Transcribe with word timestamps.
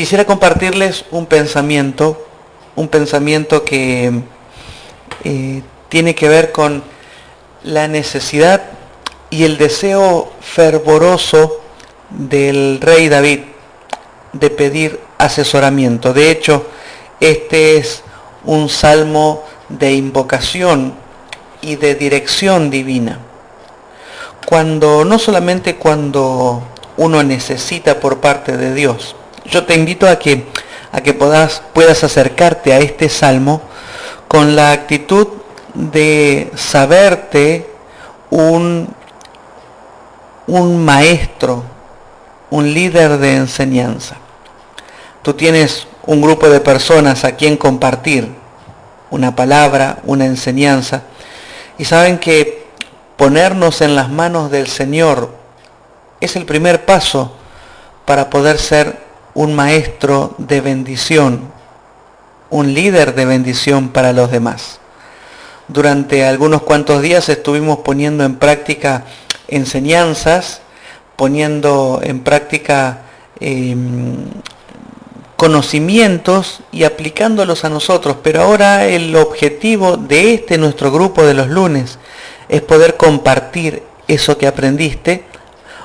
quisiera 0.00 0.24
compartirles 0.24 1.04
un 1.10 1.26
pensamiento, 1.26 2.26
un 2.74 2.88
pensamiento 2.88 3.66
que 3.66 4.22
eh, 5.24 5.62
tiene 5.90 6.14
que 6.14 6.26
ver 6.26 6.52
con 6.52 6.82
la 7.64 7.86
necesidad 7.86 8.62
y 9.28 9.44
el 9.44 9.58
deseo 9.58 10.32
fervoroso 10.40 11.60
del 12.08 12.78
rey 12.80 13.10
David 13.10 13.40
de 14.32 14.48
pedir 14.48 15.00
asesoramiento. 15.18 16.14
De 16.14 16.30
hecho, 16.30 16.64
este 17.20 17.76
es 17.76 18.02
un 18.46 18.70
salmo 18.70 19.44
de 19.68 19.92
invocación 19.92 20.94
y 21.60 21.76
de 21.76 21.94
dirección 21.94 22.70
divina. 22.70 23.18
Cuando, 24.46 25.04
no 25.04 25.18
solamente 25.18 25.76
cuando 25.76 26.62
uno 26.96 27.22
necesita 27.22 28.00
por 28.00 28.20
parte 28.20 28.56
de 28.56 28.72
Dios. 28.72 29.14
Yo 29.50 29.64
te 29.64 29.74
invito 29.74 30.08
a 30.08 30.16
que, 30.16 30.46
a 30.92 31.00
que 31.00 31.12
puedas, 31.12 31.62
puedas 31.72 32.04
acercarte 32.04 32.72
a 32.72 32.78
este 32.78 33.08
salmo 33.08 33.60
con 34.28 34.54
la 34.54 34.70
actitud 34.70 35.26
de 35.74 36.52
saberte 36.54 37.68
un, 38.30 38.88
un 40.46 40.84
maestro, 40.84 41.64
un 42.50 42.72
líder 42.72 43.18
de 43.18 43.36
enseñanza. 43.36 44.16
Tú 45.22 45.34
tienes 45.34 45.88
un 46.06 46.20
grupo 46.20 46.48
de 46.48 46.60
personas 46.60 47.24
a 47.24 47.32
quien 47.32 47.56
compartir 47.56 48.28
una 49.10 49.34
palabra, 49.34 49.98
una 50.04 50.26
enseñanza, 50.26 51.02
y 51.76 51.84
saben 51.84 52.18
que 52.18 52.68
ponernos 53.16 53.80
en 53.80 53.96
las 53.96 54.10
manos 54.10 54.52
del 54.52 54.68
Señor 54.68 55.30
es 56.20 56.36
el 56.36 56.46
primer 56.46 56.84
paso 56.84 57.32
para 58.04 58.30
poder 58.30 58.58
ser 58.58 59.09
un 59.40 59.54
maestro 59.54 60.34
de 60.36 60.60
bendición, 60.60 61.40
un 62.50 62.74
líder 62.74 63.14
de 63.14 63.24
bendición 63.24 63.88
para 63.88 64.12
los 64.12 64.30
demás. 64.30 64.80
Durante 65.66 66.26
algunos 66.26 66.60
cuantos 66.60 67.00
días 67.00 67.26
estuvimos 67.30 67.78
poniendo 67.78 68.22
en 68.22 68.36
práctica 68.36 69.06
enseñanzas, 69.48 70.60
poniendo 71.16 72.00
en 72.02 72.20
práctica 72.20 72.98
em, 73.40 74.26
conocimientos 75.36 76.60
y 76.70 76.84
aplicándolos 76.84 77.64
a 77.64 77.70
nosotros. 77.70 78.18
Pero 78.22 78.42
ahora 78.42 78.88
el 78.88 79.16
objetivo 79.16 79.96
de 79.96 80.34
este 80.34 80.58
nuestro 80.58 80.92
grupo 80.92 81.24
de 81.24 81.32
los 81.32 81.48
lunes 81.48 81.98
es 82.50 82.60
poder 82.60 82.98
compartir 82.98 83.84
eso 84.06 84.36
que 84.36 84.46
aprendiste 84.46 85.24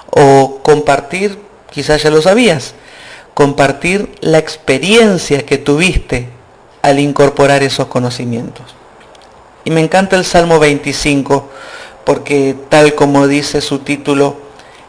o 0.09 0.59
compartir, 0.61 1.39
quizás 1.71 2.03
ya 2.03 2.09
lo 2.09 2.21
sabías, 2.21 2.75
compartir 3.35 4.15
la 4.21 4.39
experiencia 4.39 5.45
que 5.45 5.59
tuviste 5.59 6.29
al 6.81 6.99
incorporar 6.99 7.61
esos 7.61 7.85
conocimientos. 7.87 8.65
Y 9.65 9.71
me 9.71 9.81
encanta 9.81 10.15
el 10.15 10.25
Salmo 10.25 10.57
25 10.57 11.49
porque 12.05 12.55
tal 12.69 12.95
como 12.95 13.27
dice 13.27 13.61
su 13.61 13.79
título, 13.79 14.37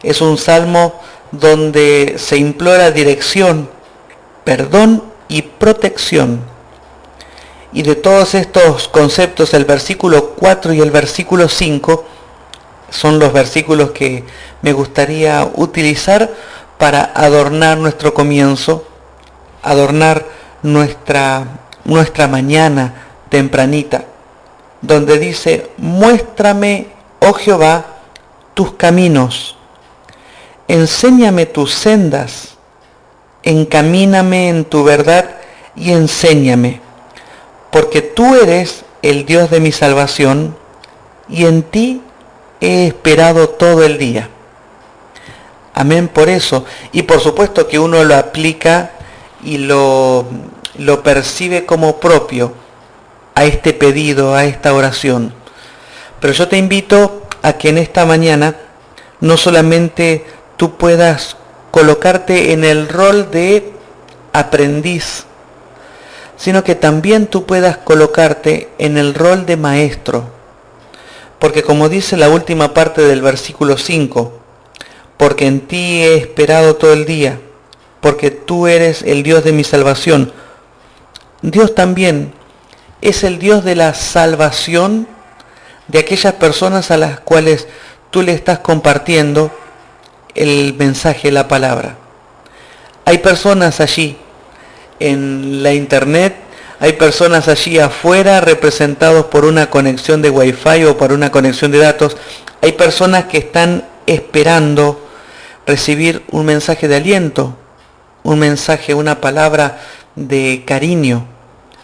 es 0.01 0.21
un 0.21 0.37
salmo 0.37 0.93
donde 1.31 2.15
se 2.17 2.37
implora 2.37 2.91
dirección, 2.91 3.69
perdón 4.43 5.03
y 5.27 5.41
protección. 5.41 6.39
Y 7.73 7.81
de 7.81 7.95
todos 7.95 8.33
estos 8.33 8.87
conceptos, 8.87 9.53
el 9.53 9.65
versículo 9.65 10.35
4 10.35 10.73
y 10.73 10.79
el 10.79 10.91
versículo 10.91 11.49
5 11.49 12.05
son 12.89 13.19
los 13.19 13.33
versículos 13.33 13.91
que 13.91 14.23
me 14.61 14.71
gustaría 14.71 15.49
utilizar 15.55 16.31
para 16.77 17.11
adornar 17.15 17.77
nuestro 17.77 18.13
comienzo, 18.13 18.87
adornar 19.63 20.25
nuestra, 20.63 21.45
nuestra 21.85 22.27
mañana 22.27 22.93
tempranita 23.29 24.05
donde 24.81 25.17
dice, 25.17 25.69
muéstrame, 25.77 26.87
oh 27.19 27.33
Jehová, 27.33 27.85
tus 28.53 28.73
caminos, 28.73 29.57
enséñame 30.67 31.45
tus 31.45 31.73
sendas, 31.73 32.55
encamíname 33.43 34.49
en 34.49 34.65
tu 34.65 34.83
verdad 34.83 35.37
y 35.75 35.91
enséñame, 35.91 36.81
porque 37.71 38.01
tú 38.01 38.35
eres 38.35 38.83
el 39.01 39.25
Dios 39.25 39.49
de 39.49 39.59
mi 39.59 39.71
salvación 39.71 40.55
y 41.29 41.45
en 41.45 41.63
ti 41.63 42.01
he 42.61 42.87
esperado 42.87 43.49
todo 43.49 43.83
el 43.83 43.97
día. 43.97 44.29
Amén 45.77 46.07
por 46.07 46.27
eso. 46.27 46.65
Y 46.91 47.03
por 47.03 47.19
supuesto 47.19 47.67
que 47.67 47.77
uno 47.77 48.03
lo 48.03 48.15
aplica 48.15 48.93
y 49.43 49.59
lo, 49.59 50.25
lo 50.79 51.03
percibe 51.03 51.67
como 51.67 51.99
propio 51.99 52.51
a 53.35 53.45
este 53.45 53.73
pedido, 53.73 54.33
a 54.33 54.45
esta 54.45 54.73
oración. 54.73 55.35
Pero 56.19 56.33
yo 56.33 56.47
te 56.47 56.57
invito 56.57 57.27
a 57.43 57.53
que 57.53 57.69
en 57.69 57.77
esta 57.77 58.07
mañana 58.07 58.55
no 59.19 59.37
solamente 59.37 60.25
tú 60.57 60.77
puedas 60.77 61.37
colocarte 61.69 62.53
en 62.53 62.63
el 62.63 62.89
rol 62.89 63.29
de 63.29 63.71
aprendiz, 64.33 65.25
sino 66.37 66.63
que 66.63 66.73
también 66.73 67.27
tú 67.27 67.45
puedas 67.45 67.77
colocarte 67.77 68.69
en 68.79 68.97
el 68.97 69.13
rol 69.13 69.45
de 69.45 69.57
maestro. 69.57 70.23
Porque 71.37 71.61
como 71.61 71.87
dice 71.87 72.17
la 72.17 72.29
última 72.29 72.73
parte 72.73 73.03
del 73.03 73.21
versículo 73.21 73.77
5, 73.77 74.46
porque 75.17 75.47
en 75.47 75.61
ti 75.61 76.03
he 76.03 76.15
esperado 76.15 76.75
todo 76.75 76.93
el 76.93 77.05
día, 77.05 77.39
porque 78.01 78.31
tú 78.31 78.67
eres 78.67 79.01
el 79.01 79.23
Dios 79.23 79.43
de 79.43 79.51
mi 79.51 79.63
salvación. 79.63 80.31
Dios 81.41 81.75
también 81.75 82.33
es 83.01 83.23
el 83.23 83.39
Dios 83.39 83.63
de 83.63 83.75
la 83.75 83.93
salvación 83.93 85.07
de 85.87 85.99
aquellas 85.99 86.33
personas 86.33 86.91
a 86.91 86.97
las 86.97 87.19
cuales 87.19 87.67
tú 88.11 88.21
le 88.21 88.33
estás 88.33 88.59
compartiendo 88.59 89.51
el 90.35 90.75
mensaje, 90.75 91.31
la 91.31 91.47
palabra. 91.47 91.95
Hay 93.05 93.19
personas 93.19 93.79
allí 93.79 94.17
en 94.99 95.63
la 95.63 95.73
internet, 95.73 96.35
hay 96.79 96.93
personas 96.93 97.47
allí 97.47 97.79
afuera 97.79 98.41
representados 98.41 99.25
por 99.27 99.45
una 99.45 99.69
conexión 99.69 100.21
de 100.21 100.29
wifi 100.29 100.83
o 100.83 100.97
por 100.97 101.11
una 101.11 101.31
conexión 101.31 101.71
de 101.71 101.79
datos. 101.79 102.17
Hay 102.61 102.73
personas 102.73 103.25
que 103.25 103.39
están 103.39 103.83
esperando 104.05 105.06
recibir 105.67 106.23
un 106.31 106.45
mensaje 106.45 106.87
de 106.87 106.95
aliento, 106.95 107.55
un 108.23 108.39
mensaje, 108.39 108.93
una 108.93 109.21
palabra 109.21 109.79
de 110.15 110.63
cariño. 110.65 111.27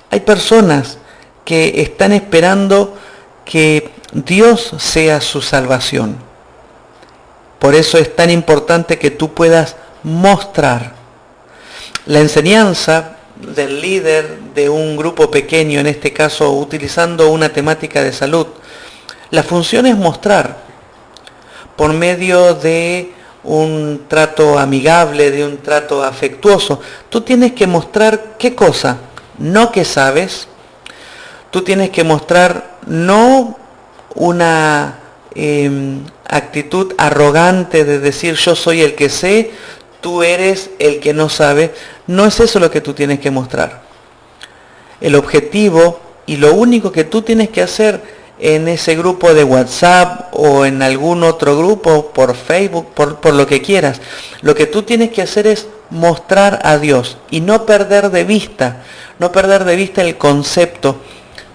Hay 0.10 0.22
personas 0.22 0.98
que 1.46 1.82
están 1.82 2.14
esperando 2.14 2.98
que 3.46 3.92
Dios 4.14 4.74
sea 4.78 5.20
su 5.20 5.42
salvación. 5.42 6.16
Por 7.60 7.76
eso 7.76 7.98
es 7.98 8.16
tan 8.16 8.30
importante 8.30 8.98
que 8.98 9.12
tú 9.12 9.34
puedas 9.34 9.76
mostrar 10.04 10.94
la 12.06 12.20
enseñanza 12.20 13.18
del 13.36 13.82
líder 13.82 14.40
de 14.54 14.70
un 14.70 14.96
grupo 14.96 15.30
pequeño, 15.30 15.80
en 15.80 15.88
este 15.88 16.14
caso 16.14 16.52
utilizando 16.52 17.30
una 17.30 17.50
temática 17.50 18.02
de 18.02 18.14
salud. 18.14 18.48
La 19.30 19.44
función 19.44 19.86
es 19.88 19.98
mostrar 19.98 20.58
por 21.76 21.92
medio 21.94 22.54
de 22.54 23.14
un 23.44 24.06
trato 24.08 24.58
amigable, 24.58 25.32
de 25.32 25.46
un 25.46 25.58
trato 25.58 26.04
afectuoso. 26.04 26.80
Tú 27.10 27.22
tienes 27.22 27.54
que 27.54 27.68
mostrar 27.68 28.36
qué 28.38 28.56
cosa, 28.56 28.98
no 29.38 29.72
que 29.72 29.86
sabes, 29.86 30.48
tú 31.52 31.62
tienes 31.62 31.90
que 31.90 32.04
mostrar 32.04 32.78
no 32.88 33.58
una 34.16 35.00
em, 35.36 36.04
actitud 36.26 36.94
arrogante 36.98 37.86
de 37.86 38.00
decir 38.00 38.36
yo 38.36 38.56
soy 38.56 38.82
el 38.82 38.96
que 38.96 39.10
sé, 39.10 39.52
tú 40.02 40.24
eres 40.24 40.70
el 40.80 41.00
que 41.00 41.14
no 41.14 41.30
sabe. 41.30 41.74
No 42.08 42.26
es 42.26 42.40
eso 42.40 42.60
lo 42.60 42.70
que 42.70 42.82
tú 42.82 42.94
tienes 42.94 43.20
que 43.20 43.32
mostrar. 43.32 43.84
El 45.00 45.16
objetivo 45.16 46.00
y 46.26 46.38
lo 46.38 46.54
único 46.54 46.92
que 46.92 47.04
tú 47.04 47.22
tienes 47.22 47.50
que 47.50 47.62
hacer 47.62 48.23
en 48.44 48.68
ese 48.68 48.98
grupo 48.98 49.34
de 49.34 49.46
WhatsApp 49.46 50.28
o 50.34 50.66
en 50.66 50.82
algún 50.82 51.24
otro 51.24 51.58
grupo, 51.58 52.12
por 52.12 52.36
Facebook, 52.36 52.88
por, 52.94 53.22
por, 53.22 53.34
lo 53.34 53.48
que 53.48 53.62
quieras. 53.62 54.02
Lo 54.42 54.54
que 54.54 54.66
tú 54.66 54.84
tienes 54.84 55.12
que 55.12 55.22
hacer 55.22 55.48
es 55.48 55.68
mostrar 55.90 56.60
a 56.64 56.78
Dios 56.78 57.18
y 57.32 57.40
no 57.40 57.66
perder 57.66 58.12
de 58.12 58.26
vista, 58.26 58.84
no 59.18 59.32
perder 59.32 59.64
de 59.64 59.78
vista 59.78 60.02
el 60.02 60.18
concepto 60.18 60.98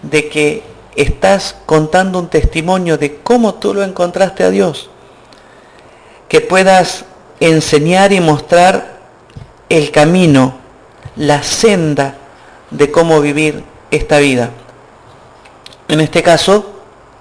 de 0.00 0.30
que 0.30 0.62
estás 0.96 1.56
contando 1.66 2.18
un 2.20 2.28
testimonio 2.28 2.96
de 2.96 3.16
cómo 3.16 3.56
tú 3.56 3.74
lo 3.74 3.82
encontraste 3.82 4.42
a 4.44 4.50
Dios. 4.50 4.88
Que 6.26 6.40
puedas 6.40 7.04
enseñar 7.38 8.14
y 8.14 8.20
mostrar 8.20 8.98
el 9.68 9.90
camino, 9.90 10.56
la 11.16 11.42
senda 11.42 12.16
de 12.70 12.90
cómo 12.90 13.20
vivir 13.20 13.62
esta 13.90 14.20
vida. 14.20 14.52
En 15.88 16.00
este 16.00 16.22
caso, 16.22 16.77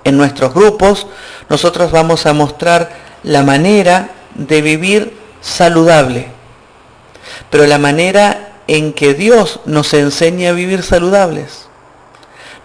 en 0.08 0.18
nuestros 0.18 0.54
grupos, 0.54 1.08
nosotros 1.50 1.92
vamos 1.92 2.26
a 2.26 2.34
mostrar 2.34 2.90
la 3.24 3.44
manera 3.44 4.12
de 4.36 4.62
vivir 4.62 5.18
saludable, 5.42 6.28
pero 7.50 7.66
la 7.68 7.78
manera 7.78 8.54
en 8.68 8.94
que 8.94 9.14
Dios 9.14 9.60
nos 9.66 9.94
enseñe 9.94 10.48
a 10.48 10.54
vivir 10.54 10.84
saludables. 10.84 11.68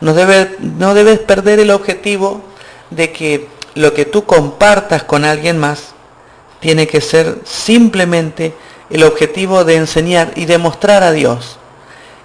No, 0.00 0.14
no 0.60 0.94
debes 0.94 1.18
perder 1.20 1.60
el 1.60 1.70
objetivo 1.70 2.42
de 2.90 3.12
que 3.12 3.48
lo 3.74 3.94
que 3.94 4.04
tú 4.04 4.24
compartas 4.24 5.04
con 5.04 5.24
alguien 5.24 5.58
más 5.58 5.94
tiene 6.60 6.86
que 6.86 7.00
ser 7.00 7.40
simplemente 7.44 8.54
el 8.90 9.04
objetivo 9.04 9.64
de 9.64 9.76
enseñar 9.76 10.32
y 10.36 10.44
demostrar 10.44 11.02
a 11.02 11.12
Dios. 11.12 11.58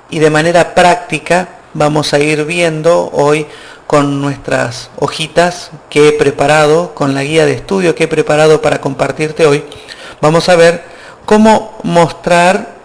Y 0.10 0.19
de 0.19 0.30
manera 0.30 0.75
práctica 0.75 1.50
vamos 1.74 2.14
a 2.14 2.19
ir 2.19 2.46
viendo 2.46 3.10
hoy 3.14 3.48
con 3.88 4.22
nuestras 4.22 4.89
hojitas 4.98 5.72
que 5.89 6.10
he 6.10 6.12
preparado, 6.12 6.94
con 6.94 7.16
la 7.16 7.24
guía 7.24 7.45
de 7.45 7.54
estudio 7.54 7.95
que 7.95 8.04
he 8.04 8.07
preparado 8.10 8.62
para 8.62 8.81
compartirte 8.81 9.45
hoy, 9.45 9.63
vamos 10.22 10.50
a 10.50 10.57
ver 10.57 10.84
cómo 11.25 11.78
mostrar, 11.84 12.75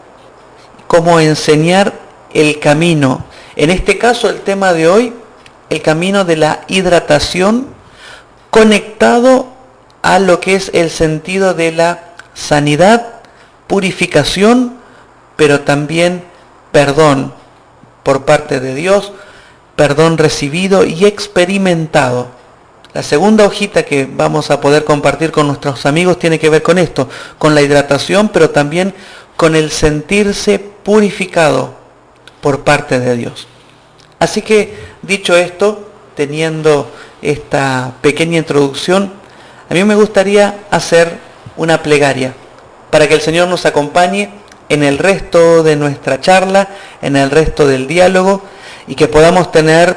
cómo 0.86 1.18
enseñar 1.18 1.92
el 2.32 2.60
camino. 2.60 3.24
En 3.56 3.70
este 3.70 3.98
caso, 3.98 4.30
el 4.30 4.40
tema 4.40 4.72
de 4.72 4.88
hoy, 4.88 5.12
el 5.68 5.82
camino 5.82 6.24
de 6.24 6.36
la 6.36 6.60
hidratación 6.68 7.66
conectado 8.50 9.46
a 10.02 10.18
lo 10.18 10.40
que 10.40 10.54
es 10.54 10.70
el 10.74 10.90
sentido 10.90 11.54
de 11.54 11.72
la 11.72 12.12
sanidad, 12.34 13.06
purificación, 13.66 14.76
pero 15.36 15.60
también 15.60 16.24
perdón 16.70 17.32
por 18.02 18.24
parte 18.24 18.60
de 18.60 18.74
Dios, 18.74 19.12
perdón 19.82 20.16
recibido 20.16 20.84
y 20.84 21.06
experimentado. 21.06 22.28
La 22.94 23.02
segunda 23.02 23.44
hojita 23.44 23.82
que 23.82 24.08
vamos 24.08 24.52
a 24.52 24.60
poder 24.60 24.84
compartir 24.84 25.32
con 25.32 25.48
nuestros 25.48 25.86
amigos 25.86 26.20
tiene 26.20 26.38
que 26.38 26.50
ver 26.50 26.62
con 26.62 26.78
esto, 26.78 27.08
con 27.36 27.56
la 27.56 27.62
hidratación, 27.62 28.28
pero 28.28 28.50
también 28.50 28.94
con 29.36 29.56
el 29.56 29.72
sentirse 29.72 30.60
purificado 30.60 31.74
por 32.40 32.62
parte 32.62 33.00
de 33.00 33.16
Dios. 33.16 33.48
Así 34.20 34.40
que, 34.40 34.72
dicho 35.02 35.36
esto, 35.36 35.90
teniendo 36.14 36.88
esta 37.20 37.94
pequeña 38.02 38.38
introducción, 38.38 39.12
a 39.68 39.74
mí 39.74 39.82
me 39.82 39.96
gustaría 39.96 40.60
hacer 40.70 41.18
una 41.56 41.82
plegaria 41.82 42.34
para 42.88 43.08
que 43.08 43.14
el 43.14 43.20
Señor 43.20 43.48
nos 43.48 43.66
acompañe 43.66 44.30
en 44.68 44.84
el 44.84 44.98
resto 44.98 45.64
de 45.64 45.74
nuestra 45.74 46.20
charla, 46.20 46.68
en 47.02 47.16
el 47.16 47.32
resto 47.32 47.66
del 47.66 47.88
diálogo 47.88 48.44
y 48.86 48.94
que 48.94 49.08
podamos 49.08 49.52
tener 49.52 49.96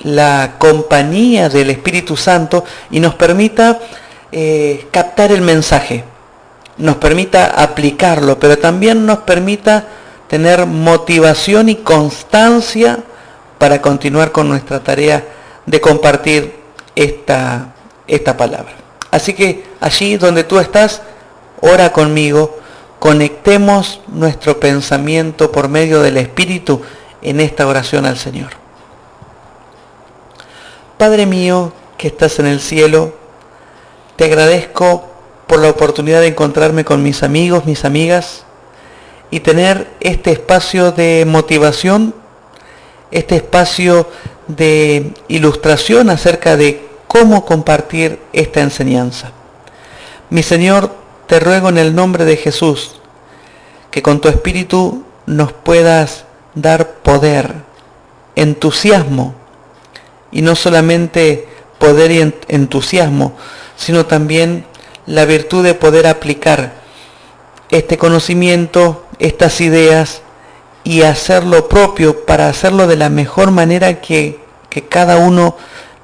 la 0.00 0.54
compañía 0.58 1.48
del 1.48 1.70
Espíritu 1.70 2.16
Santo 2.16 2.64
y 2.90 3.00
nos 3.00 3.14
permita 3.14 3.78
eh, 4.30 4.86
captar 4.90 5.32
el 5.32 5.42
mensaje, 5.42 6.04
nos 6.78 6.96
permita 6.96 7.46
aplicarlo, 7.62 8.38
pero 8.38 8.58
también 8.58 9.06
nos 9.06 9.18
permita 9.18 9.86
tener 10.28 10.66
motivación 10.66 11.68
y 11.68 11.76
constancia 11.76 12.98
para 13.58 13.82
continuar 13.82 14.32
con 14.32 14.48
nuestra 14.48 14.80
tarea 14.80 15.24
de 15.66 15.80
compartir 15.80 16.56
esta, 16.96 17.74
esta 18.06 18.36
palabra. 18.36 18.72
Así 19.10 19.34
que 19.34 19.64
allí 19.80 20.16
donde 20.16 20.44
tú 20.44 20.58
estás, 20.58 21.02
ora 21.60 21.92
conmigo, 21.92 22.58
conectemos 22.98 24.00
nuestro 24.08 24.58
pensamiento 24.58 25.52
por 25.52 25.68
medio 25.68 26.00
del 26.00 26.16
Espíritu 26.16 26.80
en 27.22 27.40
esta 27.40 27.66
oración 27.66 28.06
al 28.06 28.18
Señor. 28.18 28.50
Padre 30.98 31.26
mío 31.26 31.72
que 31.96 32.08
estás 32.08 32.38
en 32.38 32.46
el 32.46 32.60
cielo, 32.60 33.14
te 34.16 34.24
agradezco 34.24 35.08
por 35.46 35.60
la 35.60 35.70
oportunidad 35.70 36.20
de 36.20 36.28
encontrarme 36.28 36.84
con 36.84 37.02
mis 37.02 37.22
amigos, 37.22 37.64
mis 37.64 37.84
amigas, 37.84 38.44
y 39.30 39.40
tener 39.40 39.88
este 40.00 40.32
espacio 40.32 40.92
de 40.92 41.24
motivación, 41.26 42.14
este 43.10 43.36
espacio 43.36 44.06
de 44.46 45.12
ilustración 45.28 46.10
acerca 46.10 46.56
de 46.56 46.86
cómo 47.06 47.44
compartir 47.44 48.18
esta 48.32 48.60
enseñanza. 48.60 49.32
Mi 50.28 50.42
Señor, 50.42 50.90
te 51.26 51.40
ruego 51.40 51.68
en 51.68 51.78
el 51.78 51.94
nombre 51.94 52.24
de 52.24 52.36
Jesús 52.36 53.00
que 53.90 54.02
con 54.02 54.20
tu 54.20 54.28
Espíritu 54.28 55.04
nos 55.26 55.52
puedas 55.52 56.24
dar 56.54 56.94
poder, 57.02 57.54
entusiasmo, 58.36 59.34
y 60.30 60.42
no 60.42 60.54
solamente 60.54 61.46
poder 61.78 62.10
y 62.10 62.32
entusiasmo, 62.48 63.34
sino 63.76 64.06
también 64.06 64.64
la 65.06 65.24
virtud 65.24 65.64
de 65.64 65.74
poder 65.74 66.06
aplicar 66.06 66.72
este 67.70 67.98
conocimiento, 67.98 69.04
estas 69.18 69.60
ideas 69.60 70.22
y 70.84 71.02
hacerlo 71.02 71.68
propio 71.68 72.24
para 72.24 72.48
hacerlo 72.48 72.86
de 72.86 72.96
la 72.96 73.08
mejor 73.08 73.50
manera 73.50 74.00
que, 74.00 74.40
que 74.68 74.82
cada 74.82 75.16
uno 75.18 75.56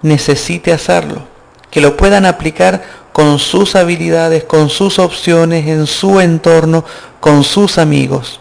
necesite 0.03 0.73
hacerlo, 0.73 1.23
que 1.71 1.81
lo 1.81 1.97
puedan 1.97 2.27
aplicar 2.27 2.83
con 3.13 3.39
sus 3.39 3.75
habilidades, 3.75 4.45
con 4.45 4.71
sus 4.71 4.99
opciones, 4.99 5.67
en 5.67 5.87
su 5.87 6.21
entorno, 6.21 6.85
con 7.21 7.45
sus 7.45 7.79
amigos. 7.79 8.41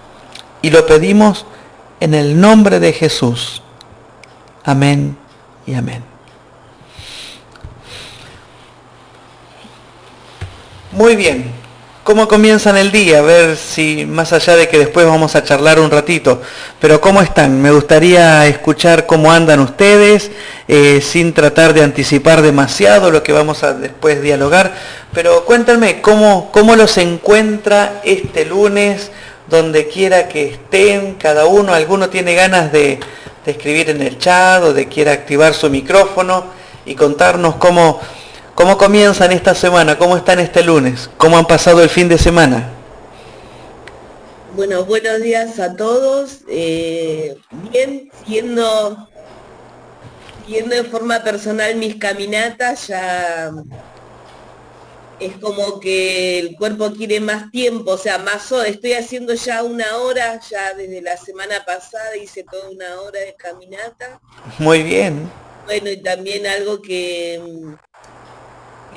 Y 0.62 0.69
lo 0.69 0.86
pedimos 0.86 1.45
en 2.00 2.14
el 2.14 2.40
nombre 2.40 2.80
de 2.80 2.94
Jesús. 2.94 3.62
Amén 4.64 5.18
y 5.66 5.74
amén. 5.74 6.04
Muy 10.92 11.16
bien, 11.16 11.52
¿cómo 12.04 12.28
comienzan 12.28 12.76
el 12.78 12.92
día? 12.92 13.20
A 13.20 13.22
ver 13.22 13.56
si 13.56 14.06
más 14.06 14.34
allá 14.34 14.56
de 14.56 14.68
que 14.68 14.80
después 14.80 15.06
vamos 15.06 15.36
a 15.36 15.44
charlar 15.44 15.80
un 15.80 15.92
ratito, 15.92 16.42
pero 16.80 17.00
¿cómo 17.00 17.22
están? 17.22 17.62
Me 17.62 17.72
gustaría 17.72 18.48
escuchar 18.48 19.06
cómo 19.06 19.32
andan 19.32 19.60
ustedes, 19.60 20.32
eh, 20.68 21.02
sin 21.02 21.34
tratar 21.34 21.74
de 21.74 21.84
anticipar 21.84 22.42
demasiado 22.42 23.12
lo 23.12 23.22
que 23.22 23.32
vamos 23.32 23.64
a 23.64 23.74
después 23.74 24.22
dialogar, 24.22 24.74
pero 25.14 25.46
cuéntenme 25.46 26.02
cómo, 26.02 26.50
cómo 26.52 26.76
los 26.76 26.98
encuentra 26.98 28.02
este 28.04 28.46
lunes 28.46 29.12
donde 29.50 29.88
quiera 29.88 30.28
que 30.28 30.48
estén, 30.48 31.16
cada 31.16 31.46
uno, 31.46 31.74
alguno 31.74 32.10
tiene 32.10 32.36
ganas 32.36 32.72
de, 32.72 33.00
escribir 33.46 33.90
en 33.90 34.02
el 34.02 34.18
chat 34.18 34.62
o 34.62 34.74
de 34.74 34.90
quiera 34.90 35.14
activar 35.14 35.54
su 35.54 35.70
micrófono 35.70 36.48
y 36.86 36.96
contarnos 36.96 37.56
cómo, 37.56 38.02
cómo 38.56 38.78
comienzan 38.78 39.32
esta 39.32 39.56
semana, 39.56 39.98
cómo 39.98 40.18
están 40.18 40.40
este 40.40 40.64
lunes, 40.64 41.10
cómo 41.16 41.38
han 41.38 41.46
pasado 41.46 41.82
el 41.82 41.88
fin 41.88 42.10
de 42.10 42.18
semana. 42.18 42.72
Bueno, 44.54 44.84
buenos 44.84 45.22
días 45.22 45.62
a 45.62 45.78
todos. 45.78 46.40
Eh, 46.50 47.38
bien, 47.71 48.10
siendo, 48.26 49.07
siguiendo 50.45 50.76
de 50.76 50.83
forma 50.83 51.24
personal 51.24 51.74
mis 51.78 51.95
caminatas, 51.95 52.88
ya 52.88 53.54
es 55.19 55.38
como 55.38 55.80
que 55.80 56.40
el 56.40 56.56
cuerpo 56.56 56.92
quiere 56.92 57.19
más 57.19 57.52
tiempo, 57.52 57.92
o 57.92 57.97
sea, 57.97 58.18
más 58.19 58.52
horas. 58.52 58.69
Estoy 58.69 58.94
haciendo 58.94 59.33
ya 59.33 59.64
una 59.64 59.97
hora, 59.97 60.40
ya 60.50 60.74
desde 60.74 61.02
la 61.02 61.18
semana 61.18 61.64
pasada 61.66 62.16
hice 62.16 62.44
toda 62.44 62.69
una 62.69 63.02
hora 63.02 63.19
de 63.19 63.36
caminata. 63.36 64.21
Muy 64.59 64.83
bien. 64.83 65.30
Bueno, 65.66 65.90
y 65.90 65.97
también 65.97 66.45
algo 66.45 66.81
que, 66.81 67.42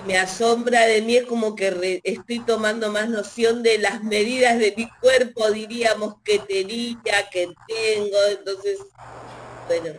me 0.06 0.16
asombra 0.16 0.86
de 0.86 1.02
mí 1.02 1.16
es 1.16 1.24
como 1.24 1.54
que 1.54 2.00
estoy 2.04 2.40
tomando 2.40 2.90
más 2.90 3.08
noción 3.08 3.62
de 3.62 3.78
las 3.78 4.02
medidas 4.02 4.58
de 4.58 4.72
mi 4.76 4.88
cuerpo, 5.00 5.50
diríamos, 5.50 6.14
que 6.24 6.38
tenía, 6.38 7.28
que 7.30 7.52
tengo. 7.66 8.18
Entonces, 8.30 8.78
bueno, 9.66 9.98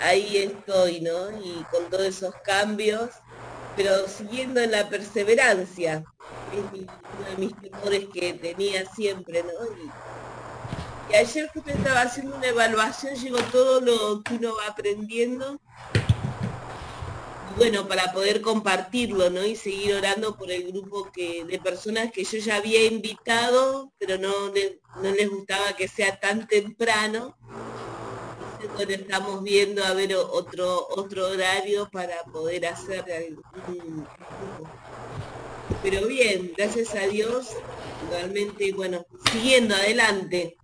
ahí 0.00 0.36
estoy, 0.36 1.00
¿no? 1.00 1.30
Y 1.42 1.64
con 1.70 1.88
todos 1.90 2.06
esos 2.06 2.34
cambios 2.44 3.10
pero 3.82 4.06
siguiendo 4.06 4.60
en 4.60 4.72
la 4.72 4.90
perseverancia, 4.90 6.04
es 6.52 6.80
uno 6.82 7.30
de 7.30 7.36
mis 7.38 7.56
temores 7.56 8.08
que 8.12 8.34
tenía 8.34 8.84
siempre, 8.84 9.42
¿no? 9.42 9.50
Y, 11.10 11.16
ayer 11.16 11.48
justo 11.48 11.70
estaba 11.70 12.02
haciendo 12.02 12.36
una 12.36 12.48
evaluación, 12.48 13.14
llegó 13.14 13.38
todo 13.50 13.80
lo 13.80 14.22
que 14.22 14.34
uno 14.34 14.54
va 14.54 14.70
aprendiendo, 14.70 15.58
bueno, 17.56 17.88
para 17.88 18.12
poder 18.12 18.42
compartirlo, 18.42 19.30
¿no? 19.30 19.46
Y 19.46 19.56
seguir 19.56 19.94
orando 19.94 20.36
por 20.36 20.50
el 20.50 20.70
grupo 20.70 21.10
que, 21.10 21.46
de 21.46 21.58
personas 21.58 22.12
que 22.12 22.24
yo 22.24 22.36
ya 22.36 22.56
había 22.56 22.84
invitado, 22.84 23.94
pero 23.98 24.18
no, 24.18 24.48
no 24.48 25.10
les 25.10 25.30
gustaba 25.30 25.74
que 25.74 25.88
sea 25.88 26.20
tan 26.20 26.46
temprano 26.46 27.34
estamos 28.88 29.42
viendo 29.42 29.84
a 29.84 29.92
ver 29.94 30.14
otro 30.14 30.86
otro 30.90 31.28
horario 31.28 31.88
para 31.90 32.22
poder 32.32 32.66
hacer 32.66 33.04
algún 33.12 34.06
pero 35.82 36.06
bien, 36.06 36.52
gracias 36.56 36.94
a 36.94 37.06
Dios, 37.06 37.48
realmente, 38.10 38.72
bueno, 38.72 39.06
siguiendo 39.32 39.74
adelante. 39.74 40.56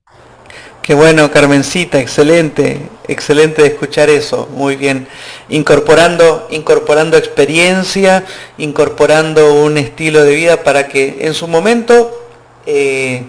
Qué 0.82 0.94
bueno, 0.94 1.30
Carmencita, 1.30 1.98
excelente, 1.98 2.80
excelente 3.08 3.62
de 3.62 3.68
escuchar 3.68 4.10
eso, 4.10 4.46
muy 4.52 4.76
bien. 4.76 5.08
Incorporando, 5.48 6.46
incorporando 6.50 7.16
experiencia, 7.16 8.24
incorporando 8.58 9.54
un 9.54 9.78
estilo 9.78 10.22
de 10.22 10.34
vida 10.34 10.62
para 10.62 10.86
que 10.86 11.16
en 11.20 11.34
su 11.34 11.48
momento 11.48 12.28
eh, 12.66 13.24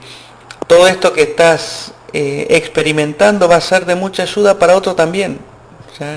todo 0.68 0.88
esto 0.88 1.14
que 1.14 1.24
estás 1.24 1.94
eh, 2.14 2.48
experimentando 2.52 3.48
va 3.48 3.58
a 3.58 3.62
ser 3.62 3.86
de 3.86 3.96
mucha 3.96 4.24
ayuda 4.24 4.58
para 4.58 4.76
otro 4.76 4.96
también. 4.96 5.40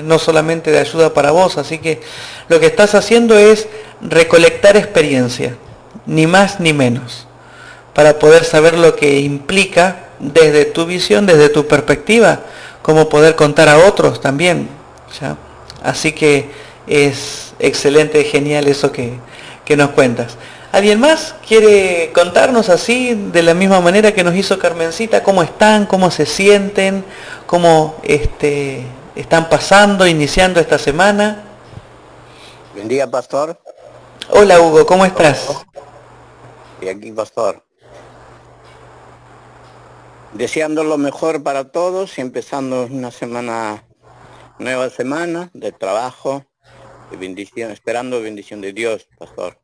no 0.03 0.19
solamente 0.19 0.69
de 0.71 0.79
ayuda 0.79 1.11
para 1.13 1.31
vos, 1.31 1.57
así 1.57 1.79
que 1.79 2.01
lo 2.49 2.59
que 2.59 2.67
estás 2.67 2.93
haciendo 2.93 3.35
es 3.37 3.67
recolectar 4.01 4.77
experiencia, 4.77 5.55
ni 6.05 6.27
más 6.27 6.59
ni 6.59 6.71
menos, 6.71 7.25
para 7.93 8.19
poder 8.19 8.45
saber 8.45 8.77
lo 8.77 8.95
que 8.95 9.19
implica 9.19 10.07
desde 10.19 10.65
tu 10.65 10.85
visión, 10.85 11.25
desde 11.25 11.49
tu 11.49 11.65
perspectiva, 11.67 12.41
cómo 12.81 13.09
poder 13.09 13.35
contar 13.35 13.69
a 13.69 13.79
otros 13.79 14.21
también. 14.21 14.69
Así 15.83 16.11
que 16.11 16.49
es 16.87 17.53
excelente, 17.59 18.23
genial 18.23 18.67
eso 18.67 18.91
que, 18.91 19.13
que 19.65 19.75
nos 19.75 19.89
cuentas. 19.89 20.37
¿Alguien 20.71 21.01
más 21.01 21.35
quiere 21.45 22.13
contarnos 22.13 22.69
así, 22.69 23.13
de 23.13 23.43
la 23.43 23.53
misma 23.53 23.81
manera 23.81 24.13
que 24.13 24.23
nos 24.23 24.33
hizo 24.35 24.57
Carmencita, 24.57 25.21
cómo 25.21 25.43
están, 25.43 25.85
cómo 25.85 26.09
se 26.09 26.25
sienten, 26.25 27.03
cómo 27.45 27.99
este, 28.03 28.85
están 29.13 29.49
pasando, 29.49 30.07
iniciando 30.07 30.61
esta 30.61 30.77
semana? 30.77 31.43
Buen 32.73 32.87
día, 32.87 33.11
pastor. 33.11 33.59
Hola, 34.29 34.61
Hugo, 34.61 34.85
¿cómo 34.85 35.03
estás? 35.03 35.65
Y 36.81 36.87
aquí, 36.87 37.11
pastor. 37.11 37.65
Deseando 40.31 40.85
lo 40.85 40.97
mejor 40.97 41.43
para 41.43 41.69
todos 41.69 42.17
y 42.17 42.21
empezando 42.21 42.85
una 42.85 43.11
semana, 43.11 43.83
nueva 44.57 44.89
semana 44.89 45.49
de 45.53 45.73
trabajo, 45.73 46.45
de 47.11 47.17
bendición, 47.17 47.71
esperando 47.71 48.21
bendición 48.21 48.61
de 48.61 48.71
Dios, 48.71 49.09
pastor. 49.19 49.60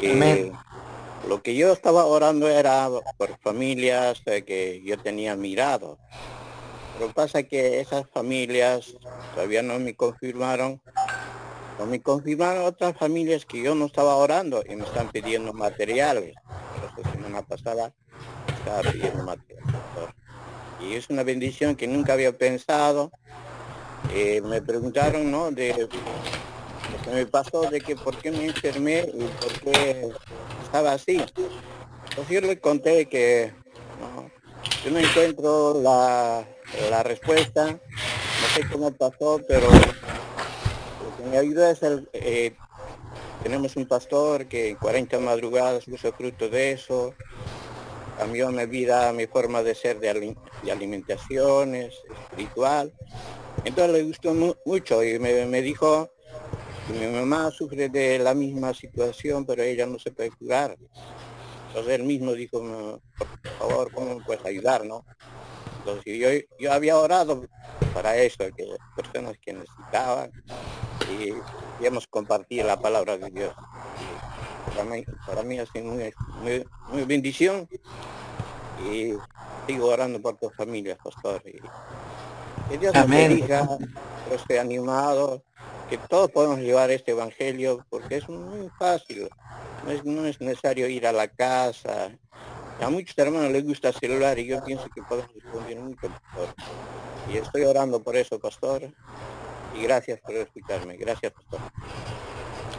Y 0.00 0.52
Lo 1.28 1.42
que 1.42 1.54
yo 1.54 1.72
estaba 1.72 2.04
orando 2.04 2.48
era 2.48 2.88
por 3.16 3.38
familias 3.38 4.22
que 4.24 4.82
yo 4.84 4.98
tenía 4.98 5.36
mirado. 5.36 5.98
Pero 6.98 7.12
pasa 7.12 7.42
que 7.42 7.80
esas 7.80 8.08
familias 8.10 8.96
todavía 9.34 9.62
no 9.62 9.78
me 9.78 9.94
confirmaron. 9.94 10.80
No 11.78 11.86
me 11.86 12.00
confirmaron 12.00 12.64
otras 12.64 12.96
familias 12.96 13.46
que 13.46 13.62
yo 13.62 13.74
no 13.74 13.86
estaba 13.86 14.16
orando 14.16 14.64
y 14.68 14.74
me 14.74 14.84
están 14.84 15.08
pidiendo 15.10 15.52
materiales. 15.52 16.34
La 16.96 17.12
semana 17.12 17.42
pasada 17.42 17.92
estaba 18.58 18.82
pidiendo 18.90 19.22
materiales. 19.22 19.74
Y 20.80 20.94
es 20.94 21.08
una 21.08 21.22
bendición 21.22 21.76
que 21.76 21.86
nunca 21.86 22.14
había 22.14 22.36
pensado. 22.36 23.12
Eh, 24.12 24.40
me 24.40 24.60
preguntaron, 24.62 25.30
¿no? 25.30 25.50
De 25.50 25.74
lo 25.76 25.88
que 27.04 27.10
me 27.10 27.26
pasó 27.26 27.62
de 27.70 27.80
que 27.80 27.96
por 27.96 28.16
qué 28.16 28.30
me 28.30 28.46
enfermé 28.46 29.08
y 29.12 29.24
por 29.24 29.52
qué 29.60 30.08
estaba 30.64 30.92
así. 30.92 31.20
Pues 32.14 32.28
yo 32.28 32.40
le 32.40 32.58
conté 32.58 33.06
que 33.06 33.52
yo 34.84 34.90
no 34.90 34.98
encuentro 34.98 35.80
la, 35.80 36.46
la, 36.90 37.02
respuesta, 37.02 37.66
no 37.66 38.48
sé 38.54 38.68
cómo 38.70 38.92
pasó, 38.92 39.40
pero 39.46 39.68
lo 39.68 41.16
que 41.16 41.30
me 41.30 41.38
ayuda 41.38 41.70
es 41.70 41.82
el, 41.82 42.08
eh, 42.12 42.54
tenemos 43.42 43.76
un 43.76 43.86
pastor 43.86 44.46
que 44.46 44.70
en 44.70 44.76
40 44.76 45.18
madrugadas 45.20 45.84
puso 45.84 46.12
fruto 46.12 46.48
de 46.48 46.72
eso, 46.72 47.14
cambió 48.18 48.50
mi 48.50 48.66
vida, 48.66 49.12
mi 49.12 49.26
forma 49.26 49.62
de 49.62 49.74
ser 49.74 50.00
de, 50.00 50.36
alimentación, 50.70 51.74
espiritual. 51.74 52.92
Entonces 53.64 53.92
le 53.92 54.02
gustó 54.04 54.34
mucho 54.64 55.02
y 55.02 55.18
me, 55.18 55.46
me 55.46 55.62
dijo 55.62 56.10
mi 56.92 57.06
mamá 57.06 57.50
sufre 57.50 57.88
de 57.88 58.18
la 58.18 58.34
misma 58.34 58.72
situación, 58.74 59.44
pero 59.44 59.62
ella 59.62 59.86
no 59.86 59.98
se 59.98 60.10
puede 60.10 60.30
curar. 60.30 60.76
Entonces 61.68 61.94
él 61.94 62.04
mismo 62.04 62.32
dijo, 62.32 62.60
por 63.16 63.28
favor, 63.58 63.92
¿cómo 63.92 64.14
me 64.16 64.22
puedes 64.22 64.44
ayudar, 64.44 64.84
no? 64.86 65.04
Entonces 65.78 66.18
yo, 66.18 66.28
yo 66.58 66.72
había 66.72 66.98
orado 66.98 67.44
para 67.94 68.16
eso, 68.16 68.38
que 68.56 68.66
personas 68.94 69.36
que 69.40 69.52
necesitaban, 69.52 70.32
y 71.80 71.84
hemos 71.84 72.06
compartido 72.06 72.66
la 72.66 72.80
palabra 72.80 73.16
de 73.16 73.30
Dios. 73.30 73.54
para 74.74 74.84
mí, 74.84 75.04
para 75.26 75.42
mí 75.42 75.58
ha 75.58 75.66
sido 75.66 75.84
muy, 75.84 76.12
muy, 76.88 77.04
bendición 77.04 77.68
y 78.90 79.12
sigo 79.66 79.88
orando 79.88 80.20
por 80.20 80.36
tu 80.36 80.50
familia, 80.50 80.96
pastor. 81.02 81.42
Y, 81.46 81.60
que 82.68 82.78
Dios 82.78 82.94
Amén. 82.94 83.30
bendiga, 83.30 83.66
yo 84.28 84.36
estoy 84.36 84.56
animado 84.56 85.42
que 85.88 85.98
todos 85.98 86.30
podemos 86.30 86.58
llevar 86.58 86.90
este 86.90 87.12
evangelio 87.12 87.84
porque 87.88 88.16
es 88.16 88.28
muy 88.28 88.68
fácil. 88.78 89.28
No 90.04 90.26
es, 90.26 90.40
necesario 90.40 90.86
ir 90.86 91.06
a 91.06 91.12
la 91.12 91.28
casa. 91.28 92.10
A 92.80 92.90
muchos 92.90 93.16
hermanos 93.16 93.50
les 93.50 93.64
gusta 93.64 93.92
celular 93.92 94.38
y 94.38 94.46
yo 94.46 94.62
pienso 94.62 94.86
que 94.94 95.02
podemos 95.02 95.32
responder 95.34 95.80
mucho 95.80 96.08
pastor. 96.08 96.54
Y 97.32 97.38
estoy 97.38 97.62
orando 97.64 98.02
por 98.02 98.16
eso, 98.16 98.38
pastor. 98.38 98.82
Y 99.74 99.82
gracias 99.82 100.20
por 100.20 100.34
escucharme. 100.34 100.96
Gracias, 100.96 101.32
pastor. 101.32 101.60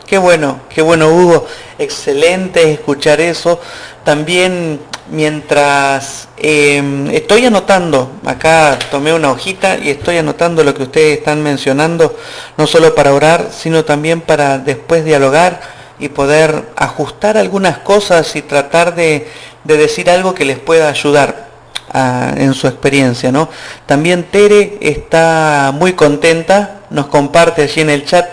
Qué 0.10 0.18
bueno, 0.18 0.62
qué 0.74 0.82
bueno 0.82 1.10
Hugo, 1.10 1.46
excelente 1.78 2.72
escuchar 2.72 3.22
eso. 3.22 3.62
También 4.04 4.80
mientras 5.12 6.30
em, 6.36 7.12
estoy 7.12 7.46
anotando, 7.46 8.14
acá 8.26 8.80
tomé 8.90 9.14
una 9.14 9.30
hojita 9.30 9.78
y 9.78 9.92
estoy 9.92 10.18
anotando 10.18 10.64
lo 10.64 10.74
que 10.74 10.82
ustedes 10.82 11.20
están 11.20 11.44
mencionando, 11.44 12.18
no 12.58 12.66
solo 12.66 12.96
para 12.96 13.14
orar, 13.14 13.50
sino 13.56 13.86
también 13.86 14.22
para 14.22 14.58
después 14.58 15.06
dialogar 15.06 15.62
y 16.00 16.10
poder 16.10 16.70
ajustar 16.76 17.38
algunas 17.38 17.78
cosas 17.78 18.36
y 18.36 18.42
tratar 18.42 18.96
de, 18.96 19.28
decir 19.64 20.10
algo 20.10 20.34
que 20.34 20.44
les 20.44 20.58
pueda 20.58 20.90
ayudar 20.90 21.50
en 21.94 22.56
su 22.56 22.66
experiencia. 22.68 23.32
¿no? 23.32 23.48
También 23.86 24.24
Tere 24.24 24.80
está 24.82 25.72
muy 25.72 25.94
contenta, 25.94 26.80
nos 26.90 27.06
comparte 27.06 27.62
allí 27.62 27.82
en 27.82 27.92
el 27.92 28.06
chat 28.06 28.26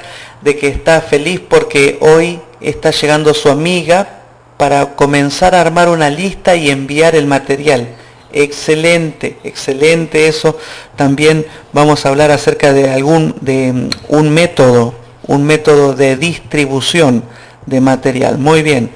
de 0.47 0.57
que 0.57 0.69
está 0.69 1.01
feliz 1.01 1.41
porque 1.41 1.99
hoy 2.01 2.39
está 2.61 2.93
llegando 2.93 3.35
su 3.35 3.49
amiga 3.51 4.21
para 4.57 4.95
comenzar 4.95 5.57
a 5.57 5.61
armar 5.61 5.89
una 5.89 6.09
lista 6.09 6.55
y 6.55 6.71
enviar 6.71 7.17
el 7.17 7.27
material. 7.27 7.89
Excelente, 8.33 9.39
excelente 9.43 10.29
eso. 10.29 10.57
También 10.95 11.45
vamos 11.73 12.07
a 12.07 12.11
hablar 12.11 12.31
acerca 12.31 12.73
de 12.73 12.89
algún 12.89 13.35
de 13.41 13.73
mm, 13.73 13.91
un 14.07 14.31
método, 14.31 14.95
un 15.27 15.43
método 15.43 15.95
de 15.95 16.17
distribución 16.17 17.25
de 17.67 17.81
material. 17.81 18.39
Muy 18.39 18.63
bien. 18.63 18.91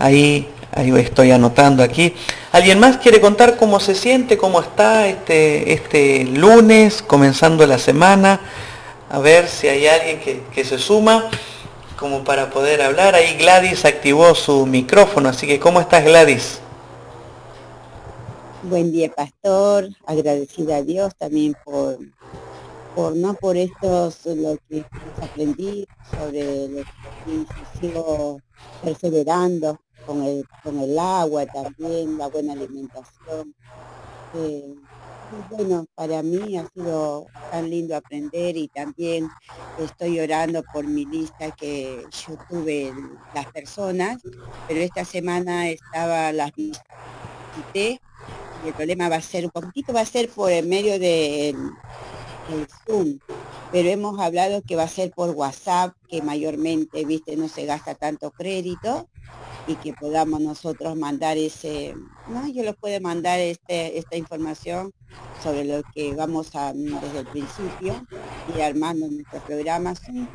Ahí 0.00 0.48
ahí 0.72 0.92
estoy 0.98 1.30
anotando 1.30 1.84
aquí. 1.84 2.12
¿Alguien 2.50 2.80
más 2.80 2.96
quiere 2.96 3.20
contar 3.20 3.56
cómo 3.56 3.78
se 3.78 3.94
siente, 3.94 4.36
cómo 4.36 4.60
está 4.60 5.06
este 5.06 5.72
este 5.72 6.24
lunes 6.24 7.02
comenzando 7.02 7.64
la 7.68 7.78
semana? 7.78 8.40
A 9.10 9.18
ver 9.18 9.48
si 9.48 9.68
hay 9.68 9.86
alguien 9.86 10.20
que, 10.20 10.64
se 10.64 10.78
suma 10.78 11.30
como 11.98 12.24
para 12.24 12.50
poder 12.50 12.82
hablar. 12.82 13.14
Ahí 13.14 13.36
Gladys 13.36 13.84
activó 13.84 14.34
su 14.34 14.66
micrófono, 14.66 15.28
así 15.28 15.46
que 15.46 15.58
¿cómo 15.58 15.80
estás 15.80 16.04
Gladys? 16.04 16.60
Buen 18.62 18.92
día, 18.92 19.10
pastor. 19.10 19.88
Agradecida 20.06 20.76
a 20.76 20.82
Dios 20.82 21.14
también 21.16 21.56
por, 21.64 21.98
por 22.94 23.16
no 23.16 23.34
por 23.34 23.56
estos 23.56 24.26
lo 24.26 24.58
que 24.68 24.84
aprendí 25.22 25.86
sobre 26.10 26.68
lo 26.68 26.84
que 27.24 27.80
sigo 27.80 28.40
perseverando 28.82 29.80
con 30.06 30.22
el 30.22 30.46
con 30.62 30.78
el 30.80 30.98
agua 30.98 31.46
también, 31.46 32.18
la 32.18 32.28
buena 32.28 32.52
alimentación. 32.52 33.54
Eh, 34.34 34.74
bueno, 35.50 35.86
para 35.94 36.22
mí 36.22 36.56
ha 36.56 36.68
sido 36.68 37.26
tan 37.50 37.68
lindo 37.68 37.96
aprender 37.96 38.56
y 38.56 38.68
también 38.68 39.28
estoy 39.78 40.20
orando 40.20 40.62
por 40.72 40.86
mi 40.86 41.04
lista 41.04 41.50
que 41.50 42.06
yo 42.26 42.38
tuve 42.48 42.92
las 43.34 43.46
personas, 43.46 44.22
pero 44.66 44.80
esta 44.80 45.04
semana 45.04 45.68
estaba 45.68 46.32
las 46.32 46.52
visité 46.54 48.00
y 48.64 48.68
el 48.68 48.74
problema 48.74 49.08
va 49.08 49.16
a 49.16 49.22
ser 49.22 49.44
un 49.44 49.50
poquito, 49.50 49.92
va 49.92 50.00
a 50.00 50.06
ser 50.06 50.28
por 50.28 50.50
el 50.50 50.66
medio 50.66 50.98
del 50.98 51.56
Zoom, 52.86 53.18
pero 53.70 53.88
hemos 53.88 54.18
hablado 54.20 54.62
que 54.62 54.76
va 54.76 54.84
a 54.84 54.88
ser 54.88 55.10
por 55.12 55.30
WhatsApp, 55.30 55.94
que 56.08 56.22
mayormente, 56.22 57.04
viste, 57.04 57.36
no 57.36 57.48
se 57.48 57.66
gasta 57.66 57.94
tanto 57.94 58.30
crédito 58.30 59.08
y 59.68 59.76
que 59.76 59.92
podamos 59.92 60.40
nosotros 60.40 60.96
mandar 60.96 61.36
ese, 61.36 61.94
no, 62.26 62.48
yo 62.48 62.62
les 62.62 62.74
puedo 62.74 62.98
mandar 63.02 63.38
este, 63.38 63.98
esta 63.98 64.16
información 64.16 64.92
sobre 65.42 65.64
lo 65.64 65.82
que 65.94 66.14
vamos 66.14 66.54
a 66.54 66.72
desde 66.72 67.18
el 67.20 67.26
principio 67.26 68.06
y 68.56 68.60
armando 68.62 69.06
nuestro 69.08 69.40
programa. 69.40 69.94
Son, 69.94 70.26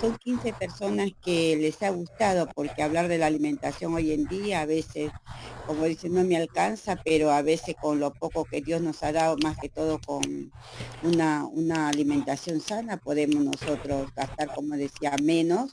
son 0.00 0.18
15 0.18 0.52
personas 0.54 1.10
que 1.22 1.56
les 1.56 1.80
ha 1.82 1.90
gustado 1.90 2.48
porque 2.54 2.82
hablar 2.82 3.06
de 3.06 3.18
la 3.18 3.26
alimentación 3.26 3.94
hoy 3.94 4.12
en 4.12 4.26
día 4.26 4.62
a 4.62 4.66
veces, 4.66 5.12
como 5.68 5.84
dicen, 5.84 6.14
no 6.14 6.24
me 6.24 6.36
alcanza, 6.36 6.96
pero 7.04 7.30
a 7.30 7.42
veces 7.42 7.76
con 7.80 8.00
lo 8.00 8.12
poco 8.12 8.44
que 8.44 8.60
Dios 8.60 8.80
nos 8.80 9.04
ha 9.04 9.12
dado, 9.12 9.36
más 9.38 9.56
que 9.56 9.68
todo 9.68 10.00
con 10.04 10.50
una, 11.04 11.46
una 11.46 11.88
alimentación 11.88 12.60
sana, 12.60 12.96
podemos 12.96 13.42
nosotros 13.44 14.12
gastar, 14.16 14.52
como 14.52 14.76
decía, 14.76 15.14
menos 15.22 15.70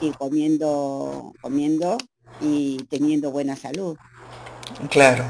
y 0.00 0.10
comiendo, 0.12 1.32
comiendo 1.42 1.98
y 2.40 2.78
teniendo 2.84 3.30
buena 3.30 3.56
salud. 3.56 3.96
Claro, 4.90 5.24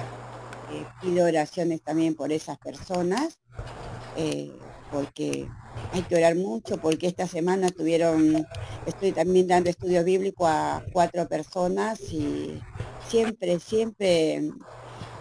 eh, 0.72 0.84
pido 1.00 1.24
oraciones 1.26 1.80
también 1.80 2.14
por 2.14 2.30
esas 2.30 2.58
personas, 2.58 3.38
eh, 4.16 4.52
porque 4.92 5.48
hay 5.92 6.02
que 6.02 6.16
orar 6.16 6.34
mucho, 6.34 6.76
porque 6.76 7.06
esta 7.06 7.26
semana 7.26 7.70
tuvieron, 7.70 8.46
estoy 8.84 9.12
también 9.12 9.46
dando 9.46 9.70
estudio 9.70 10.04
bíblico 10.04 10.46
a 10.46 10.82
cuatro 10.92 11.26
personas 11.26 12.00
y 12.12 12.60
siempre, 13.08 13.58
siempre 13.60 14.50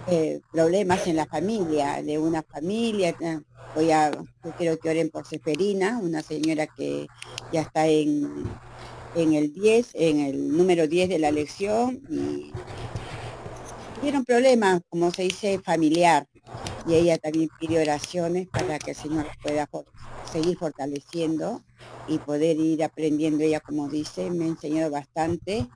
eh, 0.08 0.42
problemas 0.52 1.08
en 1.08 1.16
la 1.16 1.26
familia, 1.26 2.02
de 2.02 2.18
una 2.18 2.44
familia. 2.44 3.16
Voy 3.74 3.92
a, 3.92 4.12
yo 4.12 4.52
quiero 4.58 4.78
que 4.78 4.90
oren 4.90 5.10
por 5.10 5.26
Seferina, 5.26 6.00
una 6.02 6.22
señora 6.24 6.68
que 6.68 7.08
ya 7.54 7.62
está 7.62 7.88
en, 7.88 8.44
en 9.18 9.34
el 9.34 9.52
10, 9.52 9.90
en 9.96 10.20
el 10.20 10.56
número 10.56 10.88
10 10.88 11.10
de 11.10 11.20
la 11.20 11.32
lección 11.32 12.02
y 12.10 12.52
tuvieron 13.96 14.24
problemas, 14.24 14.82
como 14.90 15.12
se 15.12 15.24
dice, 15.24 15.60
familiar. 15.60 16.28
Y 16.88 16.94
ella 16.94 17.18
también 17.18 17.50
pide 17.60 17.82
oraciones 17.82 18.48
para 18.48 18.80
que 18.80 18.92
el 18.92 18.98
Señor 18.98 19.26
pueda 19.42 19.68
seguir 20.32 20.58
fortaleciendo 20.58 21.64
y 22.08 22.20
poder 22.20 22.58
ir 22.58 22.84
aprendiendo. 22.84 23.44
Ella, 23.44 23.60
como 23.60 23.90
dice, 23.90 24.30
me 24.30 24.46
ha 24.46 24.50
enseñado 24.50 24.92
bastante, 24.92 25.68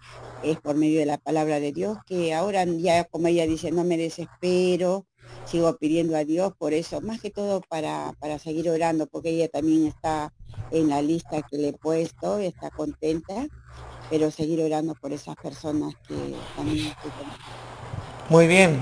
es 0.43 0.59
por 0.59 0.75
medio 0.75 0.99
de 0.99 1.07
la 1.07 1.17
palabra 1.17 1.59
de 1.59 1.73
Dios, 1.73 1.97
que 2.05 2.33
ahora 2.33 2.63
ya, 2.65 3.05
como 3.05 3.27
ella 3.27 3.45
dice, 3.47 3.71
no 3.71 3.83
me 3.83 3.97
desespero, 3.97 5.05
sigo 5.45 5.75
pidiendo 5.77 6.15
a 6.15 6.23
Dios 6.23 6.53
por 6.57 6.73
eso, 6.73 7.01
más 7.01 7.19
que 7.19 7.31
todo 7.31 7.61
para, 7.67 8.13
para 8.19 8.39
seguir 8.39 8.69
orando, 8.69 9.07
porque 9.07 9.31
ella 9.31 9.49
también 9.49 9.87
está 9.87 10.31
en 10.71 10.89
la 10.89 11.01
lista 11.01 11.41
que 11.41 11.57
le 11.57 11.69
he 11.69 11.73
puesto, 11.73 12.37
está 12.37 12.69
contenta, 12.69 13.47
pero 14.09 14.31
seguir 14.31 14.61
orando 14.61 14.95
por 14.95 15.13
esas 15.13 15.35
personas 15.35 15.93
que 16.07 16.15
también 16.55 16.93
muy 18.31 18.47
bien, 18.47 18.79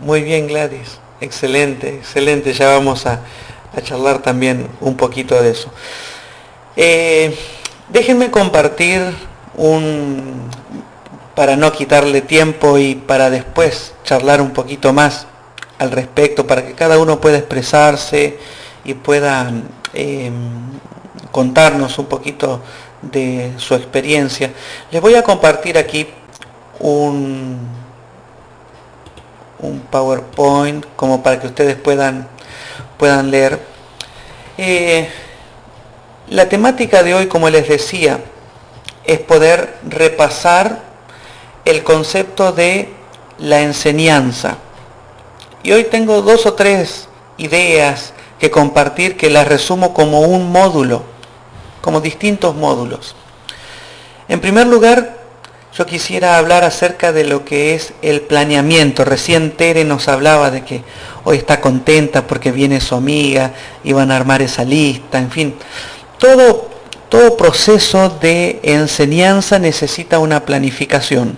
muy 0.00 0.22
bien 0.22 0.46
Gladys. 0.46 1.00
Excelente, 1.20 1.88
excelente. 1.96 2.52
Ya 2.52 2.68
vamos 2.68 3.04
a, 3.06 3.20
charlar 3.82 4.22
también 4.22 4.68
un 4.80 4.96
poquito 4.96 5.42
de 5.42 5.50
eso. 5.50 5.72
Eh, 6.76 7.36
déjenme 7.88 8.30
compartir 8.30 9.02
un, 9.56 10.48
para 11.34 11.56
no 11.56 11.72
quitarle 11.72 12.20
tiempo 12.20 12.78
y 12.78 12.94
para 12.94 13.28
después 13.28 13.92
charlar 14.04 14.40
un 14.40 14.52
poquito 14.52 14.92
más 14.92 15.26
al 15.78 15.90
respecto, 15.90 16.46
para 16.46 16.64
que 16.64 16.74
cada 16.74 17.00
uno 17.00 17.20
pueda 17.20 17.38
expresarse 17.38 18.38
y 18.84 18.94
pueda 18.94 19.52
em, 19.94 20.34
contarnos 21.32 21.98
un 21.98 22.06
poquito 22.06 22.60
de 23.00 23.52
su 23.56 23.74
experiencia. 23.74 24.52
Les 24.92 25.00
voy 25.00 25.16
a 25.16 25.24
compartir 25.24 25.76
aquí 25.76 26.06
un, 26.78 27.58
un 29.58 29.80
PowerPoint 29.80 30.84
como 30.94 31.22
para 31.22 31.40
que 31.40 31.48
ustedes 31.48 31.74
puedan, 31.76 32.28
puedan 32.98 33.30
leer. 33.30 33.58
Eh, 34.58 35.08
la 36.28 36.48
temática 36.48 37.02
de 37.02 37.14
hoy, 37.14 37.26
como 37.26 37.50
les 37.50 37.66
decía, 37.68 38.20
es 39.04 39.18
poder 39.18 39.76
repasar 39.88 40.80
el 41.64 41.82
concepto 41.82 42.52
de 42.52 42.92
la 43.38 43.62
enseñanza. 43.62 44.58
Y 45.62 45.72
hoy 45.72 45.84
tengo 45.84 46.22
dos 46.22 46.46
o 46.46 46.54
tres 46.54 47.08
ideas 47.38 48.12
que 48.38 48.50
compartir 48.50 49.16
que 49.16 49.30
las 49.30 49.46
resumo 49.46 49.94
como 49.94 50.20
un 50.20 50.50
módulo, 50.50 51.04
como 51.82 52.00
distintos 52.00 52.56
módulos. 52.56 53.14
En 54.28 54.40
primer 54.40 54.66
lugar, 54.66 55.18
yo 55.76 55.84
quisiera 55.84 56.38
hablar 56.38 56.64
acerca 56.64 57.12
de 57.12 57.24
lo 57.24 57.44
que 57.44 57.74
es 57.74 57.92
el 58.02 58.20
planeamiento. 58.20 59.04
Recién 59.04 59.52
Tere 59.52 59.84
nos 59.84 60.08
hablaba 60.08 60.50
de 60.50 60.64
que 60.64 60.84
hoy 61.24 61.38
está 61.38 61.60
contenta 61.60 62.26
porque 62.26 62.52
viene 62.52 62.80
su 62.80 62.94
amiga 62.94 63.52
y 63.82 63.92
van 63.92 64.10
a 64.10 64.16
armar 64.16 64.42
esa 64.42 64.64
lista, 64.64 65.18
en 65.18 65.30
fin. 65.30 65.54
Todo, 66.18 66.68
todo 67.08 67.36
proceso 67.36 68.10
de 68.20 68.60
enseñanza 68.62 69.58
necesita 69.58 70.18
una 70.18 70.44
planificación. 70.44 71.36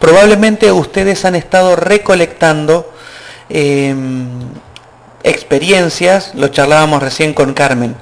Probablemente 0.00 0.70
ustedes 0.72 1.24
han 1.24 1.36
estado 1.36 1.76
recolectando 1.76 2.92
em, 3.48 4.28
experiencias, 5.22 6.32
lo 6.34 6.48
charlábamos 6.48 7.02
recién 7.02 7.32
con 7.32 7.54
Carmen. 7.54 7.94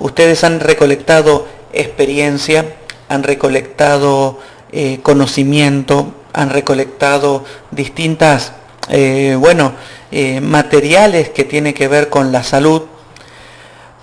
Ustedes 0.00 0.44
han 0.44 0.60
recolectado 0.60 1.46
experiencia, 1.74 2.64
han 3.10 3.22
recolectado 3.22 4.38
eh, 4.72 5.00
conocimiento, 5.02 6.14
han 6.32 6.48
recolectado 6.48 7.44
distintas, 7.70 8.52
eh, 8.88 9.36
bueno, 9.38 9.74
eh, 10.10 10.40
materiales 10.40 11.28
que 11.28 11.44
tienen 11.44 11.74
que 11.74 11.86
ver 11.86 12.08
con 12.08 12.32
la 12.32 12.42
salud, 12.42 12.82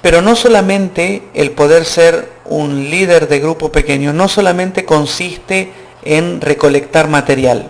pero 0.04 0.22
no 0.22 0.36
solamente 0.36 1.24
el 1.34 1.52
poder 1.52 1.84
ser 1.84 2.30
un 2.46 2.92
líder 2.92 3.28
de 3.28 3.40
grupo 3.40 3.72
pequeño, 3.72 4.14
no 4.14 4.28
solamente 4.28 4.86
consiste 4.86 5.72
en 6.04 6.42
recolectar 6.42 7.08
material, 7.08 7.70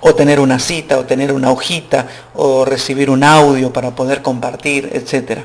o 0.00 0.14
tener 0.16 0.40
una 0.40 0.58
cita, 0.58 0.98
o 0.98 1.04
tener 1.04 1.30
una 1.30 1.52
hojita, 1.52 2.08
o 2.34 2.64
recibir 2.64 3.10
un 3.10 3.22
audio 3.22 3.72
para 3.72 3.92
poder 3.92 4.22
compartir, 4.22 4.90
etc. 4.92 5.42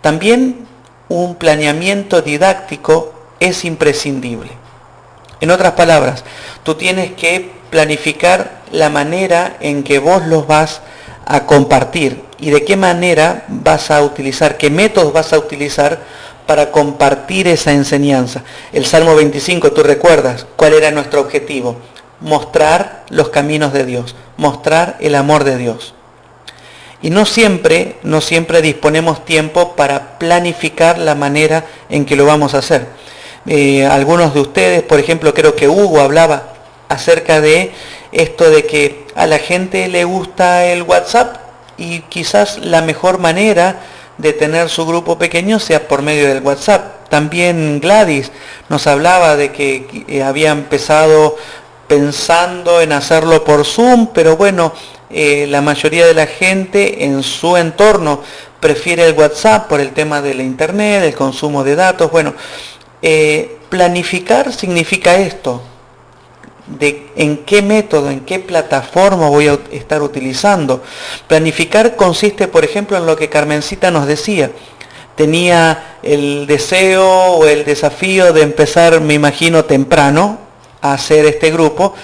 También 0.00 0.66
un 1.08 1.36
planeamiento 1.36 2.22
didáctico 2.22 3.14
es 3.40 3.64
imprescindible. 3.64 4.50
En 5.40 5.50
otras 5.50 5.72
palabras, 5.72 6.24
tú 6.62 6.74
tienes 6.74 7.12
que 7.12 7.52
planificar 7.70 8.62
la 8.72 8.88
manera 8.88 9.56
en 9.60 9.82
que 9.82 9.98
vos 9.98 10.26
los 10.26 10.46
vas 10.46 10.80
a 11.26 11.44
compartir 11.44 12.24
y 12.38 12.50
de 12.50 12.64
qué 12.64 12.76
manera 12.76 13.44
vas 13.48 13.90
a 13.90 14.02
utilizar, 14.02 14.56
qué 14.56 14.70
métodos 14.70 15.12
vas 15.12 15.32
a 15.32 15.38
utilizar 15.38 16.00
para 16.46 16.70
compartir 16.70 17.48
esa 17.48 17.72
enseñanza. 17.72 18.42
El 18.72 18.86
Salmo 18.86 19.14
25, 19.16 19.72
tú 19.72 19.82
recuerdas 19.82 20.46
cuál 20.56 20.74
era 20.74 20.90
nuestro 20.90 21.20
objetivo, 21.20 21.76
mostrar 22.20 23.04
los 23.10 23.30
caminos 23.30 23.72
de 23.72 23.84
Dios, 23.84 24.14
mostrar 24.36 24.96
el 25.00 25.16
amor 25.16 25.44
de 25.44 25.58
Dios. 25.58 25.95
Y 27.06 27.10
no 27.10 27.24
siempre, 27.24 27.94
no 28.02 28.20
siempre 28.20 28.60
disponemos 28.60 29.24
tiempo 29.24 29.76
para 29.76 30.18
planificar 30.18 30.98
la 30.98 31.14
manera 31.14 31.64
en 31.88 32.04
que 32.04 32.16
lo 32.16 32.26
vamos 32.26 32.52
a 32.52 32.58
hacer. 32.58 32.88
Eh, 33.46 33.86
algunos 33.86 34.34
de 34.34 34.40
ustedes, 34.40 34.82
por 34.82 34.98
ejemplo, 34.98 35.32
creo 35.32 35.54
que 35.54 35.68
Hugo 35.68 36.00
hablaba 36.00 36.54
acerca 36.88 37.40
de 37.40 37.70
esto 38.10 38.50
de 38.50 38.66
que 38.66 39.06
a 39.14 39.28
la 39.28 39.38
gente 39.38 39.86
le 39.86 40.02
gusta 40.02 40.66
el 40.66 40.82
WhatsApp 40.82 41.36
y 41.78 42.00
quizás 42.00 42.58
la 42.58 42.82
mejor 42.82 43.18
manera 43.18 43.82
de 44.18 44.32
tener 44.32 44.68
su 44.68 44.84
grupo 44.84 45.16
pequeño 45.16 45.60
sea 45.60 45.86
por 45.86 46.02
medio 46.02 46.26
del 46.26 46.42
WhatsApp. 46.42 47.08
También 47.08 47.78
Gladys 47.78 48.32
nos 48.68 48.88
hablaba 48.88 49.36
de 49.36 49.52
que 49.52 50.04
eh, 50.08 50.24
había 50.24 50.50
empezado 50.50 51.36
pensando 51.86 52.80
en 52.80 52.90
hacerlo 52.90 53.44
por 53.44 53.64
Zoom, 53.64 54.08
pero 54.08 54.36
bueno, 54.36 54.72
eh, 55.10 55.46
la 55.48 55.60
mayoría 55.60 56.06
de 56.06 56.14
la 56.14 56.26
gente 56.26 57.04
en 57.04 57.22
su 57.22 57.56
entorno 57.56 58.22
prefiere 58.60 59.06
el 59.06 59.14
WhatsApp 59.14 59.68
por 59.68 59.80
el 59.80 59.90
tema 59.90 60.20
de 60.20 60.34
la 60.34 60.42
internet, 60.42 61.04
el 61.04 61.14
consumo 61.14 61.62
de 61.62 61.76
datos. 61.76 62.10
Bueno, 62.10 62.34
eh, 63.02 63.58
planificar 63.68 64.52
significa 64.52 65.16
esto, 65.16 65.62
de 66.66 67.06
en 67.14 67.38
qué 67.38 67.62
método, 67.62 68.10
en 68.10 68.20
qué 68.20 68.40
plataforma 68.40 69.28
voy 69.28 69.48
a 69.48 69.58
estar 69.70 70.02
utilizando. 70.02 70.82
Planificar 71.28 71.94
consiste, 71.94 72.48
por 72.48 72.64
ejemplo, 72.64 72.96
en 72.96 73.06
lo 73.06 73.16
que 73.16 73.28
Carmencita 73.28 73.90
nos 73.90 74.06
decía. 74.06 74.50
Tenía 75.14 75.98
el 76.02 76.46
deseo 76.46 77.06
o 77.06 77.46
el 77.46 77.64
desafío 77.64 78.32
de 78.32 78.42
empezar, 78.42 79.00
me 79.00 79.14
imagino, 79.14 79.64
temprano 79.64 80.38
a 80.82 80.94
hacer 80.94 81.24
este 81.24 81.50
grupo, 81.50 81.94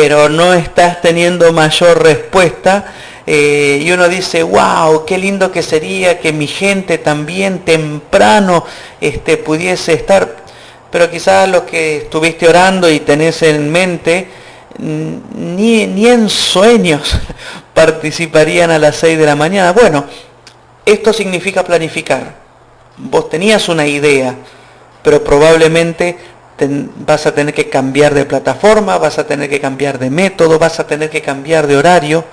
pero 0.00 0.28
no 0.28 0.54
estás 0.54 1.00
teniendo 1.00 1.52
mayor 1.52 2.00
respuesta. 2.00 2.84
Eh, 3.26 3.82
y 3.82 3.90
uno 3.90 4.08
dice, 4.08 4.44
wow, 4.44 5.04
qué 5.04 5.18
lindo 5.18 5.50
que 5.50 5.60
sería 5.60 6.20
que 6.20 6.32
mi 6.32 6.46
gente 6.46 6.98
también 6.98 7.64
temprano 7.64 8.64
este, 9.00 9.38
pudiese 9.38 9.94
estar, 9.94 10.36
pero 10.88 11.10
quizás 11.10 11.48
los 11.48 11.62
que 11.62 11.96
estuviste 11.96 12.46
orando 12.46 12.88
y 12.88 13.00
tenés 13.00 13.42
en 13.42 13.72
mente, 13.72 14.28
ni, 14.78 15.88
ni 15.88 16.06
en 16.06 16.28
sueños 16.28 17.18
participarían 17.74 18.70
a 18.70 18.78
las 18.78 18.94
6 18.98 19.18
de 19.18 19.26
la 19.26 19.34
mañana. 19.34 19.72
Bueno, 19.72 20.04
esto 20.86 21.12
significa 21.12 21.64
planificar. 21.64 22.36
Vos 22.98 23.28
tenías 23.28 23.68
una 23.68 23.84
idea, 23.84 24.36
pero 25.02 25.24
probablemente 25.24 26.16
vas 27.06 27.26
a 27.26 27.34
tener 27.34 27.54
que 27.54 27.68
cambiar 27.68 28.14
de 28.14 28.24
plataforma, 28.24 28.98
vas 28.98 29.18
a 29.18 29.26
tener 29.26 29.48
que 29.48 29.60
cambiar 29.60 29.98
de 29.98 30.10
método, 30.10 30.58
vas 30.58 30.80
a 30.80 30.86
tener 30.86 31.10
que 31.10 31.22
cambiar 31.22 31.66
de 31.66 31.76
horario. 31.76 32.24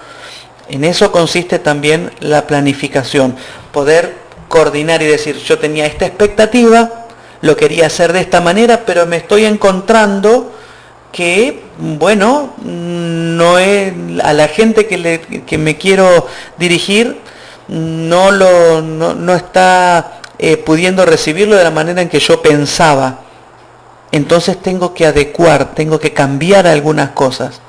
En 0.67 0.83
eso 0.83 1.11
consiste 1.11 1.59
también 1.59 2.11
la 2.19 2.47
planificación, 2.47 3.35
poder 3.71 4.15
coordinar 4.47 5.01
y 5.01 5.05
decir, 5.05 5.37
yo 5.37 5.59
tenía 5.59 5.85
esta 5.85 6.05
expectativa, 6.05 7.05
lo 7.41 7.55
quería 7.55 7.87
hacer 7.87 8.13
de 8.13 8.21
esta 8.21 8.41
manera, 8.41 8.83
pero 8.85 9.05
me 9.05 9.17
estoy 9.17 9.45
encontrando 9.45 10.51
que, 11.11 11.61
bueno, 11.77 12.53
no 12.63 13.57
es 13.59 13.93
a 14.23 14.33
la 14.33 14.47
gente 14.47 14.87
que, 14.87 14.97
le, 14.97 15.19
que 15.19 15.57
me 15.57 15.77
quiero 15.77 16.27
dirigir, 16.57 17.17
no, 17.67 18.31
lo, 18.31 18.81
no, 18.81 19.35
está 19.35 20.19
eh, 20.37 20.57
pudiendo 20.57 21.05
recibirlo 21.05 21.55
de 21.55 21.63
la 21.63 21.71
manera 21.71 22.01
en 22.01 22.09
que 22.09 22.19
yo 22.19 22.41
pensaba. 22.41 23.24
Entonces 24.11 24.61
tengo 24.61 24.93
que 24.93 25.05
adecuar, 25.05 25.73
tengo 25.75 25.99
que 25.99 26.13
cambiar 26.13 26.67
algunas 26.67 27.11
cosas. 27.11 27.61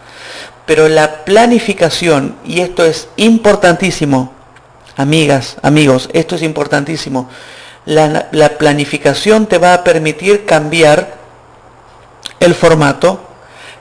Pero 0.66 0.88
la 0.88 1.25
planificación, 1.25 2.37
y 2.44 2.61
esto 2.61 2.85
es 2.85 3.09
importantísimo, 3.16 4.33
amigas, 4.96 5.57
amigos, 5.62 6.09
esto 6.12 6.35
es 6.37 6.42
importantísimo, 6.42 7.29
la, 7.85 8.29
la 8.33 8.49
planificación 8.59 9.46
te 9.46 9.59
va 9.59 9.75
a 9.75 9.85
permitir 9.85 10.44
cambiar 10.44 11.14
el 12.40 12.55
formato, 12.55 13.20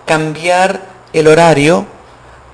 cambiar 0.05 0.81
el 1.13 1.27
horario, 1.27 1.87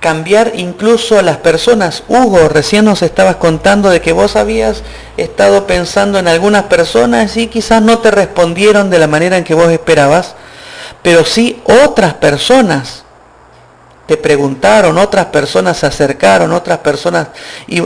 cambiar 0.02 0.52
incluso 0.56 1.16
a 1.16 1.22
las 1.22 1.36
personas. 1.36 2.02
Hugo, 2.08 2.48
recién 2.48 2.84
nos 2.84 3.02
estabas 3.02 3.36
contando 3.36 3.88
de 3.88 4.00
que 4.00 4.12
vos 4.12 4.34
habías 4.34 4.82
estado 5.16 5.64
pensando 5.68 6.18
en 6.18 6.26
algunas 6.26 6.64
personas 6.64 7.36
y 7.36 7.46
quizás 7.46 7.80
no 7.80 8.00
te 8.00 8.10
respondieron 8.10 8.90
de 8.90 8.98
la 8.98 9.06
manera 9.06 9.38
en 9.38 9.44
que 9.44 9.54
vos 9.54 9.70
esperabas, 9.70 10.34
pero 11.02 11.24
sí 11.24 11.62
otras 11.84 12.14
personas 12.14 13.04
te 14.06 14.16
preguntaron, 14.16 14.98
otras 14.98 15.26
personas 15.26 15.78
se 15.78 15.86
acercaron, 15.86 16.52
otras 16.52 16.78
personas... 16.78 17.28
Y 17.68 17.82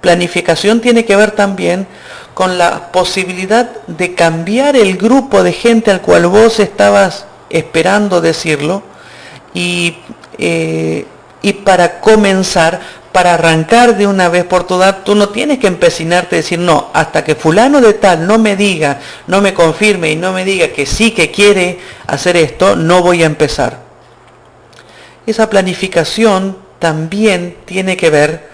planificación 0.00 0.80
tiene 0.80 1.04
que 1.04 1.14
ver 1.14 1.30
también 1.30 1.86
con 2.34 2.58
la 2.58 2.90
posibilidad 2.90 3.70
de 3.86 4.14
cambiar 4.14 4.74
el 4.74 4.96
grupo 4.96 5.44
de 5.44 5.52
gente 5.52 5.90
al 5.90 6.00
cual 6.00 6.26
vos 6.26 6.58
estabas 6.58 7.26
esperando 7.50 8.20
decirlo 8.20 8.82
y 9.54 9.98
eh, 10.38 11.06
y 11.42 11.52
para 11.52 12.00
comenzar, 12.00 12.80
para 13.12 13.34
arrancar 13.34 13.96
de 13.96 14.06
una 14.06 14.28
vez 14.28 14.44
por 14.44 14.64
todas, 14.64 15.04
tú 15.04 15.14
no 15.14 15.28
tienes 15.28 15.58
que 15.58 15.66
empecinarte 15.66 16.36
a 16.36 16.38
decir, 16.38 16.58
no, 16.58 16.88
hasta 16.94 17.24
que 17.24 17.34
fulano 17.34 17.80
de 17.80 17.94
tal 17.94 18.26
no 18.26 18.38
me 18.38 18.56
diga, 18.56 19.00
no 19.26 19.40
me 19.42 19.52
confirme 19.52 20.12
y 20.12 20.16
no 20.16 20.32
me 20.32 20.44
diga 20.44 20.68
que 20.68 20.86
sí 20.86 21.10
que 21.10 21.30
quiere 21.30 21.80
hacer 22.06 22.36
esto, 22.36 22.76
no 22.76 23.02
voy 23.02 23.22
a 23.22 23.26
empezar. 23.26 23.80
Esa 25.26 25.50
planificación 25.50 26.56
también 26.78 27.56
tiene 27.64 27.96
que 27.96 28.10
ver 28.10 28.48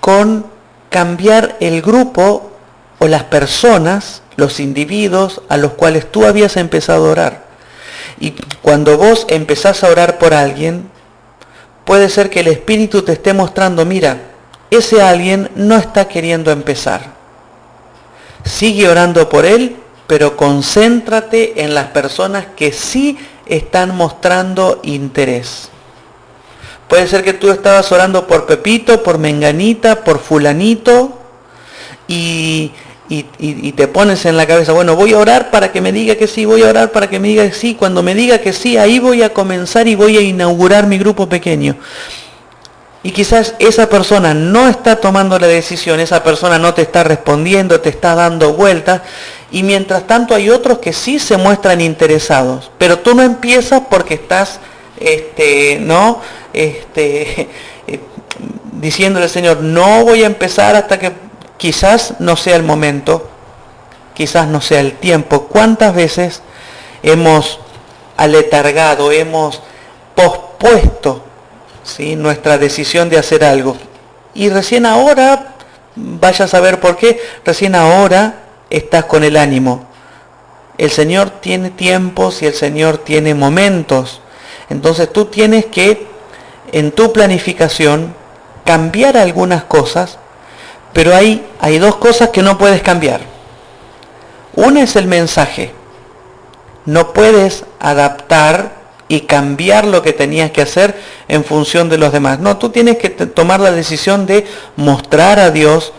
con 0.00 0.46
cambiar 0.88 1.56
el 1.60 1.82
grupo 1.82 2.52
o 2.98 3.08
las 3.08 3.24
personas, 3.24 4.22
los 4.36 4.60
individuos 4.60 5.42
a 5.48 5.56
los 5.56 5.72
cuales 5.72 6.10
tú 6.10 6.24
habías 6.24 6.56
empezado 6.56 7.06
a 7.06 7.10
orar. 7.10 7.46
Y 8.18 8.34
cuando 8.62 8.96
vos 8.96 9.26
empezás 9.28 9.84
a 9.84 9.88
orar 9.88 10.18
por 10.18 10.32
alguien, 10.32 10.90
puede 11.86 12.10
ser 12.10 12.28
que 12.28 12.40
el 12.40 12.48
Espíritu 12.48 13.00
te 13.02 13.12
esté 13.12 13.32
mostrando, 13.32 13.86
mira, 13.86 14.18
ese 14.70 15.00
alguien 15.00 15.48
no 15.54 15.76
está 15.76 16.08
queriendo 16.08 16.50
empezar. 16.50 17.14
Sigue 18.44 18.88
orando 18.88 19.28
por 19.28 19.46
él, 19.46 19.76
pero 20.06 20.36
concéntrate 20.36 21.62
en 21.62 21.74
las 21.74 21.86
personas 21.86 22.46
que 22.56 22.72
sí 22.72 23.16
están 23.46 23.96
mostrando 23.96 24.80
interés. 24.82 25.70
Puede 26.88 27.06
ser 27.06 27.24
que 27.24 27.32
tú 27.32 27.50
estabas 27.50 27.90
orando 27.90 28.26
por 28.26 28.46
Pepito, 28.46 29.02
por 29.02 29.18
Menganita, 29.18 30.04
por 30.04 30.18
Fulanito, 30.18 31.18
y 32.08 32.72
y, 33.08 33.72
te 33.72 33.86
pones 33.86 34.24
en 34.26 34.36
la 34.36 34.46
cabeza, 34.46 34.72
bueno, 34.72 34.96
voy 34.96 35.12
a 35.12 35.18
orar 35.18 35.50
para 35.50 35.70
que 35.70 35.80
me 35.80 35.92
diga 35.92 36.16
que 36.16 36.26
sí, 36.26 36.44
voy 36.44 36.62
a 36.62 36.68
orar 36.68 36.90
para 36.90 37.08
que 37.08 37.20
me 37.20 37.28
diga 37.28 37.44
que 37.44 37.54
sí, 37.54 37.74
cuando 37.74 38.02
me 38.02 38.14
diga 38.14 38.38
que 38.38 38.52
sí, 38.52 38.76
ahí 38.76 38.98
voy 38.98 39.22
a 39.22 39.32
comenzar 39.32 39.86
y 39.86 39.94
voy 39.94 40.16
a 40.16 40.20
inaugurar 40.20 40.86
mi 40.86 40.98
grupo 40.98 41.28
pequeño. 41.28 41.76
Y 43.02 43.12
quizás 43.12 43.54
esa 43.60 43.88
persona 43.88 44.34
no 44.34 44.66
está 44.68 44.96
tomando 44.96 45.38
la 45.38 45.46
decisión, 45.46 46.00
esa 46.00 46.24
persona 46.24 46.58
no 46.58 46.74
te 46.74 46.82
está 46.82 47.04
respondiendo, 47.04 47.80
te 47.80 47.90
está 47.90 48.16
dando 48.16 48.54
vueltas, 48.54 49.02
y 49.52 49.62
mientras 49.62 50.08
tanto 50.08 50.34
hay 50.34 50.50
otros 50.50 50.78
que 50.78 50.92
sí 50.92 51.20
se 51.20 51.36
muestran 51.36 51.80
interesados, 51.80 52.72
pero 52.78 52.98
tú 52.98 53.14
no 53.14 53.22
empiezas 53.22 53.82
porque 53.88 54.14
estás, 54.14 54.58
este, 54.98 55.78
¿no? 55.80 56.20
Este, 56.52 57.48
eh, 57.86 58.00
diciéndole 58.72 59.26
al 59.26 59.30
Señor, 59.30 59.60
no 59.62 60.04
voy 60.04 60.24
a 60.24 60.26
empezar 60.26 60.74
hasta 60.74 60.98
que 60.98 61.25
quizás 61.56 62.14
no 62.18 62.36
sea 62.36 62.56
el 62.56 62.62
momento, 62.62 63.28
quizás 64.14 64.46
no 64.48 64.60
sea 64.60 64.80
el 64.80 64.94
tiempo. 64.94 65.42
¿Cuántas 65.48 65.94
veces 65.94 66.42
hemos 67.02 67.60
aletargado, 68.16 69.12
hemos 69.12 69.62
pospuesto 70.14 71.22
¿sí? 71.84 72.16
nuestra 72.16 72.58
decisión 72.58 73.08
de 73.08 73.18
hacer 73.18 73.44
algo? 73.44 73.76
Y 74.34 74.48
recién 74.48 74.86
ahora, 74.86 75.54
vaya 75.94 76.44
a 76.44 76.48
saber 76.48 76.80
por 76.80 76.96
qué, 76.96 77.20
recién 77.44 77.74
ahora 77.74 78.42
estás 78.70 79.04
con 79.06 79.24
el 79.24 79.36
ánimo. 79.36 79.86
El 80.78 80.90
Señor 80.90 81.30
tiene 81.30 81.70
tiempos 81.70 82.42
y 82.42 82.46
el 82.46 82.54
Señor 82.54 82.98
tiene 82.98 83.34
momentos. 83.34 84.20
Entonces 84.68 85.10
tú 85.10 85.26
tienes 85.26 85.66
que, 85.66 86.06
en 86.72 86.92
tu 86.92 87.12
planificación, 87.12 88.14
cambiar 88.64 89.16
algunas 89.16 89.64
cosas 89.64 90.18
pero 90.96 91.14
hay, 91.14 91.44
hay 91.60 91.78
dos 91.78 91.96
cosas 91.96 92.30
que 92.30 92.40
no 92.40 92.56
puedes 92.56 92.80
cambiar. 92.80 93.20
Una 94.54 94.82
es 94.82 94.96
el 94.96 95.06
mensaje. 95.06 95.70
No 96.86 97.12
puedes 97.12 97.66
adaptar 97.78 98.72
y 99.06 99.20
cambiar 99.20 99.84
lo 99.84 100.00
que 100.00 100.14
tenías 100.14 100.52
que 100.52 100.62
hacer 100.62 100.98
en 101.28 101.44
función 101.44 101.90
de 101.90 101.98
los 101.98 102.12
demás. 102.12 102.38
No, 102.38 102.56
tú 102.56 102.70
tienes 102.70 102.96
que 102.96 103.10
tomar 103.10 103.60
la 103.60 103.72
decisión 103.72 104.24
de 104.24 104.46
mostrar 104.76 105.38
a 105.38 105.50
Dios, 105.50 105.92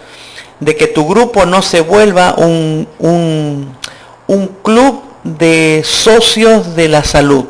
de 0.59 0.75
que 0.75 0.87
tu 0.87 1.07
grupo 1.07 1.45
no 1.45 1.61
se 1.61 1.81
vuelva 1.81 2.33
un, 2.35 2.87
un, 2.97 3.77
un 4.25 4.47
club 4.63 5.03
de 5.23 5.83
socios 5.85 6.75
de 6.75 6.87
la 6.87 7.03
salud. 7.03 7.45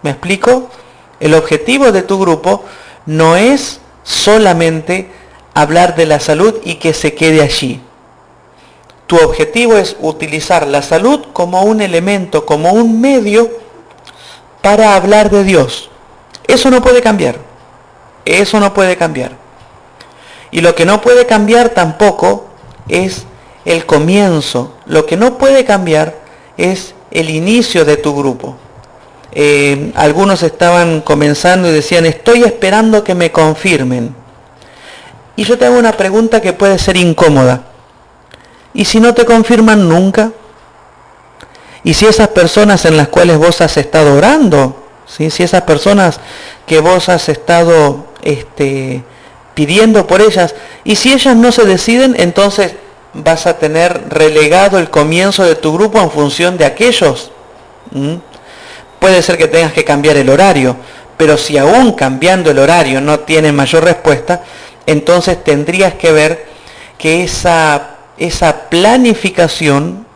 ¿Me 0.00 0.12
explico? 0.12 0.70
El 1.20 1.34
objetivo 1.34 1.92
de 1.92 2.00
tu 2.00 2.18
grupo 2.18 2.64
no 3.04 3.36
es 3.36 3.80
solamente 4.02 5.10
hablar 5.54 5.94
de 5.94 6.06
la 6.06 6.20
salud 6.20 6.54
y 6.64 6.74
que 6.74 6.92
se 6.92 7.14
quede 7.14 7.40
allí. 7.40 7.80
Tu 9.06 9.16
objetivo 9.16 9.76
es 9.76 9.96
utilizar 10.00 10.66
la 10.66 10.82
salud 10.82 11.26
como 11.32 11.62
un 11.62 11.80
elemento, 11.80 12.44
como 12.44 12.72
un 12.72 13.00
medio 13.00 13.50
para 14.62 14.96
hablar 14.96 15.30
de 15.30 15.44
Dios. 15.44 15.90
Eso 16.46 16.70
no 16.70 16.82
puede 16.82 17.00
cambiar. 17.00 17.36
Eso 18.24 18.58
no 18.60 18.72
puede 18.72 18.96
cambiar. 18.96 19.32
Y 20.50 20.60
lo 20.60 20.74
que 20.74 20.84
no 20.84 21.00
puede 21.00 21.26
cambiar 21.26 21.70
tampoco 21.70 22.46
es 22.88 23.24
el 23.64 23.86
comienzo. 23.86 24.74
Lo 24.86 25.06
que 25.06 25.16
no 25.16 25.36
puede 25.36 25.64
cambiar 25.64 26.16
es 26.56 26.94
el 27.10 27.30
inicio 27.30 27.84
de 27.84 27.96
tu 27.96 28.14
grupo. 28.14 28.56
Eh, 29.32 29.92
algunos 29.96 30.42
estaban 30.42 31.00
comenzando 31.00 31.68
y 31.68 31.72
decían, 31.72 32.06
estoy 32.06 32.44
esperando 32.44 33.02
que 33.04 33.14
me 33.14 33.32
confirmen. 33.32 34.14
Y 35.36 35.44
yo 35.44 35.58
te 35.58 35.66
hago 35.66 35.78
una 35.78 35.92
pregunta 35.92 36.40
que 36.40 36.52
puede 36.52 36.78
ser 36.78 36.96
incómoda. 36.96 37.62
¿Y 38.72 38.84
si 38.84 39.00
no 39.00 39.14
te 39.14 39.24
confirman 39.24 39.88
nunca? 39.88 40.32
¿Y 41.82 41.94
si 41.94 42.06
esas 42.06 42.28
personas 42.28 42.84
en 42.84 42.96
las 42.96 43.08
cuales 43.08 43.36
vos 43.36 43.60
has 43.60 43.76
estado 43.76 44.14
orando, 44.14 44.84
si 45.06 45.26
esas 45.26 45.62
personas 45.62 46.18
que 46.66 46.80
vos 46.80 47.08
has 47.08 47.28
estado 47.28 48.06
este, 48.22 49.04
pidiendo 49.54 50.06
por 50.06 50.22
ellas, 50.22 50.54
y 50.82 50.96
si 50.96 51.12
ellas 51.12 51.36
no 51.36 51.52
se 51.52 51.64
deciden, 51.64 52.14
entonces 52.18 52.74
vas 53.12 53.46
a 53.46 53.58
tener 53.58 54.08
relegado 54.08 54.78
el 54.78 54.90
comienzo 54.90 55.44
de 55.44 55.54
tu 55.54 55.72
grupo 55.72 56.00
en 56.00 56.10
función 56.10 56.56
de 56.56 56.64
aquellos? 56.64 57.30
Puede 58.98 59.22
ser 59.22 59.36
que 59.36 59.46
tengas 59.46 59.72
que 59.72 59.84
cambiar 59.84 60.16
el 60.16 60.30
horario, 60.30 60.76
pero 61.16 61.36
si 61.36 61.58
aún 61.58 61.92
cambiando 61.92 62.50
el 62.50 62.58
horario 62.58 63.00
no 63.00 63.20
tiene 63.20 63.52
mayor 63.52 63.84
respuesta, 63.84 64.42
entonces 64.86 65.42
tendrías 65.42 65.94
que 65.94 66.12
ver 66.12 66.46
que 66.98 67.24
esa, 67.24 67.96
esa 68.16 68.68
planificación 68.70 70.06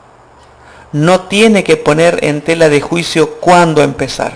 no 0.93 1.23
tiene 1.23 1.65
que 1.65 1.77
poner 1.77 2.25
en 2.25 2.41
tela 2.41 2.69
de 2.69 2.81
juicio 2.81 3.37
cuándo 3.41 3.83
empezar. 3.83 4.33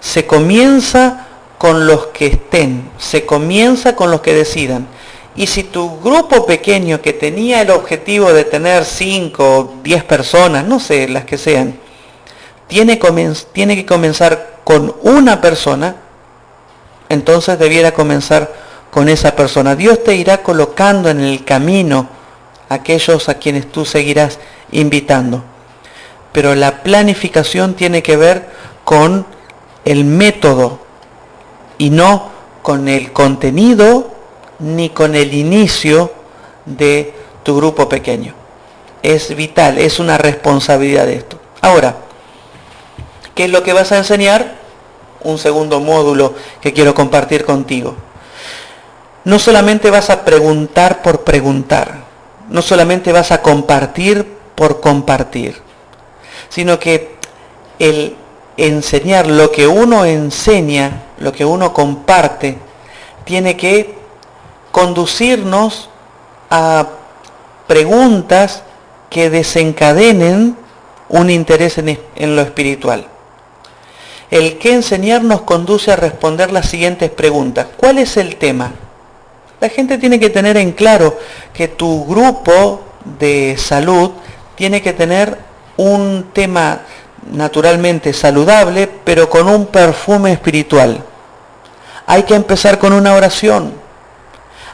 Se 0.00 0.26
comienza 0.26 1.26
con 1.58 1.86
los 1.86 2.06
que 2.08 2.26
estén, 2.26 2.88
se 2.98 3.26
comienza 3.26 3.96
con 3.96 4.10
los 4.10 4.20
que 4.20 4.34
decidan. 4.34 4.86
Y 5.34 5.46
si 5.46 5.64
tu 5.64 6.00
grupo 6.00 6.46
pequeño 6.46 7.00
que 7.00 7.12
tenía 7.12 7.60
el 7.62 7.70
objetivo 7.70 8.32
de 8.32 8.44
tener 8.44 8.84
5 8.84 9.58
o 9.58 9.74
10 9.82 10.04
personas, 10.04 10.64
no 10.64 10.80
sé, 10.80 11.08
las 11.08 11.24
que 11.24 11.38
sean, 11.38 11.78
tiene, 12.66 13.00
tiene 13.52 13.76
que 13.76 13.86
comenzar 13.86 14.58
con 14.64 14.94
una 15.02 15.40
persona, 15.40 15.96
entonces 17.08 17.58
debiera 17.58 17.92
comenzar 17.92 18.52
con 18.98 19.08
esa 19.08 19.36
persona. 19.36 19.76
Dios 19.76 20.02
te 20.02 20.16
irá 20.16 20.42
colocando 20.42 21.08
en 21.08 21.20
el 21.20 21.44
camino 21.44 22.08
aquellos 22.68 23.28
a 23.28 23.34
quienes 23.34 23.70
tú 23.70 23.84
seguirás 23.84 24.40
invitando. 24.72 25.44
Pero 26.32 26.56
la 26.56 26.82
planificación 26.82 27.74
tiene 27.74 28.02
que 28.02 28.16
ver 28.16 28.48
con 28.82 29.24
el 29.84 30.04
método 30.04 30.80
y 31.78 31.90
no 31.90 32.30
con 32.60 32.88
el 32.88 33.12
contenido 33.12 34.10
ni 34.58 34.90
con 34.90 35.14
el 35.14 35.32
inicio 35.32 36.10
de 36.66 37.14
tu 37.44 37.56
grupo 37.56 37.88
pequeño. 37.88 38.34
Es 39.04 39.32
vital, 39.36 39.78
es 39.78 40.00
una 40.00 40.18
responsabilidad 40.18 41.06
de 41.06 41.14
esto. 41.14 41.38
Ahora, 41.60 41.94
¿qué 43.36 43.44
es 43.44 43.50
lo 43.50 43.62
que 43.62 43.74
vas 43.74 43.92
a 43.92 43.98
enseñar? 43.98 44.56
Un 45.22 45.38
segundo 45.38 45.78
módulo 45.78 46.34
que 46.60 46.72
quiero 46.72 46.96
compartir 46.96 47.44
contigo. 47.44 48.07
No 49.28 49.38
solamente 49.38 49.90
vas 49.90 50.08
a 50.08 50.24
preguntar 50.24 51.02
por 51.02 51.22
preguntar, 51.22 51.98
no 52.48 52.62
solamente 52.62 53.12
vas 53.12 53.30
a 53.30 53.42
compartir 53.42 54.26
por 54.54 54.80
compartir, 54.80 55.60
sino 56.48 56.78
que 56.78 57.14
el 57.78 58.16
enseñar 58.56 59.26
lo 59.26 59.52
que 59.52 59.66
uno 59.66 60.06
enseña, 60.06 61.02
lo 61.18 61.34
que 61.34 61.44
uno 61.44 61.74
comparte, 61.74 62.56
tiene 63.24 63.54
que 63.58 63.96
conducirnos 64.72 65.90
a 66.48 66.86
preguntas 67.66 68.62
que 69.10 69.28
desencadenen 69.28 70.56
un 71.10 71.28
interés 71.28 71.76
en, 71.76 72.34
lo 72.34 72.40
espiritual. 72.40 73.06
El 74.30 74.56
que 74.56 74.72
enseñar 74.72 75.22
nos 75.22 75.42
conduce 75.42 75.92
a 75.92 75.96
responder 75.96 76.50
las 76.50 76.70
siguientes 76.70 77.10
preguntas. 77.10 77.66
¿Cuál 77.76 77.98
es 77.98 78.16
el 78.16 78.36
tema? 78.36 78.72
La 79.60 79.68
gente 79.68 79.98
tiene 79.98 80.20
que 80.20 80.30
tener 80.30 80.56
en 80.56 80.72
claro 80.72 81.18
que 81.52 81.68
tu 81.68 82.06
grupo 82.06 82.80
de 83.18 83.56
salud 83.58 84.12
tiene 84.54 84.80
que 84.82 84.92
tener 84.92 85.38
un 85.76 86.30
tema 86.32 86.82
naturalmente 87.32 88.12
saludable, 88.12 88.88
pero 89.04 89.28
con 89.28 89.48
un 89.48 89.66
perfume 89.66 90.32
espiritual. 90.32 91.02
Hay 92.06 92.22
que 92.22 92.34
empezar 92.34 92.78
con 92.78 92.92
una 92.92 93.14
oración. 93.14 93.72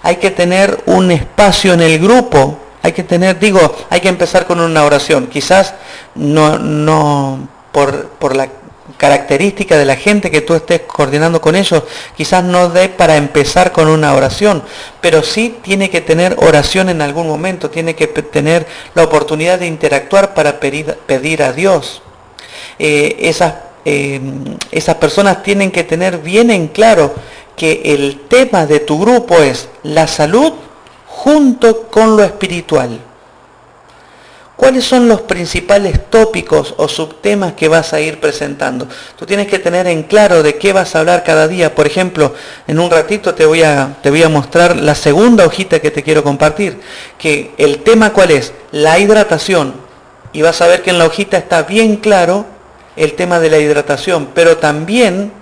Hay 0.02 0.16
que 0.16 0.30
tener 0.30 0.82
un 0.86 1.10
espacio 1.10 1.72
en 1.72 1.80
el 1.80 1.98
grupo. 1.98 2.58
Hay 2.82 2.92
que 2.92 3.02
tener, 3.02 3.38
digo, 3.38 3.74
hay 3.88 4.00
que 4.00 4.08
empezar 4.08 4.46
con 4.46 4.60
una 4.60 4.84
oración. 4.84 5.26
Quizás 5.28 5.74
no, 6.14 6.58
no 6.58 7.48
por, 7.72 8.08
por 8.08 8.36
la 8.36 8.48
característica 9.04 9.76
de 9.76 9.84
la 9.84 9.96
gente 9.96 10.30
que 10.30 10.40
tú 10.40 10.54
estés 10.54 10.80
coordinando 10.86 11.38
con 11.38 11.54
ellos, 11.56 11.82
quizás 12.16 12.42
no 12.42 12.70
dé 12.70 12.88
para 12.88 13.18
empezar 13.18 13.70
con 13.70 13.88
una 13.88 14.14
oración, 14.14 14.62
pero 15.02 15.22
sí 15.22 15.58
tiene 15.60 15.90
que 15.90 16.00
tener 16.00 16.36
oración 16.38 16.88
en 16.88 17.02
algún 17.02 17.28
momento, 17.28 17.68
tiene 17.68 17.94
que 17.94 18.06
tener 18.06 18.66
la 18.94 19.04
oportunidad 19.04 19.58
de 19.58 19.66
interactuar 19.66 20.32
para 20.32 20.58
pedir, 20.58 20.86
pedir 21.04 21.42
a 21.42 21.52
Dios. 21.52 22.00
Eh, 22.78 23.16
esas, 23.20 23.56
eh, 23.84 24.22
esas 24.70 24.94
personas 24.94 25.42
tienen 25.42 25.70
que 25.70 25.84
tener 25.84 26.16
bien 26.20 26.50
en 26.50 26.68
claro 26.68 27.14
que 27.58 27.82
el 27.84 28.22
tema 28.26 28.64
de 28.64 28.80
tu 28.80 28.98
grupo 28.98 29.36
es 29.36 29.68
la 29.82 30.06
salud 30.06 30.54
junto 31.06 31.88
con 31.88 32.16
lo 32.16 32.24
espiritual. 32.24 33.00
¿Cuáles 34.56 34.84
son 34.84 35.08
los 35.08 35.22
principales 35.22 36.08
tópicos 36.10 36.74
o 36.76 36.86
subtemas 36.86 37.54
que 37.54 37.66
vas 37.66 37.92
a 37.92 38.00
ir 38.00 38.20
presentando? 38.20 38.86
Tú 39.18 39.26
tienes 39.26 39.48
que 39.48 39.58
tener 39.58 39.88
en 39.88 40.04
claro 40.04 40.44
de 40.44 40.56
qué 40.58 40.72
vas 40.72 40.94
a 40.94 41.00
hablar 41.00 41.24
cada 41.24 41.48
día. 41.48 41.74
Por 41.74 41.88
ejemplo, 41.88 42.34
en 42.68 42.78
un 42.78 42.88
ratito 42.88 43.34
te 43.34 43.46
voy 43.46 43.62
a, 43.62 43.96
te 44.00 44.10
voy 44.10 44.22
a 44.22 44.28
mostrar 44.28 44.76
la 44.76 44.94
segunda 44.94 45.44
hojita 45.44 45.80
que 45.80 45.90
te 45.90 46.04
quiero 46.04 46.22
compartir, 46.22 46.80
que 47.18 47.52
el 47.58 47.78
tema 47.82 48.12
cuál 48.12 48.30
es? 48.30 48.52
La 48.70 48.98
hidratación. 49.00 49.74
Y 50.32 50.42
vas 50.42 50.60
a 50.60 50.68
ver 50.68 50.82
que 50.82 50.90
en 50.90 50.98
la 50.98 51.06
hojita 51.06 51.36
está 51.36 51.62
bien 51.62 51.96
claro 51.96 52.46
el 52.96 53.14
tema 53.14 53.40
de 53.40 53.50
la 53.50 53.58
hidratación, 53.58 54.28
pero 54.34 54.58
también 54.58 55.32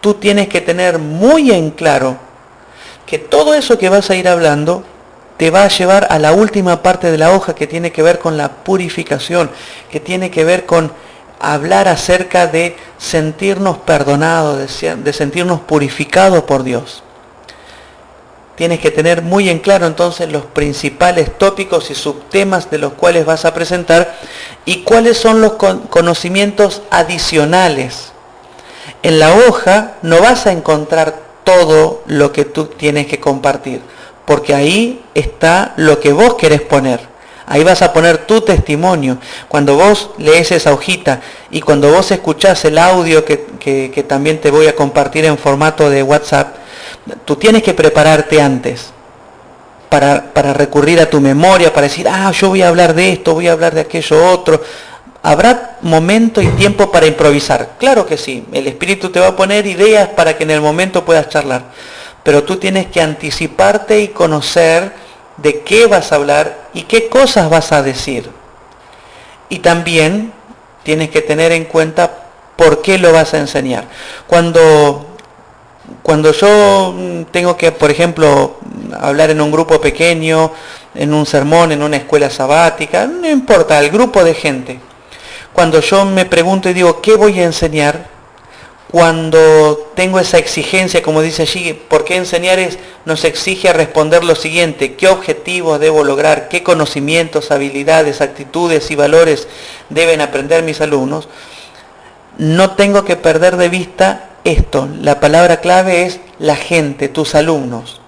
tú 0.00 0.14
tienes 0.14 0.48
que 0.48 0.62
tener 0.62 0.98
muy 0.98 1.50
en 1.50 1.70
claro 1.70 2.16
que 3.04 3.18
todo 3.18 3.52
eso 3.52 3.78
que 3.78 3.90
vas 3.90 4.08
a 4.08 4.16
ir 4.16 4.26
hablando 4.26 4.84
te 5.38 5.50
va 5.50 5.62
a 5.62 5.68
llevar 5.68 6.08
a 6.10 6.18
la 6.18 6.32
última 6.32 6.82
parte 6.82 7.10
de 7.12 7.16
la 7.16 7.32
hoja 7.32 7.54
que 7.54 7.68
tiene 7.68 7.92
que 7.92 8.02
ver 8.02 8.18
con 8.18 8.36
la 8.36 8.48
purificación, 8.48 9.48
que 9.88 10.00
tiene 10.00 10.32
que 10.32 10.44
ver 10.44 10.66
con 10.66 10.92
hablar 11.38 11.86
acerca 11.86 12.48
de 12.48 12.76
sentirnos 12.98 13.78
perdonados, 13.78 14.58
de, 14.80 15.12
sentirnos 15.12 15.60
purificados 15.60 16.42
por 16.42 16.64
Dios. 16.64 17.04
Tienes 18.56 18.80
que 18.80 18.90
tener 18.90 19.22
muy 19.22 19.48
en 19.48 19.60
claro 19.60 19.86
entonces 19.86 20.32
los 20.32 20.44
principales 20.44 21.38
tópicos 21.38 21.92
y 21.92 21.94
subtemas 21.94 22.68
de 22.68 22.78
los 22.78 22.94
cuales 22.94 23.24
vas 23.24 23.44
a 23.44 23.54
presentar 23.54 24.18
y 24.64 24.82
cuáles 24.82 25.18
son 25.18 25.40
los 25.40 25.52
conocimientos 25.52 26.82
adicionales. 26.90 28.10
En 29.04 29.20
la 29.20 29.32
hoja 29.32 29.92
no 30.02 30.20
vas 30.20 30.48
a 30.48 30.52
encontrar 30.52 31.14
todo 31.44 32.02
lo 32.06 32.32
que 32.32 32.44
tú 32.44 32.66
tienes 32.66 33.06
que 33.06 33.20
compartir 33.20 33.80
porque 34.28 34.54
ahí 34.54 35.00
está 35.14 35.72
lo 35.76 36.00
que 36.00 36.12
vos 36.12 36.34
querés 36.34 36.60
poner. 36.60 37.00
Ahí 37.46 37.64
vas 37.64 37.80
a 37.80 37.94
poner 37.94 38.26
tu 38.26 38.42
testimonio. 38.42 39.16
Cuando 39.48 39.74
vos 39.74 40.10
lees 40.18 40.52
esa 40.52 40.74
hojita 40.74 41.22
y 41.50 41.62
cuando 41.62 41.90
vos 41.90 42.10
escuchás 42.10 42.62
el 42.66 42.76
audio 42.76 43.24
que, 43.24 44.04
también 44.06 44.38
te 44.38 44.50
voy 44.50 44.66
a 44.66 44.76
compartir 44.76 45.24
en 45.24 45.38
formato 45.38 45.88
de 45.88 46.02
WhatsApp, 46.02 46.56
tú 47.24 47.36
tienes 47.36 47.62
que 47.62 47.72
prepararte 47.72 48.38
antes 48.38 48.92
para, 49.88 50.24
para 50.34 50.52
recurrir 50.52 51.00
a 51.00 51.08
tu 51.08 51.22
memoria, 51.22 51.72
para 51.72 51.86
decir, 51.86 52.06
ah, 52.06 52.30
yo 52.32 52.50
voy 52.50 52.60
a 52.60 52.68
hablar 52.68 52.92
de 52.92 53.12
esto, 53.12 53.32
voy 53.32 53.48
a 53.48 53.52
hablar 53.52 53.74
de 53.74 53.80
aquello 53.80 54.30
otro. 54.30 54.62
¿Habrá 55.22 55.78
momento 55.80 56.42
y 56.42 56.48
tiempo 56.48 56.92
para 56.92 57.06
improvisar? 57.06 57.76
Claro 57.78 58.04
que 58.04 58.18
sí. 58.18 58.44
El 58.52 58.66
Espíritu 58.66 59.08
te 59.08 59.20
va 59.20 59.28
a 59.28 59.36
poner 59.36 59.66
ideas 59.66 60.10
para 60.10 60.36
que 60.36 60.44
en 60.44 60.50
el 60.50 60.60
momento 60.60 61.02
puedas 61.02 61.30
charlar 61.30 61.62
pero 62.22 62.44
tú 62.44 62.56
tienes 62.56 62.86
que 62.86 63.00
anticiparte 63.00 64.00
y 64.00 64.08
conocer 64.08 64.92
de 65.38 65.60
qué 65.60 65.86
vas 65.86 66.12
a 66.12 66.16
hablar 66.16 66.68
y 66.74 66.82
qué 66.82 67.08
cosas 67.08 67.48
vas 67.48 67.72
a 67.72 67.82
decir. 67.82 68.30
Y 69.48 69.60
también 69.60 70.32
tienes 70.82 71.10
que 71.10 71.22
tener 71.22 71.52
en 71.52 71.64
cuenta 71.64 72.28
por 72.56 72.82
qué 72.82 72.98
lo 72.98 73.12
vas 73.12 73.34
a 73.34 73.38
enseñar. 73.38 73.84
Cuando, 74.26 75.06
cuando 76.02 76.32
yo 76.32 76.94
tengo 77.30 77.56
que, 77.56 77.72
por 77.72 77.90
ejemplo, 77.90 78.56
hablar 79.00 79.30
en 79.30 79.40
un 79.40 79.50
grupo 79.50 79.80
pequeño, 79.80 80.52
en 80.94 81.14
un 81.14 81.24
sermón, 81.24 81.72
en 81.72 81.82
una 81.82 81.98
escuela 81.98 82.28
sabática, 82.30 83.06
no 83.06 83.28
importa, 83.28 83.78
el 83.78 83.90
grupo 83.90 84.24
de 84.24 84.34
gente. 84.34 84.80
Cuando 85.52 85.80
yo 85.80 86.04
me 86.04 86.24
pregunto 86.24 86.68
y 86.68 86.74
digo, 86.74 87.00
¿qué 87.00 87.16
voy 87.16 87.38
a 87.40 87.44
enseñar? 87.44 88.17
Cuando 88.90 89.90
tengo 89.94 90.18
esa 90.18 90.38
exigencia, 90.38 91.02
como 91.02 91.20
dice 91.20 91.42
allí, 91.42 91.74
¿por 91.74 92.04
qué 92.04 92.16
enseñar 92.16 92.58
es, 92.58 92.78
nos 93.04 93.24
exige 93.24 93.68
a 93.68 93.74
responder 93.74 94.24
lo 94.24 94.34
siguiente, 94.34 94.94
¿qué 94.94 95.08
objetivos 95.08 95.78
debo 95.78 96.04
lograr? 96.04 96.48
¿Qué 96.48 96.62
conocimientos, 96.62 97.50
habilidades, 97.50 98.22
actitudes 98.22 98.90
y 98.90 98.96
valores 98.96 99.46
deben 99.90 100.22
aprender 100.22 100.62
mis 100.62 100.80
alumnos? 100.80 101.28
No 102.38 102.70
tengo 102.72 103.04
que 103.04 103.16
perder 103.16 103.58
de 103.58 103.68
vista 103.68 104.30
esto. 104.44 104.88
La 105.02 105.20
palabra 105.20 105.58
clave 105.58 106.06
es 106.06 106.20
la 106.38 106.56
gente, 106.56 107.08
tus 107.08 107.34
alumnos. 107.34 108.00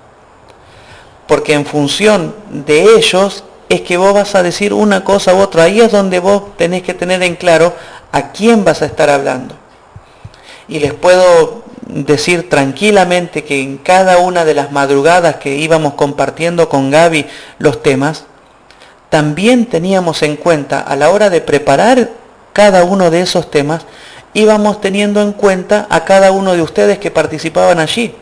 Porque 1.27 1.53
en 1.53 1.67
función 1.67 2.35
de 2.49 2.97
ellos 2.97 3.45
es 3.69 3.83
que 3.83 3.99
vos 3.99 4.15
vas 4.15 4.35
a 4.35 4.43
decir 4.43 4.73
una 4.73 5.05
cosa 5.05 5.35
u 5.35 5.41
otra. 5.41 5.65
Ahí 5.65 5.81
es 5.81 5.93
donde 5.93 6.21
vos 6.21 6.57
tenés 6.57 6.83
que 6.83 6.95
tener 6.95 7.23
en 7.23 7.37
claro 7.37 7.75
a 8.13 8.33
quién 8.33 8.65
vas 8.65 8.81
a 8.81 8.87
estar 8.87 9.11
hablando 9.11 9.61
y 10.69 10.79
les 10.79 10.95
puedo 10.95 11.65
decir 11.87 12.49
tranquilamente 12.49 13.45
que 13.45 13.61
en 13.61 13.79
cada 13.79 14.19
una 14.19 14.45
de 14.45 14.55
las 14.55 14.73
madrugadas 14.73 15.37
que 15.37 15.57
íbamos 15.57 15.95
compartiendo 15.95 16.69
con 16.69 16.91
Gaby 16.91 17.27
los 17.59 17.83
temas, 17.83 18.25
también 19.09 19.67
teníamos 19.67 20.23
en 20.23 20.37
cuenta 20.37 20.81
a 20.81 20.95
la 20.97 21.11
hora 21.11 21.31
de 21.31 21.41
preparar 21.41 22.11
cada 22.53 22.85
uno 22.85 23.11
de 23.11 23.23
esos 23.23 23.51
temas, 23.51 23.87
íbamos 24.35 24.81
teniendo 24.81 25.21
en 25.21 25.33
cuenta 25.33 25.87
a 25.91 26.05
cada 26.05 26.31
uno 26.31 26.53
de 26.55 26.63
ustedes 26.63 26.99
que 26.99 27.11
participaban 27.11 27.81
allí, 27.81 28.15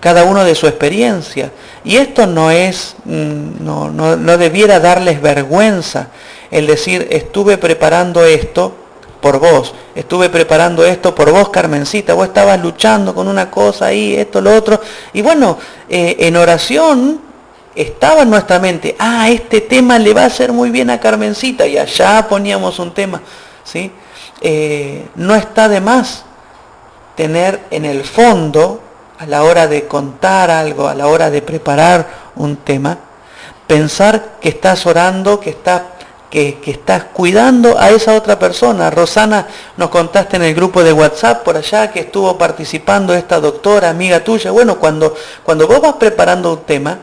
cada 0.00 0.24
uno 0.24 0.44
de 0.44 0.54
su 0.54 0.66
experiencia. 0.66 1.50
Y 1.84 1.96
esto 1.96 2.26
no 2.26 2.50
es, 2.50 2.96
mm, 3.04 3.64
no, 3.64 3.90
no, 3.90 4.16
no 4.16 4.36
debiera 4.36 4.80
darles 4.80 5.22
vergüenza 5.22 6.08
el 6.50 6.66
decir, 6.66 7.08
estuve 7.10 7.56
preparando 7.56 8.24
esto 8.24 8.74
por 9.26 9.40
vos. 9.40 9.74
Estuve 9.92 10.30
preparando 10.30 10.86
esto 10.86 11.12
por 11.12 11.32
vos, 11.32 11.48
Carmencita. 11.48 12.14
Vos 12.14 12.28
estabas 12.28 12.62
luchando 12.62 13.12
con 13.12 13.26
una 13.26 13.50
cosa 13.50 13.86
ahí, 13.86 14.14
esto, 14.14 14.40
lo 14.40 14.54
otro. 14.54 14.80
Y 15.14 15.20
bueno, 15.20 15.58
eh, 15.88 16.14
en 16.20 16.36
oración 16.36 17.20
estaba 17.74 18.22
en 18.22 18.30
nuestra 18.30 18.60
mente, 18.60 18.94
ah, 19.00 19.28
este 19.28 19.62
tema 19.62 19.98
le 19.98 20.14
va 20.14 20.22
a 20.22 20.26
hacer 20.26 20.52
muy 20.52 20.70
bien 20.70 20.90
a 20.90 21.00
Carmencita. 21.00 21.66
Y 21.66 21.76
allá 21.76 22.28
poníamos 22.28 22.78
un 22.78 22.94
tema. 22.94 23.20
¿sí? 23.64 23.90
Eh, 24.40 25.08
no 25.16 25.34
está 25.34 25.68
de 25.68 25.80
más 25.80 26.24
tener 27.16 27.62
en 27.72 27.84
el 27.84 28.04
fondo, 28.04 28.80
a 29.18 29.26
la 29.26 29.42
hora 29.42 29.66
de 29.66 29.88
contar 29.88 30.52
algo, 30.52 30.86
a 30.86 30.94
la 30.94 31.08
hora 31.08 31.30
de 31.30 31.42
preparar 31.42 32.06
un 32.36 32.58
tema, 32.58 32.96
pensar 33.66 34.36
que 34.40 34.50
estás 34.50 34.86
orando, 34.86 35.40
que 35.40 35.50
estás 35.50 35.95
que, 36.30 36.58
estás 36.66 37.04
cuidando 37.04 37.78
a 37.78 37.90
esa 37.90 38.14
otra 38.14 38.38
persona. 38.38 38.90
Rosana, 38.90 39.46
nos 39.76 39.90
contaste 39.90 40.36
en 40.36 40.42
el 40.42 40.54
grupo 40.54 40.82
de 40.82 40.92
WhatsApp 40.92 41.42
por 41.42 41.56
allá 41.56 41.90
que 41.90 42.00
estuvo 42.00 42.36
participando 42.36 43.14
esta 43.14 43.40
doctora, 43.40 43.90
amiga 43.90 44.22
tuya. 44.22 44.50
Bueno, 44.50 44.78
cuando, 44.78 45.14
cuando 45.44 45.66
vos 45.66 45.80
vas 45.80 45.94
preparando 45.94 46.52
un 46.52 46.62
tema, 46.64 46.98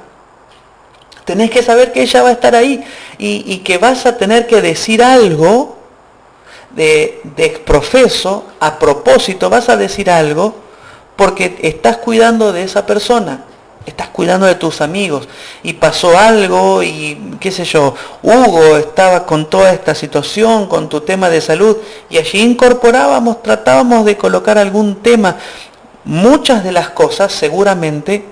tenés 1.25 1.49
que 1.49 1.63
saber 1.63 1.91
que 1.91 2.01
ella 2.01 2.21
va 2.21 2.29
a 2.29 2.33
estar 2.33 2.55
ahí 2.55 2.83
y, 3.17 3.57
que 3.59 3.77
vas 3.77 4.05
a 4.05 4.17
tener 4.17 4.47
que 4.47 4.61
decir 4.61 5.01
algo 5.01 5.77
de, 6.71 7.21
de 7.35 7.49
profeso, 7.65 8.45
a 8.59 8.77
propósito, 8.77 9.49
vas 9.49 9.69
a 9.69 9.77
decir 9.77 10.09
algo 10.09 10.55
porque 11.15 11.59
estás 11.61 11.97
cuidando 11.97 12.51
de 12.51 12.63
esa 12.63 12.85
persona 12.85 13.45
estás 13.85 14.09
cuidando 14.09 14.45
de 14.45 14.55
tus 14.55 14.81
amigos 14.81 15.27
y 15.61 15.73
pasó 15.73 16.17
algo 16.17 16.83
y 16.83 17.35
qué 17.39 17.51
sé 17.51 17.65
yo, 17.65 17.93
Hugo 18.21 18.77
estaba 18.77 19.25
con 19.25 19.49
toda 19.49 19.73
esta 19.73 19.93
situación, 19.93 20.67
con 20.67 20.89
tu 20.89 21.01
tema 21.01 21.29
de 21.29 21.41
salud 21.41 21.77
y 22.09 22.17
allí 22.17 22.41
incorporábamos, 22.41 23.43
tratábamos 23.43 24.05
de 24.05 24.17
colocar 24.17 24.57
algún 24.57 24.95
tema. 25.01 25.37
Muchas 26.05 26.63
de 26.63 26.71
las 26.71 26.89
cosas 26.89 27.31
seguramente 27.31 28.25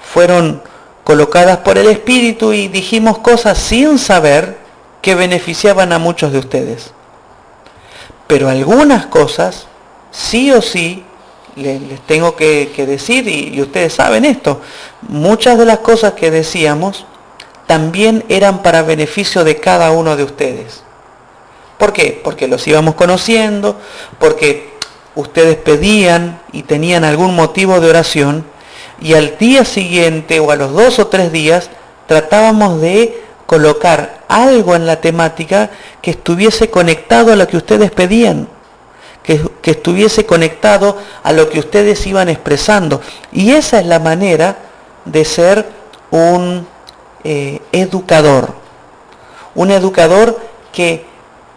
fueron 0.00 0.62
colocadas 1.04 1.58
por 1.58 1.78
el 1.78 1.88
Espíritu 1.88 2.52
y 2.52 2.68
dijimos 2.68 3.18
cosas 3.18 3.58
sin 3.58 3.98
saber 3.98 4.58
que 5.02 5.14
beneficiaban 5.14 5.92
a 5.92 5.98
muchos 5.98 6.32
de 6.32 6.38
ustedes. 6.38 6.92
Pero 8.26 8.48
algunas 8.48 9.06
cosas 9.06 9.66
sí 10.10 10.52
o 10.52 10.62
sí 10.62 11.04
les, 11.56 12.00
tengo 12.06 12.36
que, 12.36 12.70
decir, 12.86 13.26
y, 13.28 13.60
ustedes 13.60 13.94
saben 13.94 14.24
esto, 14.24 14.60
muchas 15.02 15.58
de 15.58 15.64
las 15.64 15.78
cosas 15.78 16.14
que 16.14 16.30
decíamos 16.30 17.06
también 17.66 18.24
eran 18.28 18.62
para 18.62 18.82
beneficio 18.82 19.44
de 19.44 19.56
cada 19.56 19.90
uno 19.92 20.16
de 20.16 20.24
ustedes. 20.24 20.82
¿Por 21.78 21.92
qué? 21.92 22.20
Porque 22.22 22.48
los 22.48 22.66
íbamos 22.66 22.94
conociendo, 22.94 23.76
porque 24.18 24.70
ustedes 25.14 25.56
pedían 25.56 26.40
y 26.52 26.62
tenían 26.62 27.04
algún 27.04 27.34
motivo 27.34 27.80
de 27.80 27.90
oración, 27.90 28.44
y 29.00 29.14
al 29.14 29.38
día 29.38 29.64
siguiente 29.64 30.40
o 30.40 30.50
a 30.50 30.56
los 30.56 30.72
dos 30.72 30.98
o 30.98 31.06
tres 31.06 31.32
días 31.32 31.70
tratábamos 32.06 32.80
de 32.80 33.22
colocar 33.46 34.24
algo 34.28 34.76
en 34.76 34.86
la 34.86 35.00
temática 35.00 35.70
que 36.02 36.10
estuviese 36.12 36.70
conectado 36.70 37.32
a 37.32 37.36
lo 37.36 37.48
que 37.48 37.56
ustedes 37.56 37.90
pedían 37.90 38.48
que, 39.62 39.70
estuviese 39.70 40.26
conectado 40.26 40.96
a 41.22 41.32
lo 41.32 41.48
que 41.48 41.60
ustedes 41.60 42.06
iban 42.06 42.28
expresando. 42.28 43.00
Y 43.32 43.52
esa 43.52 43.80
es 43.80 43.86
la 43.86 43.98
manera 43.98 44.56
de 45.04 45.24
ser 45.24 45.66
un 46.10 46.66
eh, 47.22 47.60
educador. 47.72 48.54
Un 49.54 49.70
educador 49.70 50.38
que 50.72 51.04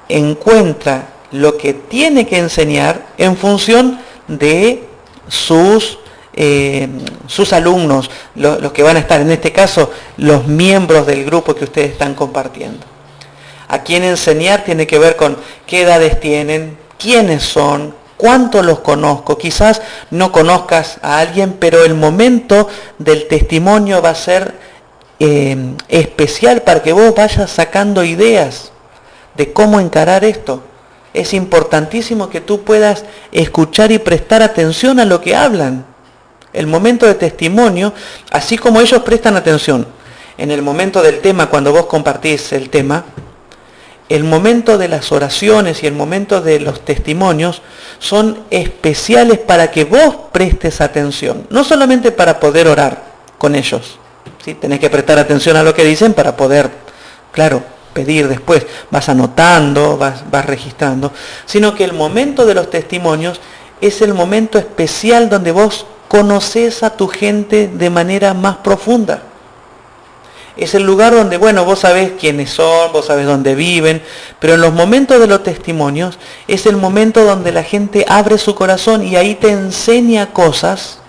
encuentra 0.09 1.09
lo 1.31 1.57
que 1.57 1.73
tiene 1.73 2.27
que 2.27 2.37
enseñar 2.37 3.07
en 3.17 3.35
función 3.35 3.99
de 4.27 4.83
sus, 5.27 5.97
eh, 6.33 6.87
sus 7.27 7.53
alumnos, 7.53 8.11
los 8.35 8.71
que 8.71 8.83
van 8.83 8.97
a 8.97 8.99
estar, 8.99 9.21
en 9.21 9.31
este 9.31 9.51
caso, 9.51 9.91
los 10.17 10.45
miembros 10.47 11.07
del 11.07 11.25
grupo 11.25 11.55
que 11.55 11.63
ustedes 11.63 11.91
están 11.91 12.13
compartiendo. 12.13 12.85
A 13.67 13.81
quién 13.81 14.03
enseñar 14.03 14.63
tiene 14.63 14.85
que 14.85 14.99
ver 14.99 15.15
con 15.15 15.37
qué 15.65 15.81
edades 15.81 16.19
tienen, 16.19 16.77
quiénes 17.03 17.43
son, 17.43 17.93
cuánto 18.15 18.63
los 18.63 18.79
conozco. 18.79 19.37
Quizás 19.37 19.81
no 20.09 20.31
conozcas 20.31 20.99
a 21.01 21.19
alguien, 21.19 21.57
pero 21.59 21.83
el 21.83 21.95
momento 21.95 22.69
del 22.97 23.27
testimonio 23.27 24.01
va 24.01 24.11
a 24.11 24.15
ser 24.15 24.53
eh, 25.19 25.75
especial 25.89 26.61
para 26.61 26.81
que 26.81 26.93
vos 26.93 27.13
vayas 27.13 27.51
sacando 27.51 28.05
ideas 28.05 28.71
de 29.35 29.51
cómo 29.51 29.81
encarar 29.81 30.23
esto. 30.23 30.63
Es 31.13 31.33
importantísimo 31.33 32.29
que 32.29 32.39
tú 32.39 32.63
puedas 32.63 33.03
escuchar 33.33 33.91
y 33.91 33.99
prestar 33.99 34.41
atención 34.41 34.99
a 34.99 35.05
lo 35.05 35.19
que 35.19 35.35
hablan. 35.35 35.85
El 36.53 36.67
momento 36.67 37.05
de 37.05 37.15
testimonio, 37.15 37.93
así 38.31 38.57
como 38.57 38.79
ellos 38.79 39.01
prestan 39.03 39.35
atención 39.35 39.85
en 40.37 40.51
el 40.51 40.61
momento 40.61 41.03
del 41.03 41.19
tema, 41.19 41.49
cuando 41.49 41.71
vos 41.73 41.85
compartís 41.87 42.53
el 42.53 42.69
tema, 42.69 43.03
el 44.09 44.23
momento 44.23 44.77
de 44.77 44.89
las 44.89 45.11
oraciones 45.11 45.83
y 45.83 45.87
el 45.87 45.93
momento 45.93 46.41
de 46.41 46.59
los 46.59 46.83
testimonios 46.83 47.61
son 47.99 48.39
especiales 48.49 49.39
para 49.39 49.71
que 49.71 49.85
vos 49.85 50.15
prestes 50.31 50.81
atención, 50.81 51.47
no 51.49 51.63
solamente 51.63 52.11
para 52.11 52.39
poder 52.39 52.67
orar 52.67 53.03
con 53.37 53.55
ellos, 53.55 53.97
¿sí? 54.43 54.55
tenés 54.55 54.79
que 54.79 54.89
prestar 54.89 55.19
atención 55.19 55.55
a 55.55 55.63
lo 55.63 55.73
que 55.73 55.85
dicen 55.85 56.13
para 56.13 56.35
poder, 56.35 56.69
claro, 57.31 57.63
pedir 57.93 58.27
después, 58.27 58.65
vas 58.91 59.07
anotando, 59.07 59.97
vas, 59.97 60.29
vas 60.29 60.45
registrando, 60.45 61.11
sino 61.45 61.75
que 61.75 61.83
el 61.83 61.93
momento 61.93 62.45
de 62.45 62.55
los 62.55 62.69
testimonios 62.69 63.39
es 63.79 64.01
el 64.01 64.13
momento 64.13 64.57
especial 64.57 65.29
donde 65.29 65.51
vos 65.51 65.85
conoces 66.07 66.83
a 66.83 66.91
tu 66.91 67.07
gente 67.07 67.67
de 67.67 67.89
manera 67.89 68.33
más 68.33 68.57
profunda 68.57 69.23
es 70.55 70.75
el 70.75 70.83
lugar 70.83 71.13
donde, 71.13 71.37
bueno, 71.37 71.65
vos 71.65 71.79
sabés 71.79 72.11
quiénes 72.19 72.51
son, 72.51 72.91
vos 72.91 73.05
sabés 73.07 73.25
dónde 73.25 73.55
viven, 73.55 74.03
pero 74.39 74.53
en 74.53 74.61
los 74.61 74.73
momentos 74.73 75.19
de 75.19 75.27
los 75.27 75.41
testimonios 75.41 76.19
es 76.47 76.65
el 76.65 76.77
momento 76.77 77.23
donde 77.25 77.51
la 77.51 77.63
gente 77.63 78.05
abre 78.07 78.37
su 78.37 78.53
corazón 78.53 79.05
y 79.05 79.15
ahí 79.15 79.35
te 79.35 79.49
enseña 79.49 80.31
cosas 80.31 80.99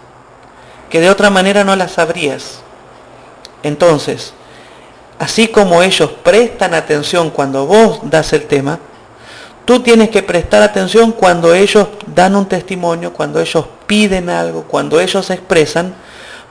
que 0.89 1.01
de 1.01 1.11
otra 1.11 1.29
manera 1.29 1.63
no 1.65 1.77
las 1.77 1.93
sabrías. 1.93 2.61
Entonces, 3.63 4.33
así 5.19 5.49
como 5.49 5.83
ellos 5.83 6.11
prestan 6.23 6.73
atención 6.73 7.31
cuando 7.31 7.67
vos 7.67 8.01
das 8.05 8.33
el 8.33 8.47
tema, 8.47 8.79
tú 9.65 9.81
tienes 9.81 10.09
que 10.09 10.23
prestar 10.23 10.63
atención 10.63 11.13
cuando 11.13 11.55
ellos 11.55 11.89
dan 12.07 12.35
un 12.37 12.47
testimonio, 12.47 13.13
cuando 13.13 13.41
ellos 13.41 13.67
piden 13.87 14.31
algo, 14.31 14.65
cuando 14.65 15.01
ellos 15.01 15.29
expresan, 15.31 15.95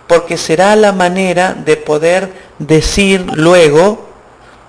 porque 0.08 0.38
será 0.38 0.76
la 0.76 0.92
manera 0.92 1.54
de 1.54 1.78
poder 1.78 2.32
decir 2.60 3.26
luego, 3.34 4.10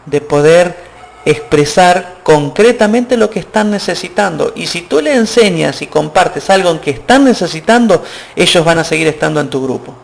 de 0.06 0.20
poder 0.20 0.76
expresar 1.24 2.16
concretamente 2.22 3.16
lo 3.16 3.30
que 3.30 3.40
están 3.40 3.70
necesitando. 3.70 4.52
Y 4.54 4.66
si 4.66 4.82
tú 4.82 5.00
le 5.00 5.14
enseñas 5.14 5.80
y 5.82 5.86
compartes 5.86 6.50
algo 6.50 6.70
en 6.70 6.78
que 6.78 6.90
están 6.90 7.24
necesitando, 7.24 8.04
ellos 8.36 8.64
van 8.64 8.78
a 8.78 8.84
seguir 8.84 9.06
estando 9.06 9.40
en 9.40 9.48
tu 9.50 9.62
grupo. 9.62 9.94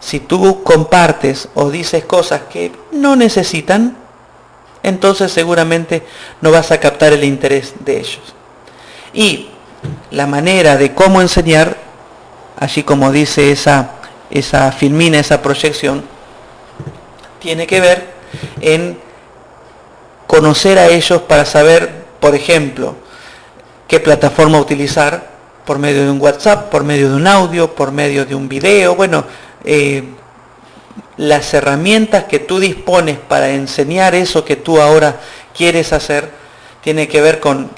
Si 0.00 0.20
tú 0.20 0.62
compartes 0.62 1.48
o 1.54 1.70
dices 1.70 2.04
cosas 2.04 2.42
que 2.50 2.72
no 2.92 3.16
necesitan, 3.16 3.96
entonces 4.82 5.32
seguramente 5.32 6.02
no 6.40 6.50
vas 6.50 6.70
a 6.70 6.78
captar 6.78 7.12
el 7.12 7.24
interés 7.24 7.74
de 7.80 7.98
ellos. 7.98 8.34
Y 9.12 9.48
la 10.10 10.26
manera 10.26 10.76
de 10.76 10.94
cómo 10.94 11.20
enseñar, 11.20 11.76
así 12.58 12.82
como 12.82 13.10
dice 13.12 13.50
esa, 13.50 13.97
esa 14.30 14.72
filmina, 14.72 15.18
esa 15.18 15.42
proyección, 15.42 16.02
tiene 17.40 17.66
que 17.66 17.80
ver 17.80 18.06
en 18.60 18.98
conocer 20.26 20.78
a 20.78 20.88
ellos 20.88 21.22
para 21.22 21.44
saber, 21.44 21.90
por 22.20 22.34
ejemplo, 22.34 22.96
qué 23.86 24.00
plataforma 24.00 24.58
utilizar 24.58 25.28
por 25.64 25.78
medio 25.78 26.04
de 26.04 26.10
un 26.10 26.20
WhatsApp, 26.20 26.70
por 26.70 26.84
medio 26.84 27.10
de 27.10 27.16
un 27.16 27.26
audio, 27.26 27.74
por 27.74 27.92
medio 27.92 28.24
de 28.24 28.34
un 28.34 28.48
video. 28.48 28.94
Bueno, 28.94 29.24
eh, 29.64 30.04
las 31.16 31.52
herramientas 31.52 32.24
que 32.24 32.38
tú 32.38 32.58
dispones 32.58 33.18
para 33.18 33.50
enseñar 33.50 34.14
eso 34.14 34.44
que 34.44 34.56
tú 34.56 34.80
ahora 34.80 35.16
quieres 35.54 35.92
hacer, 35.92 36.30
tiene 36.82 37.08
que 37.08 37.20
ver 37.20 37.40
con, 37.40 37.70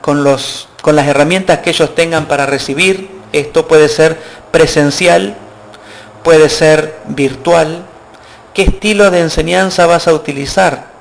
con, 0.00 0.24
los, 0.24 0.68
con 0.82 0.96
las 0.96 1.06
herramientas 1.06 1.60
que 1.60 1.70
ellos 1.70 1.94
tengan 1.94 2.26
para 2.26 2.44
recibir. 2.44 3.08
Esto 3.32 3.66
puede 3.66 3.88
ser 3.88 4.18
presencial, 4.50 5.36
puede 6.22 6.48
ser 6.48 6.98
virtual, 7.08 7.86
¿Qué 8.54 8.62
estilo 8.64 9.10
de 9.10 9.20
enseñanza 9.20 9.86
vas 9.86 10.08
a 10.08 10.12
utilizar? 10.12 10.92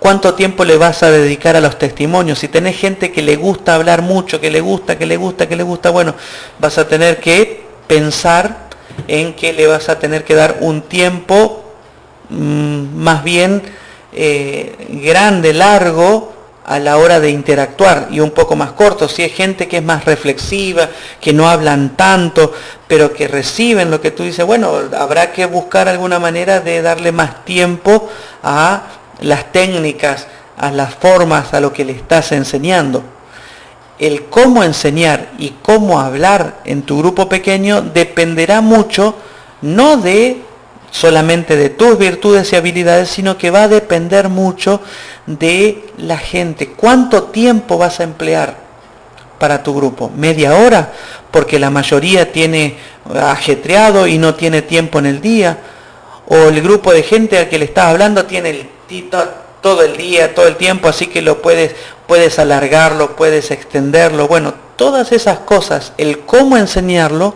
¿Cuánto 0.00 0.34
tiempo 0.34 0.64
le 0.64 0.76
vas 0.76 1.04
a 1.04 1.10
dedicar 1.10 1.54
a 1.54 1.60
los 1.60 1.78
testimonios? 1.78 2.40
Si 2.40 2.48
tenés 2.48 2.76
gente 2.76 3.12
que 3.12 3.22
le 3.22 3.36
gusta 3.36 3.76
hablar 3.76 4.02
mucho, 4.02 4.40
que 4.40 4.50
le 4.50 4.60
gusta, 4.60 4.98
que 4.98 5.06
le 5.06 5.16
gusta, 5.16 5.48
que 5.48 5.54
le 5.54 5.62
gusta, 5.62 5.90
bueno, 5.90 6.16
vas 6.58 6.78
a 6.78 6.88
tener 6.88 7.20
que 7.20 7.64
pensar 7.86 8.66
en 9.06 9.34
que 9.34 9.52
le 9.52 9.68
vas 9.68 9.88
a 9.88 10.00
tener 10.00 10.24
que 10.24 10.34
dar 10.34 10.58
un 10.60 10.82
tiempo 10.82 11.64
mm, 12.28 12.96
más 12.96 13.22
bien 13.22 13.62
eh, 14.12 14.74
grande, 15.04 15.52
largo, 15.52 16.32
a 16.66 16.80
la 16.80 16.98
hora 16.98 17.20
de 17.20 17.30
interactuar 17.30 18.08
y 18.10 18.18
un 18.18 18.32
poco 18.32 18.56
más 18.56 18.72
corto. 18.72 19.08
Si 19.08 19.22
hay 19.22 19.30
gente 19.30 19.68
que 19.68 19.78
es 19.78 19.84
más 19.84 20.04
reflexiva, 20.04 20.88
que 21.20 21.32
no 21.32 21.48
hablan 21.48 21.96
tanto, 21.96 22.52
pero 22.88 23.12
que 23.12 23.28
reciben 23.28 23.88
lo 23.88 24.00
que 24.00 24.10
tú 24.10 24.24
dices, 24.24 24.44
bueno, 24.44 24.72
habrá 24.98 25.32
que 25.32 25.46
buscar 25.46 25.88
alguna 25.88 26.18
manera 26.18 26.58
de 26.58 26.82
darle 26.82 27.12
más 27.12 27.44
tiempo 27.44 28.08
a 28.42 28.82
las 29.20 29.52
técnicas, 29.52 30.26
a 30.58 30.72
las 30.72 30.92
formas, 30.94 31.54
a 31.54 31.60
lo 31.60 31.72
que 31.72 31.84
le 31.84 31.92
estás 31.92 32.32
enseñando. 32.32 33.04
El 34.00 34.24
cómo 34.24 34.64
enseñar 34.64 35.28
y 35.38 35.50
cómo 35.62 36.00
hablar 36.00 36.58
en 36.64 36.82
tu 36.82 36.98
grupo 36.98 37.28
pequeño 37.28 37.80
dependerá 37.80 38.60
mucho 38.60 39.14
no 39.62 39.98
de 39.98 40.42
solamente 40.96 41.56
de 41.56 41.68
tus 41.68 41.98
virtudes 41.98 42.52
y 42.52 42.56
habilidades, 42.56 43.10
sino 43.10 43.36
que 43.36 43.50
va 43.50 43.64
a 43.64 43.68
depender 43.68 44.30
mucho 44.30 44.80
de 45.26 45.84
la 45.98 46.16
gente. 46.16 46.68
¿Cuánto 46.68 47.24
tiempo 47.24 47.76
vas 47.76 48.00
a 48.00 48.04
emplear 48.04 48.56
para 49.38 49.62
tu 49.62 49.74
grupo? 49.74 50.10
¿Media 50.16 50.56
hora? 50.56 50.92
Porque 51.30 51.58
la 51.58 51.68
mayoría 51.68 52.32
tiene 52.32 52.78
ajetreado 53.14 54.06
y 54.06 54.16
no 54.16 54.34
tiene 54.34 54.62
tiempo 54.62 54.98
en 54.98 55.06
el 55.06 55.20
día. 55.20 55.58
O 56.28 56.36
el 56.48 56.62
grupo 56.62 56.92
de 56.92 57.02
gente 57.02 57.38
al 57.38 57.48
que 57.50 57.58
le 57.58 57.66
estás 57.66 57.86
hablando 57.86 58.24
tiene 58.24 58.68
todo 59.60 59.82
el 59.82 59.96
día, 59.98 60.34
todo 60.34 60.46
el 60.46 60.56
tiempo, 60.56 60.88
así 60.88 61.08
que 61.08 61.20
lo 61.20 61.42
puedes, 61.42 61.74
puedes 62.06 62.38
alargarlo, 62.38 63.16
puedes 63.16 63.50
extenderlo. 63.50 64.28
Bueno, 64.28 64.54
todas 64.76 65.12
esas 65.12 65.40
cosas, 65.40 65.92
el 65.98 66.20
cómo 66.20 66.56
enseñarlo, 66.56 67.34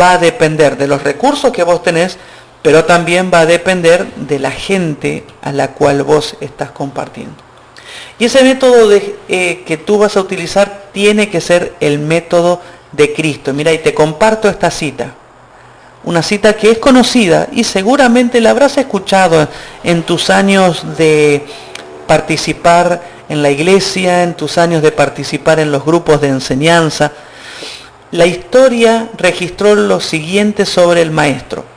va 0.00 0.12
a 0.12 0.18
depender 0.18 0.78
de 0.78 0.88
los 0.88 1.02
recursos 1.02 1.52
que 1.52 1.62
vos 1.62 1.82
tenés, 1.82 2.18
pero 2.66 2.84
también 2.84 3.30
va 3.32 3.42
a 3.42 3.46
depender 3.46 4.12
de 4.16 4.40
la 4.40 4.50
gente 4.50 5.22
a 5.40 5.52
la 5.52 5.70
cual 5.70 6.02
vos 6.02 6.36
estás 6.40 6.72
compartiendo. 6.72 7.36
Y 8.18 8.24
ese 8.24 8.42
método 8.42 8.90
eh, 8.92 9.62
que 9.64 9.76
tú 9.76 9.98
vas 9.98 10.16
a 10.16 10.20
utilizar 10.20 10.86
tiene 10.90 11.30
que 11.30 11.40
ser 11.40 11.76
el 11.78 12.00
método 12.00 12.60
de 12.90 13.12
Cristo. 13.14 13.54
Mira, 13.54 13.72
y 13.72 13.78
te 13.78 13.94
comparto 13.94 14.48
esta 14.48 14.72
cita. 14.72 15.14
Una 16.02 16.22
cita 16.22 16.54
que 16.54 16.72
es 16.72 16.78
conocida 16.78 17.46
y 17.52 17.62
seguramente 17.62 18.40
la 18.40 18.50
habrás 18.50 18.76
escuchado 18.78 19.46
en 19.84 20.02
tus 20.02 20.28
años 20.28 20.96
de 20.98 21.46
participar 22.08 23.00
en 23.28 23.44
la 23.44 23.50
iglesia, 23.52 24.24
en 24.24 24.34
tus 24.34 24.58
años 24.58 24.82
de 24.82 24.90
participar 24.90 25.60
en 25.60 25.70
los 25.70 25.84
grupos 25.84 26.20
de 26.20 26.30
enseñanza. 26.30 27.12
La 28.10 28.26
historia 28.26 29.08
registró 29.16 29.76
lo 29.76 30.00
siguiente 30.00 30.66
sobre 30.66 31.02
el 31.02 31.12
maestro. 31.12 31.75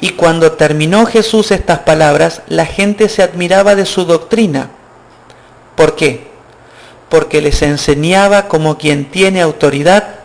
Y 0.00 0.10
cuando 0.10 0.52
terminó 0.52 1.06
Jesús 1.06 1.50
estas 1.50 1.80
palabras, 1.80 2.42
la 2.46 2.66
gente 2.66 3.08
se 3.08 3.22
admiraba 3.22 3.74
de 3.74 3.84
su 3.84 4.04
doctrina. 4.04 4.70
¿Por 5.74 5.96
qué? 5.96 6.28
Porque 7.08 7.40
les 7.40 7.62
enseñaba 7.62 8.48
como 8.48 8.78
quien 8.78 9.10
tiene 9.10 9.40
autoridad 9.40 10.16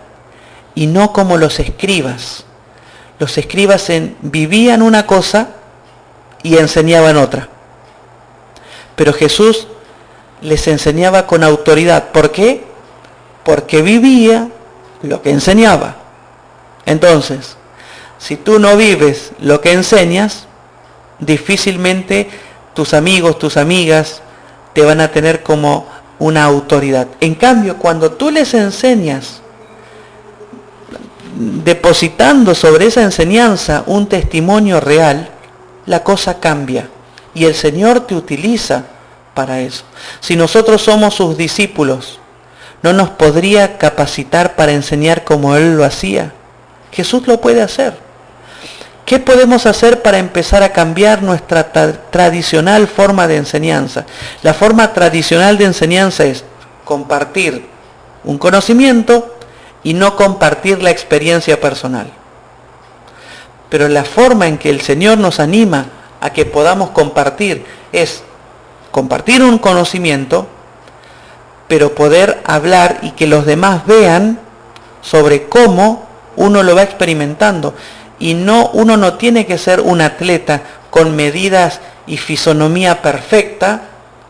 y 0.76 0.88
no 0.88 1.12
como 1.12 1.38
los 1.38 1.60
escribas. 1.60 2.46
Los 3.20 3.38
escribas 3.38 3.92
vivían 4.22 4.82
una 4.82 5.08
cosa 5.08 5.50
y 6.44 6.58
enseñaban 6.58 7.18
otra. 7.18 7.50
Pero 8.96 9.14
Jesús 9.14 9.68
les 10.42 10.68
enseñaba 10.68 11.26
con 11.26 11.44
autoridad. 11.44 12.12
¿Por 12.12 12.32
qué? 12.32 12.64
Porque 13.44 13.82
vivía 13.82 14.50
lo 15.02 15.22
que 15.22 15.32
enseñaba. 15.32 15.96
Entonces, 16.86 17.56
si 18.24 18.38
tú 18.38 18.58
no 18.58 18.78
vives 18.78 19.34
lo 19.42 19.60
que 19.60 19.74
enseñas, 19.74 20.46
difícilmente 21.20 22.30
tus 22.74 22.94
amigos, 22.94 23.38
tus 23.38 23.58
amigas 23.58 24.22
te 24.72 24.82
van 24.82 25.02
a 25.02 25.12
tener 25.12 25.44
como 25.44 25.88
una 26.20 26.46
autoridad. 26.46 27.10
En 27.20 27.36
cambio, 27.36 27.76
cuando 27.76 28.14
tú 28.14 28.32
les 28.32 28.54
enseñas, 28.54 29.42
depositando 31.36 32.56
sobre 32.56 32.86
esa 32.86 33.02
enseñanza 33.02 33.84
un 33.88 34.08
testimonio 34.08 34.80
real, 34.80 35.28
la 35.86 36.02
cosa 36.02 36.40
cambia. 36.40 36.88
Y 37.34 37.44
el 37.44 37.56
Señor 37.56 38.08
te 38.08 38.16
utiliza 38.16 38.86
para 39.34 39.60
eso. 39.60 39.84
Si 40.22 40.38
nosotros 40.38 40.82
somos 40.82 41.14
sus 41.14 41.36
discípulos, 41.36 42.22
¿no 42.84 42.94
nos 42.94 43.10
podría 43.10 43.78
capacitar 43.78 44.56
para 44.56 44.72
enseñar 44.72 45.26
como 45.26 45.58
Él 45.58 45.76
lo 45.76 45.84
hacía? 45.84 46.32
Jesús 46.94 47.28
lo 47.28 47.42
puede 47.42 47.62
hacer. 47.62 48.03
¿Qué 49.06 49.20
podemos 49.20 49.66
hacer 49.66 50.02
para 50.02 50.18
empezar 50.18 50.64
a 50.64 50.72
cambiar 50.72 51.24
nuestra 51.24 51.72
tradicional 52.10 52.88
forma 52.88 53.28
de 53.28 53.36
enseñanza? 53.36 54.06
La 54.44 54.54
forma 54.54 54.94
tradicional 54.94 55.58
de 55.58 55.66
enseñanza 55.66 56.24
es 56.24 56.46
compartir 56.86 57.68
un 58.24 58.38
conocimiento 58.38 59.36
y 59.84 59.94
no 59.94 60.16
compartir 60.16 60.82
la 60.82 60.92
experiencia 60.92 61.60
personal. 61.60 62.08
Pero 63.70 63.90
la 63.90 64.06
forma 64.06 64.48
en 64.48 64.58
que 64.58 64.70
el 64.70 64.80
Señor 64.80 65.18
nos 65.18 65.42
anima 65.42 65.86
a 66.22 66.30
que 66.30 66.46
podamos 66.46 66.92
compartir 66.92 67.66
es 67.92 68.24
compartir 68.92 69.44
un 69.44 69.58
conocimiento, 69.58 70.48
pero 71.68 71.94
poder 71.94 72.42
hablar 72.46 73.00
y 73.02 73.12
que 73.12 73.28
los 73.28 73.46
demás 73.46 73.86
vean 73.86 74.40
sobre 75.02 75.50
cómo 75.50 76.08
uno 76.38 76.64
lo 76.64 76.76
va 76.76 76.84
experimentando 76.84 77.74
y 78.24 78.36
no 78.36 78.70
uno 78.72 78.96
no 78.96 79.16
tiene 79.16 79.46
que 79.46 79.58
ser 79.58 79.82
un 79.82 80.00
atleta 80.00 80.62
con 80.90 81.14
medidas 81.14 81.82
y 82.08 82.16
fisonomía 82.16 83.02
perfecta, 83.02 83.82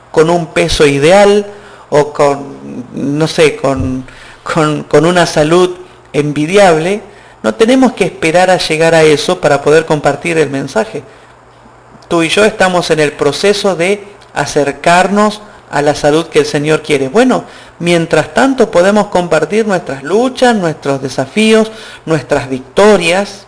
con 0.10 0.32
un 0.32 0.48
peso 0.48 0.88
ideal 0.88 1.46
o 1.92 2.12
con, 2.12 2.56
no 2.96 3.28
sé, 3.28 3.56
con, 3.56 4.04
con, 4.42 5.06
una 5.06 5.28
salud 5.28 5.76
envidiable. 6.12 7.02
No 7.44 7.54
tenemos 7.54 7.94
que 7.94 8.06
esperar 8.06 8.50
a 8.50 8.58
llegar 8.58 8.96
a 8.96 9.04
eso 9.04 9.40
para 9.40 9.62
poder 9.62 9.86
compartir 9.86 10.40
el 10.40 10.50
mensaje. 10.50 11.04
Tú 12.08 12.24
y 12.24 12.30
yo 12.30 12.46
estamos 12.46 12.90
en 12.90 13.00
el 13.00 13.12
proceso 13.12 13.76
de 13.76 14.04
acercarnos 14.34 15.44
a 15.70 15.84
la 15.84 15.94
salud 15.94 16.26
que 16.30 16.40
el 16.40 16.48
Señor 16.48 16.82
quiere. 16.82 17.10
Bueno, 17.10 17.44
mientras 17.78 18.34
tanto 18.34 18.72
podemos 18.72 19.10
compartir 19.10 19.68
nuestras 19.68 20.02
luchas, 20.02 20.56
nuestros 20.56 21.00
desafíos, 21.00 21.72
nuestras 22.08 22.50
victorias, 22.50 23.46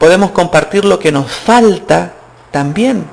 podemos 0.00 0.30
compartir 0.30 0.86
lo 0.86 0.98
que 0.98 1.12
nos 1.12 1.30
falta 1.30 2.14
también. 2.50 3.04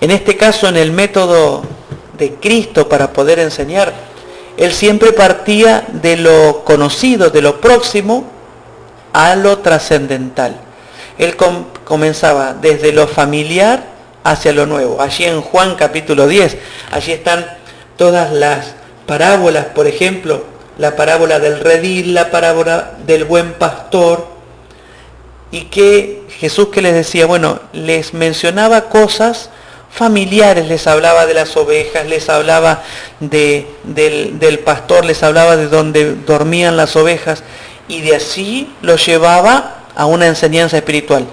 En 0.00 0.10
este 0.10 0.38
caso, 0.38 0.66
en 0.66 0.78
el 0.78 0.90
método 0.90 1.62
de 2.16 2.34
Cristo 2.36 2.88
para 2.88 3.12
poder 3.12 3.38
enseñar, 3.38 3.92
Él 4.56 4.72
siempre 4.72 5.12
partía 5.12 5.84
de 5.92 6.16
lo 6.16 6.64
conocido, 6.64 7.28
de 7.28 7.42
lo 7.42 7.60
próximo, 7.60 8.24
a 9.12 9.36
lo 9.36 9.58
trascendental. 9.58 10.56
Él 11.18 11.36
comenzaba 11.84 12.54
desde 12.54 12.92
lo 12.92 13.06
familiar 13.06 13.84
hacia 14.24 14.54
lo 14.54 14.64
nuevo. 14.64 15.02
Allí 15.02 15.24
en 15.24 15.42
Juan 15.42 15.74
capítulo 15.74 16.26
10, 16.26 16.56
allí 16.90 17.12
están 17.12 17.46
todas 17.98 18.32
las 18.32 18.76
parábolas, 19.04 19.66
por 19.66 19.86
ejemplo, 19.86 20.42
la 20.78 20.96
parábola 20.96 21.38
del 21.38 21.60
redil, 21.60 22.14
la 22.14 22.30
parábola 22.30 22.92
del 23.04 23.26
buen 23.26 23.52
pastor, 23.52 24.39
y 25.50 25.62
que 25.62 26.22
Jesús 26.38 26.68
que 26.68 26.82
les 26.82 26.94
decía, 26.94 27.26
bueno, 27.26 27.60
les 27.72 28.14
mencionaba 28.14 28.88
cosas 28.88 29.50
familiares, 29.90 30.68
les 30.68 30.86
hablaba 30.86 31.26
de 31.26 31.34
las 31.34 31.56
ovejas, 31.56 32.06
les 32.06 32.28
hablaba 32.28 32.82
de, 33.18 33.66
del, 33.82 34.38
del, 34.38 34.60
pastor, 34.60 35.04
les 35.04 35.22
hablaba 35.22 35.56
de 35.56 35.68
donde 35.68 36.14
dormían 36.14 36.76
las 36.76 36.94
ovejas 36.94 37.42
y 37.88 38.00
de 38.02 38.14
así 38.14 38.72
los 38.82 39.04
llevaba 39.04 39.78
a 39.96 40.06
una 40.06 40.26
enseñanza 40.26 40.76
espiritual. 40.76 41.26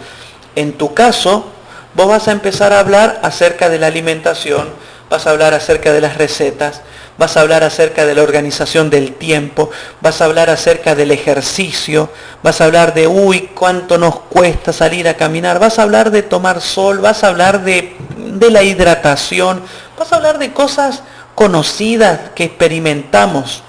En 0.55 0.74
tu 0.74 0.95
caso, 0.95 1.45
vos 1.93 2.07
vas 2.07 2.28
a 2.28 2.32
empezar 2.32 2.74
a 2.74 2.80
hablar 2.80 3.20
acerca 3.22 3.70
de 3.70 3.78
la 3.78 3.88
alimentación, 3.88 4.70
vas 5.10 5.26
a 5.26 5.32
hablar 5.32 5.53
acerca 5.53 5.93
de 5.93 6.01
las 6.01 6.18
recetas, 6.18 6.82
vas 7.18 7.38
a 7.38 7.41
hablar 7.41 7.64
acerca 7.64 8.05
de 8.05 8.14
la 8.14 8.24
organización 8.24 8.89
del 8.89 9.14
tiempo, 9.14 9.70
vas 10.01 10.22
a 10.22 10.26
hablar 10.26 10.49
acerca 10.49 10.95
del 10.95 11.12
ejercicio, 11.12 12.10
vas 12.43 12.62
a 12.62 12.66
hablar 12.66 12.93
de, 12.93 13.08
uy, 13.08 13.49
cuánto 13.53 13.97
nos 13.97 14.20
cuesta 14.20 14.74
salir 14.74 15.08
a 15.08 15.16
caminar, 15.16 15.60
vas 15.60 15.80
a 15.80 15.84
hablar 15.84 16.12
de 16.12 16.24
tomar 16.24 16.62
sol, 16.62 16.99
vas 16.99 17.24
a 17.24 17.28
hablar 17.28 17.64
de, 17.64 17.95
de 18.18 18.51
la 18.51 18.64
hidratación, 18.64 19.62
vas 19.97 20.12
a 20.12 20.18
hablar 20.18 20.38
de 20.38 20.53
cosas 20.53 21.03
conocidas 21.34 22.32
que 22.36 22.43
experimentamos. 22.43 23.64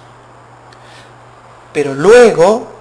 Pero 1.73 1.95
luego 1.95 2.73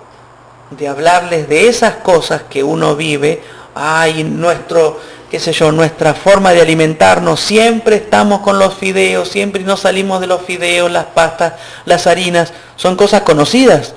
de 0.72 0.88
hablarles 0.88 1.48
de 1.48 1.68
esas 1.68 1.96
cosas 1.96 2.44
que 2.50 2.64
uno 2.64 2.96
vive, 2.96 3.42
ay, 3.76 4.24
nuestro 4.24 5.00
qué 5.30 5.40
sé 5.40 5.52
yo, 5.52 5.72
nuestra 5.72 6.14
forma 6.14 6.54
de 6.54 6.62
alimentarnos, 6.62 7.40
siempre 7.40 7.98
estamos 7.98 8.42
con 8.42 8.60
los 8.60 8.76
fideos, 8.76 9.30
siempre 9.30 9.64
no 9.64 9.76
salimos 9.76 10.22
de 10.22 10.28
los 10.28 10.42
fideos, 10.42 10.92
las 10.92 11.06
pastas, 11.06 11.54
las 11.86 12.08
harinas, 12.08 12.54
son 12.76 12.96
cosas 12.96 13.24
conocidas 13.24 13.94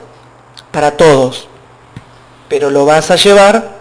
para 0.72 0.93
todos, 0.93 1.49
pero 2.49 2.70
lo 2.70 2.85
vas 2.85 3.11
a 3.11 3.16
llevar 3.16 3.78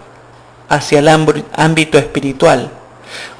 hacia 0.68 1.00
el 1.00 1.08
ámbito 1.08 1.98
espiritual. 1.98 2.70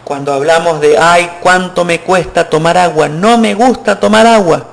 Cuando 0.02 0.32
hablamos 0.32 0.80
de, 0.80 0.98
ay, 0.98 1.30
cuánto 1.40 1.84
me 1.84 2.00
cuesta 2.00 2.50
tomar 2.50 2.76
agua, 2.76 3.08
no 3.08 3.38
me 3.38 3.54
gusta 3.54 4.00
tomar 4.00 4.26
agua. 4.26 4.66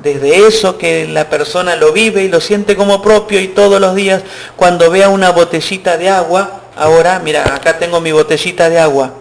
Desde 0.00 0.46
eso 0.46 0.78
que 0.78 1.06
la 1.08 1.28
persona 1.28 1.74
lo 1.74 1.92
vive 1.92 2.22
y 2.22 2.28
lo 2.28 2.40
siente 2.40 2.76
como 2.76 3.02
propio 3.02 3.40
y 3.40 3.48
todos 3.48 3.80
los 3.80 3.94
días 3.94 4.22
cuando 4.56 4.88
vea 4.88 5.08
una 5.08 5.30
botellita 5.30 5.98
de 5.98 6.08
agua, 6.08 6.61
Ahora, 6.76 7.18
mira, 7.18 7.54
acá 7.54 7.78
tengo 7.78 8.00
mi 8.00 8.12
botellita 8.12 8.68
de 8.70 8.78
agua. 8.78 9.12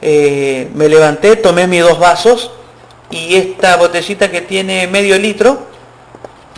Eh, 0.00 0.70
me 0.74 0.88
levanté, 0.88 1.36
tomé 1.36 1.66
mis 1.66 1.82
dos 1.82 1.98
vasos 1.98 2.50
y 3.10 3.36
esta 3.36 3.76
botellita 3.76 4.30
que 4.30 4.40
tiene 4.40 4.86
medio 4.86 5.18
litro, 5.18 5.66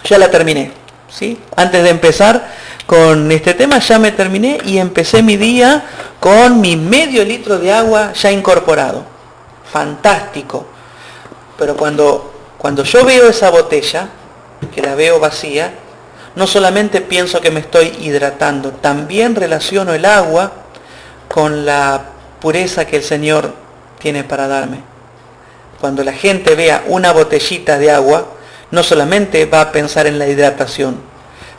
ya 0.04 0.18
la 0.18 0.30
terminé. 0.30 0.72
¿sí? 1.08 1.38
Antes 1.56 1.82
de 1.82 1.90
empezar 1.90 2.48
con 2.86 3.30
este 3.32 3.54
tema 3.54 3.78
ya 3.80 3.98
me 3.98 4.12
terminé 4.12 4.58
y 4.64 4.78
empecé 4.78 5.22
mi 5.22 5.36
día 5.36 5.84
con 6.20 6.60
mi 6.60 6.76
medio 6.76 7.24
litro 7.24 7.58
de 7.58 7.72
agua 7.72 8.12
ya 8.12 8.30
incorporado. 8.30 9.04
Fantástico. 9.70 10.66
Pero 11.58 11.76
cuando, 11.76 12.32
cuando 12.58 12.84
yo 12.84 13.04
veo 13.04 13.28
esa 13.28 13.50
botella, 13.50 14.08
que 14.74 14.82
la 14.82 14.94
veo 14.94 15.18
vacía, 15.18 15.74
no 16.36 16.46
solamente 16.46 17.00
pienso 17.00 17.40
que 17.40 17.50
me 17.50 17.60
estoy 17.60 17.96
hidratando, 17.98 18.70
también 18.70 19.34
relaciono 19.34 19.94
el 19.94 20.04
agua 20.04 20.52
con 21.28 21.64
la 21.64 22.04
pureza 22.40 22.84
que 22.84 22.96
el 22.96 23.02
Señor 23.02 23.54
tiene 23.98 24.22
para 24.22 24.46
darme. 24.46 24.80
Cuando 25.80 26.04
la 26.04 26.12
gente 26.12 26.54
vea 26.54 26.84
una 26.88 27.12
botellita 27.12 27.78
de 27.78 27.90
agua, 27.90 28.26
no 28.70 28.82
solamente 28.82 29.46
va 29.46 29.62
a 29.62 29.72
pensar 29.72 30.06
en 30.06 30.18
la 30.18 30.28
hidratación, 30.28 30.98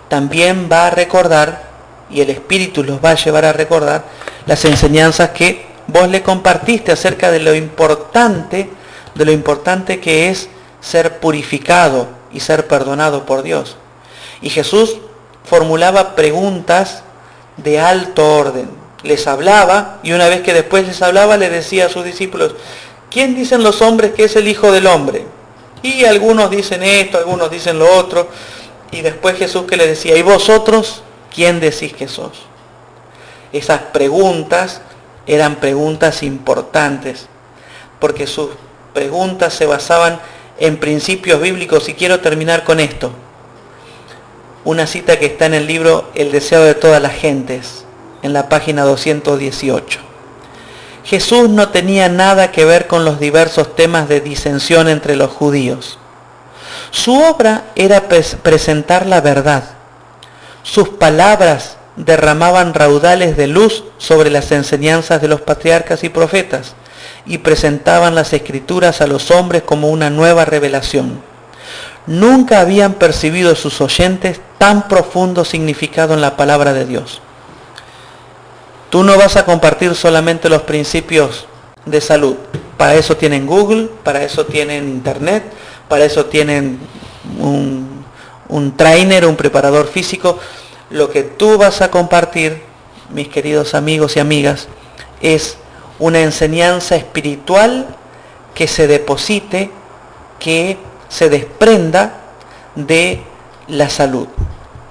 también 0.10 0.70
va 0.72 0.88
a 0.88 0.92
recordar, 0.92 1.64
y 2.12 2.22
el 2.22 2.30
Espíritu 2.30 2.84
los 2.84 3.04
va 3.04 3.12
a 3.12 3.16
llevar 3.16 3.46
a 3.46 3.54
recordar, 3.54 4.04
las 4.46 4.64
enseñanzas 4.64 5.32
que 5.32 5.66
vos 5.88 6.08
le 6.08 6.22
compartiste 6.22 6.92
acerca 6.92 7.32
de 7.32 7.40
lo 7.40 7.56
importante, 7.56 8.70
de 9.16 9.26
lo 9.26 9.32
importante 9.32 10.00
que 10.00 10.30
es 10.30 10.50
ser 10.82 11.20
purificado 11.20 12.08
y 12.32 12.42
ser 12.42 12.68
perdonado 12.68 13.26
por 13.26 13.42
Dios. 13.42 13.78
Y 14.42 14.50
Jesús 14.50 14.98
formulaba 15.44 16.16
preguntas 16.16 17.04
de 17.58 17.80
alto 17.80 18.38
orden. 18.38 18.70
Les 19.04 19.28
hablaba 19.28 20.00
y 20.04 20.12
una 20.12 20.28
vez 20.28 20.42
que 20.42 20.54
después 20.54 20.86
les 20.88 21.02
hablaba 21.02 21.38
le 21.38 21.50
decía 21.50 21.86
a 21.86 21.90
sus 21.90 22.04
discípulos, 22.04 22.56
¿quién 23.10 23.36
dicen 23.36 23.64
los 23.64 23.82
hombres 23.82 24.14
que 24.14 24.26
es 24.26 24.36
el 24.36 24.48
Hijo 24.48 24.72
del 24.72 24.88
Hombre? 24.88 25.26
Y 25.84 26.06
algunos 26.06 26.50
dicen 26.50 26.84
esto, 26.84 27.18
algunos 27.18 27.52
dicen 27.52 27.80
lo 27.80 27.94
otro. 27.96 28.28
Y 28.92 29.02
después 29.02 29.38
Jesús 29.38 29.66
que 29.66 29.78
le 29.78 29.88
decía, 29.88 30.18
¿y 30.18 30.22
vosotros 30.22 31.04
quién 31.34 31.60
decís 31.60 31.94
que 31.94 32.08
sos? 32.08 32.32
Esas 33.54 33.80
preguntas 33.80 34.82
eran 35.26 35.58
preguntas 35.58 36.24
importantes, 36.24 37.28
porque 38.00 38.28
sus 38.28 38.50
preguntas 38.94 39.54
se 39.54 39.66
basaban 39.66 40.20
en 40.60 40.78
principios 40.78 41.42
bíblicos. 41.42 41.88
Y 41.90 41.94
quiero 41.94 42.20
terminar 42.20 42.64
con 42.64 42.80
esto. 42.80 43.12
Una 44.68 44.86
cita 44.86 45.18
que 45.18 45.28
está 45.28 45.46
en 45.46 45.54
el 45.54 45.66
libro 45.66 46.12
El 46.14 46.30
deseo 46.34 46.62
de 46.62 46.76
todas 46.76 47.02
las 47.02 47.14
gentes, 47.14 47.86
en 48.22 48.34
la 48.34 48.50
página 48.50 48.84
218. 48.84 50.00
Jesús 51.06 51.48
no 51.48 51.70
tenía 51.70 52.10
nada 52.10 52.52
que 52.52 52.66
ver 52.66 52.86
con 52.86 53.06
los 53.06 53.18
diversos 53.18 53.78
temas 53.78 54.10
de 54.10 54.20
disensión 54.20 54.90
entre 54.90 55.16
los 55.16 55.32
judíos. 55.32 55.98
Su 56.92 57.18
obra 57.18 57.64
era 57.78 58.10
presentar 58.10 59.06
la 59.06 59.22
verdad. 59.22 59.64
Sus 60.64 60.90
palabras 60.90 61.78
derramaban 61.96 62.74
raudales 62.74 63.38
de 63.38 63.48
luz 63.48 63.86
sobre 63.98 64.30
las 64.30 64.52
enseñanzas 64.52 65.22
de 65.22 65.30
los 65.30 65.40
patriarcas 65.40 66.04
y 66.04 66.10
profetas 66.10 66.76
y 67.26 67.38
presentaban 67.38 68.16
las 68.16 68.34
escrituras 68.34 69.00
a 69.00 69.08
los 69.08 69.32
hombres 69.32 69.64
como 69.64 69.88
una 69.88 70.10
nueva 70.10 70.44
revelación. 70.44 71.22
Nunca 72.08 72.62
habían 72.62 72.94
percibido 72.94 73.54
sus 73.56 73.82
oyentes 73.82 74.40
tan 74.58 74.88
profundo 74.88 75.44
significado 75.44 76.14
en 76.14 76.22
la 76.22 76.38
palabra 76.38 76.74
de 76.74 76.86
Dios. 76.86 77.22
Tú 78.90 79.04
no 79.04 79.18
vas 79.18 79.36
a 79.36 79.44
compartir 79.44 79.94
solamente 79.94 80.48
los 80.48 80.62
principios 80.62 81.46
de 81.86 82.00
salud. 82.00 82.36
Para 82.78 82.96
eso 82.96 83.18
tienen 83.18 83.46
Google, 83.46 83.90
para 84.04 84.24
eso 84.24 84.46
tienen 84.46 84.88
Internet, 84.88 85.44
para 85.90 86.06
eso 86.06 86.26
tienen 86.26 86.80
un, 87.40 88.06
un 88.48 88.78
trainer, 88.78 89.26
un 89.26 89.36
preparador 89.36 89.88
físico. 89.88 90.40
Lo 90.90 91.10
que 91.10 91.24
tú 91.24 91.58
vas 91.58 91.82
a 91.82 91.92
compartir, 91.92 92.62
mis 93.10 93.28
queridos 93.28 93.74
amigos 93.74 94.16
y 94.16 94.22
amigas, 94.22 94.70
es 95.22 95.58
una 96.00 96.22
enseñanza 96.22 96.96
espiritual 96.96 97.88
que 98.54 98.68
se 98.68 98.88
deposite, 98.88 99.72
que 100.40 100.78
se 101.10 101.30
desprenda 101.30 102.14
de 102.76 103.22
la 103.68 103.90
salud. 103.90 104.28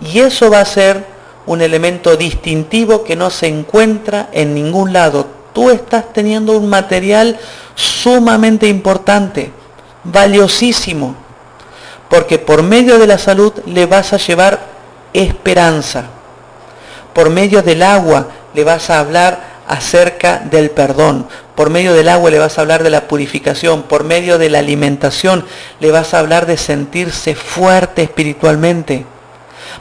Y 0.00 0.20
eso 0.20 0.50
va 0.50 0.60
a 0.60 0.64
ser 0.64 1.04
un 1.46 1.60
elemento 1.60 2.16
distintivo 2.16 3.04
que 3.04 3.16
no 3.16 3.30
se 3.30 3.46
encuentra 3.46 4.28
en 4.32 4.54
ningún 4.54 4.92
lado. 4.92 5.26
Tú 5.52 5.70
estás 5.70 6.12
teniendo 6.12 6.56
un 6.56 6.68
material 6.68 7.38
sumamente 7.74 8.66
importante, 8.68 9.52
valiosísimo, 10.04 11.14
porque 12.10 12.38
por 12.38 12.62
medio 12.62 12.98
de 12.98 13.06
la 13.06 13.18
salud 13.18 13.52
le 13.66 13.86
vas 13.86 14.12
a 14.12 14.18
llevar 14.18 14.60
esperanza. 15.12 16.04
Por 17.14 17.30
medio 17.30 17.62
del 17.62 17.82
agua 17.82 18.28
le 18.52 18.64
vas 18.64 18.90
a 18.90 19.00
hablar 19.00 19.55
acerca 19.68 20.38
del 20.38 20.70
perdón. 20.70 21.26
Por 21.54 21.70
medio 21.70 21.94
del 21.94 22.08
agua 22.08 22.30
le 22.30 22.38
vas 22.38 22.58
a 22.58 22.60
hablar 22.60 22.82
de 22.82 22.90
la 22.90 23.08
purificación. 23.08 23.82
Por 23.84 24.04
medio 24.04 24.38
de 24.38 24.50
la 24.50 24.58
alimentación 24.58 25.44
le 25.80 25.90
vas 25.90 26.14
a 26.14 26.18
hablar 26.18 26.46
de 26.46 26.56
sentirse 26.56 27.34
fuerte 27.34 28.02
espiritualmente. 28.02 29.06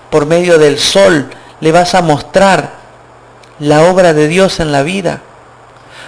Por 0.09 0.25
medio 0.25 0.57
del 0.57 0.79
sol 0.79 1.29
le 1.59 1.71
vas 1.71 1.95
a 1.95 2.01
mostrar 2.01 2.71
la 3.59 3.83
obra 3.83 4.13
de 4.13 4.27
Dios 4.27 4.59
en 4.59 4.71
la 4.71 4.83
vida. 4.83 5.21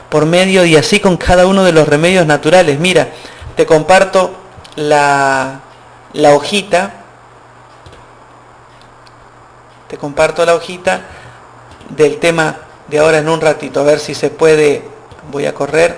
Por 0.10 0.26
medio 0.26 0.66
y 0.66 0.76
así 0.76 1.00
con 1.00 1.18
cada 1.18 1.48
uno 1.48 1.64
de 1.64 1.74
los 1.74 1.88
remedios 1.88 2.26
naturales. 2.26 2.80
Mira, 2.80 3.10
te 3.56 3.66
comparto 3.66 4.32
la, 4.76 5.60
hojita. 6.34 6.94
Te 9.88 9.98
comparto 9.98 10.46
la 10.46 10.56
hojita 10.56 11.02
del 11.90 12.18
tema 12.20 12.56
de 12.88 13.00
ahora 13.00 13.18
en 13.20 13.30
un 13.30 13.42
ratito, 13.42 13.82
a 13.82 13.84
ver 13.84 14.00
si 14.00 14.16
se 14.16 14.30
puede, 14.30 14.84
voy 15.32 15.46
a 15.46 15.54
correr, 15.54 15.98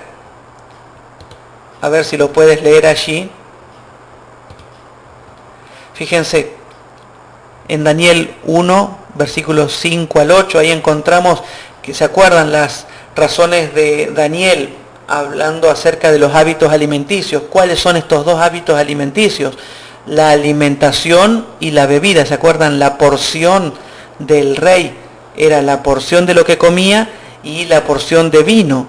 a 1.80 1.88
ver 1.88 2.04
si 2.04 2.16
lo 2.16 2.32
puedes 2.32 2.62
leer 2.62 2.86
allí. 2.86 3.30
Fíjense, 5.94 6.52
en 7.68 7.84
Daniel 7.84 8.34
1, 8.44 8.98
versículos 9.14 9.76
5 9.78 10.20
al 10.20 10.30
8, 10.30 10.58
ahí 10.58 10.70
encontramos 10.70 11.42
que 11.82 11.94
se 11.94 12.04
acuerdan 12.04 12.52
las 12.52 12.86
razones 13.14 13.74
de 13.74 14.10
Daniel 14.14 14.74
hablando 15.06 15.70
acerca 15.70 16.12
de 16.12 16.18
los 16.18 16.34
hábitos 16.34 16.72
alimenticios. 16.72 17.42
¿Cuáles 17.50 17.80
son 17.80 17.96
estos 17.96 18.24
dos 18.24 18.40
hábitos 18.40 18.78
alimenticios? 18.78 19.56
La 20.06 20.30
alimentación 20.30 21.46
y 21.58 21.72
la 21.72 21.86
bebida. 21.86 22.24
¿Se 22.24 22.34
acuerdan? 22.34 22.78
La 22.78 22.96
porción 22.96 23.74
del 24.18 24.56
rey 24.56 24.94
era 25.40 25.62
la 25.62 25.82
porción 25.82 26.26
de 26.26 26.34
lo 26.34 26.44
que 26.44 26.58
comía 26.58 27.08
y 27.42 27.64
la 27.64 27.84
porción 27.84 28.30
de 28.30 28.42
vino. 28.42 28.86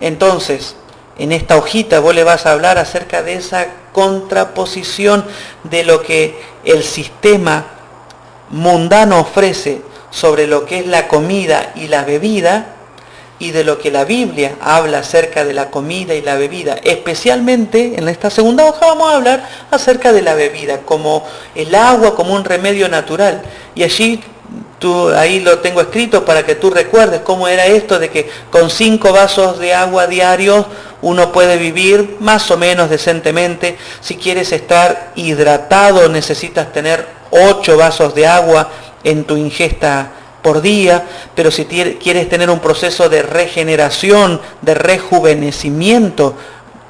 Entonces, 0.00 0.74
en 1.18 1.30
esta 1.30 1.56
hojita 1.56 2.00
vos 2.00 2.12
le 2.12 2.24
vas 2.24 2.46
a 2.46 2.52
hablar 2.52 2.78
acerca 2.78 3.22
de 3.22 3.34
esa 3.34 3.68
contraposición 3.92 5.24
de 5.62 5.84
lo 5.84 6.02
que 6.02 6.36
el 6.64 6.82
sistema 6.82 7.66
mundano 8.50 9.20
ofrece 9.20 9.82
sobre 10.10 10.48
lo 10.48 10.66
que 10.66 10.80
es 10.80 10.86
la 10.88 11.06
comida 11.06 11.72
y 11.76 11.86
la 11.86 12.02
bebida 12.02 12.74
y 13.38 13.52
de 13.52 13.62
lo 13.62 13.78
que 13.78 13.92
la 13.92 14.04
Biblia 14.04 14.56
habla 14.60 14.98
acerca 14.98 15.44
de 15.44 15.54
la 15.54 15.70
comida 15.70 16.14
y 16.14 16.22
la 16.22 16.34
bebida. 16.34 16.74
Especialmente 16.82 17.94
en 17.96 18.08
esta 18.08 18.30
segunda 18.30 18.64
hoja 18.64 18.86
vamos 18.86 19.12
a 19.12 19.16
hablar 19.16 19.48
acerca 19.70 20.12
de 20.12 20.22
la 20.22 20.34
bebida, 20.34 20.80
como 20.80 21.24
el 21.54 21.72
agua, 21.76 22.16
como 22.16 22.34
un 22.34 22.44
remedio 22.44 22.88
natural. 22.88 23.42
Y 23.76 23.84
allí 23.84 24.20
Ahí 25.16 25.40
lo 25.40 25.60
tengo 25.60 25.80
escrito 25.80 26.24
para 26.24 26.44
que 26.44 26.56
tú 26.56 26.68
recuerdes 26.70 27.22
cómo 27.22 27.48
era 27.48 27.64
esto 27.64 27.98
de 27.98 28.10
que 28.10 28.28
con 28.50 28.68
cinco 28.68 29.12
vasos 29.12 29.58
de 29.58 29.72
agua 29.72 30.06
diarios 30.06 30.66
uno 31.00 31.32
puede 31.32 31.56
vivir 31.56 32.16
más 32.20 32.50
o 32.50 32.58
menos 32.58 32.90
decentemente. 32.90 33.78
Si 34.00 34.16
quieres 34.16 34.52
estar 34.52 35.12
hidratado 35.14 36.08
necesitas 36.10 36.70
tener 36.72 37.06
ocho 37.30 37.78
vasos 37.78 38.14
de 38.14 38.26
agua 38.26 38.68
en 39.04 39.24
tu 39.24 39.36
ingesta 39.36 40.10
por 40.42 40.60
día, 40.60 41.04
pero 41.34 41.50
si 41.50 41.64
quieres 41.64 42.28
tener 42.28 42.50
un 42.50 42.60
proceso 42.60 43.08
de 43.08 43.22
regeneración, 43.22 44.38
de 44.60 44.74
rejuvenecimiento, 44.74 46.34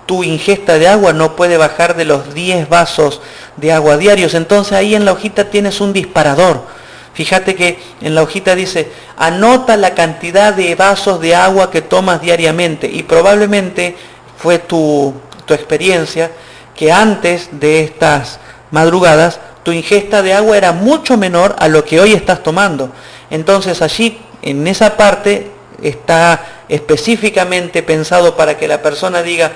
tu 0.07 0.25
ingesta 0.25 0.79
de 0.79 0.89
agua 0.89 1.13
no 1.13 1.37
puede 1.37 1.57
bajar 1.57 1.95
de 1.95 2.05
los 2.05 2.35
10 2.35 2.69
vasos 2.69 3.21
de 3.57 3.73
agua 3.73 3.97
diarios. 3.99 4.35
Entonces 4.35 4.73
ahí 4.73 4.97
en 4.97 5.05
la 5.05 5.13
hojita 5.13 5.45
tienes 5.45 5.81
un 5.81 5.93
disparador 5.93 6.84
Fíjate 7.15 7.55
que 7.55 7.79
en 8.01 8.15
la 8.15 8.23
hojita 8.23 8.55
dice, 8.55 8.91
anota 9.17 9.77
la 9.77 9.95
cantidad 9.95 10.53
de 10.53 10.75
vasos 10.75 11.21
de 11.21 11.35
agua 11.35 11.71
que 11.71 11.81
tomas 11.81 12.21
diariamente. 12.21 12.89
Y 12.89 13.05
probablemente 13.05 13.97
fue 14.37 14.59
tu, 14.59 15.15
tu 15.47 15.55
experiencia 15.55 16.31
que 16.75 16.91
antes 16.91 17.49
de 17.53 17.85
estas 17.85 18.41
madrugadas 18.73 19.39
tu 19.63 19.73
ingesta 19.73 20.23
de 20.23 20.35
agua 20.35 20.57
era 20.57 20.73
mucho 20.73 21.17
menor 21.17 21.55
a 21.59 21.69
lo 21.69 21.85
que 21.85 22.01
hoy 22.01 22.13
estás 22.13 22.43
tomando. 22.43 22.91
Entonces 23.31 23.81
allí, 23.81 24.19
en 24.43 24.67
esa 24.67 24.97
parte, 24.97 25.51
está 25.83 26.45
específicamente 26.69 27.83
pensado 27.83 28.37
para 28.37 28.59
que 28.59 28.69
la 28.69 28.83
persona 28.83 29.23
diga, 29.23 29.53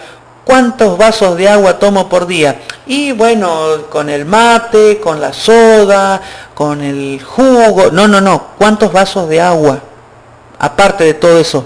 ¿Cuántos 0.48 0.96
vasos 0.96 1.36
de 1.36 1.46
agua 1.46 1.78
tomo 1.78 2.08
por 2.08 2.26
día? 2.26 2.62
Y 2.86 3.12
bueno, 3.12 3.82
con 3.90 4.08
el 4.08 4.24
mate, 4.24 4.98
con 4.98 5.20
la 5.20 5.30
soda, 5.30 6.22
con 6.58 6.82
el 6.82 7.22
jugo. 7.22 7.92
No, 7.92 8.08
no, 8.08 8.20
no. 8.20 8.48
¿Cuántos 8.58 8.92
vasos 8.92 9.28
de 9.28 9.40
agua? 9.40 9.78
Aparte 10.58 11.04
de 11.04 11.14
todo 11.14 11.38
eso, 11.38 11.64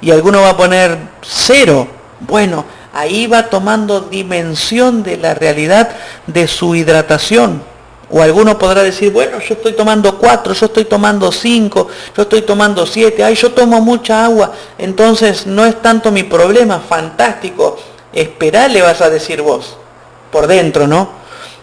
Y 0.00 0.10
alguno 0.10 0.42
va 0.42 0.48
a 0.48 0.56
poner 0.56 0.98
cero. 1.22 1.86
Bueno, 2.18 2.64
ahí 2.92 3.28
va 3.28 3.48
tomando 3.48 4.00
dimensión 4.00 5.04
de 5.04 5.16
la 5.16 5.34
realidad 5.34 5.90
de 6.26 6.48
su 6.48 6.74
hidratación. 6.74 7.62
O 8.10 8.20
alguno 8.20 8.58
podrá 8.58 8.82
decir, 8.82 9.12
bueno, 9.12 9.38
yo 9.38 9.54
estoy 9.54 9.74
tomando 9.74 10.18
cuatro, 10.18 10.54
yo 10.54 10.66
estoy 10.66 10.86
tomando 10.86 11.30
cinco, 11.30 11.86
yo 12.16 12.24
estoy 12.24 12.42
tomando 12.42 12.84
siete, 12.84 13.22
ay, 13.22 13.36
yo 13.36 13.52
tomo 13.52 13.80
mucha 13.80 14.24
agua, 14.24 14.52
entonces 14.76 15.46
no 15.46 15.64
es 15.64 15.80
tanto 15.80 16.10
mi 16.10 16.24
problema, 16.24 16.80
fantástico, 16.80 17.78
esperá 18.12 18.66
le 18.66 18.82
vas 18.82 19.00
a 19.00 19.08
decir 19.08 19.40
vos, 19.40 19.76
por 20.30 20.46
dentro, 20.46 20.86
¿no? 20.86 21.21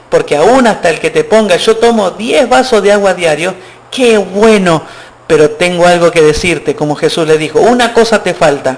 Porque 0.10 0.36
aún 0.36 0.68
hasta 0.68 0.90
el 0.90 1.00
que 1.00 1.10
te 1.10 1.24
ponga, 1.24 1.56
yo 1.58 1.78
tomo 1.78 2.12
10 2.12 2.50
vasos 2.50 2.82
de 2.82 2.92
agua 2.92 3.14
diario, 3.14 3.54
qué 3.92 4.18
bueno, 4.18 4.82
pero 5.28 5.52
tengo 5.52 5.86
algo 5.86 6.12
que 6.12 6.22
decirte, 6.22 6.76
como 6.76 6.96
Jesús 6.96 7.28
le 7.28 7.38
dijo, 7.38 7.60
una 7.60 7.94
cosa 7.94 8.24
te 8.24 8.34
falta, 8.34 8.78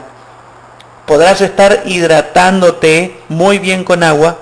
podrás 1.06 1.42
estar 1.42 1.84
hidratándote 1.86 3.18
muy 3.30 3.60
bien 3.60 3.84
con 3.84 4.04
agua, 4.04 4.38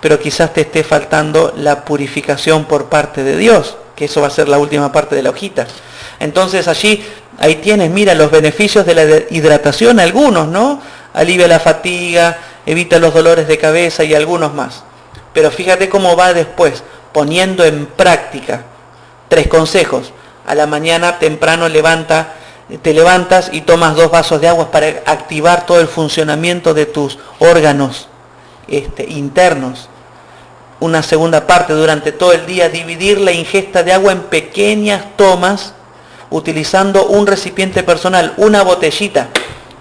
pero 0.00 0.18
quizás 0.18 0.52
te 0.52 0.62
esté 0.62 0.82
faltando 0.82 1.52
la 1.56 1.84
purificación 1.84 2.64
por 2.64 2.86
parte 2.86 3.22
de 3.22 3.36
Dios, 3.36 3.76
que 3.94 4.06
eso 4.06 4.20
va 4.20 4.28
a 4.28 4.30
ser 4.30 4.48
la 4.48 4.58
última 4.58 4.90
parte 4.90 5.14
de 5.14 5.22
la 5.22 5.30
hojita. 5.30 5.66
Entonces 6.18 6.68
allí, 6.68 7.04
ahí 7.38 7.56
tienes, 7.56 7.90
mira, 7.90 8.14
los 8.14 8.30
beneficios 8.30 8.84
de 8.84 8.94
la 8.94 9.04
hidratación, 9.30 10.00
algunos, 10.00 10.48
¿no? 10.48 10.80
Alivia 11.14 11.48
la 11.48 11.60
fatiga, 11.60 12.38
evita 12.66 12.98
los 12.98 13.14
dolores 13.14 13.46
de 13.46 13.58
cabeza 13.58 14.04
y 14.04 14.14
algunos 14.14 14.54
más. 14.54 14.84
Pero 15.32 15.50
fíjate 15.50 15.88
cómo 15.88 16.16
va 16.16 16.32
después, 16.32 16.82
poniendo 17.12 17.64
en 17.64 17.86
práctica. 17.86 18.62
Tres 19.28 19.48
consejos. 19.48 20.12
A 20.46 20.54
la 20.54 20.66
mañana 20.66 21.18
temprano 21.18 21.68
levanta, 21.68 22.34
te 22.82 22.94
levantas 22.94 23.50
y 23.52 23.60
tomas 23.62 23.94
dos 23.94 24.10
vasos 24.10 24.40
de 24.40 24.48
agua 24.48 24.70
para 24.70 24.88
activar 25.06 25.66
todo 25.66 25.80
el 25.80 25.88
funcionamiento 25.88 26.74
de 26.74 26.86
tus 26.86 27.18
órganos 27.38 28.08
este, 28.68 29.04
internos. 29.04 29.88
Una 30.80 31.02
segunda 31.02 31.46
parte 31.46 31.74
durante 31.74 32.10
todo 32.10 32.32
el 32.32 32.46
día, 32.46 32.68
dividir 32.68 33.20
la 33.20 33.32
ingesta 33.32 33.82
de 33.82 33.92
agua 33.92 34.12
en 34.12 34.22
pequeñas 34.22 35.04
tomas 35.16 35.74
utilizando 36.30 37.06
un 37.06 37.26
recipiente 37.26 37.82
personal, 37.82 38.32
una 38.36 38.62
botellita. 38.62 39.28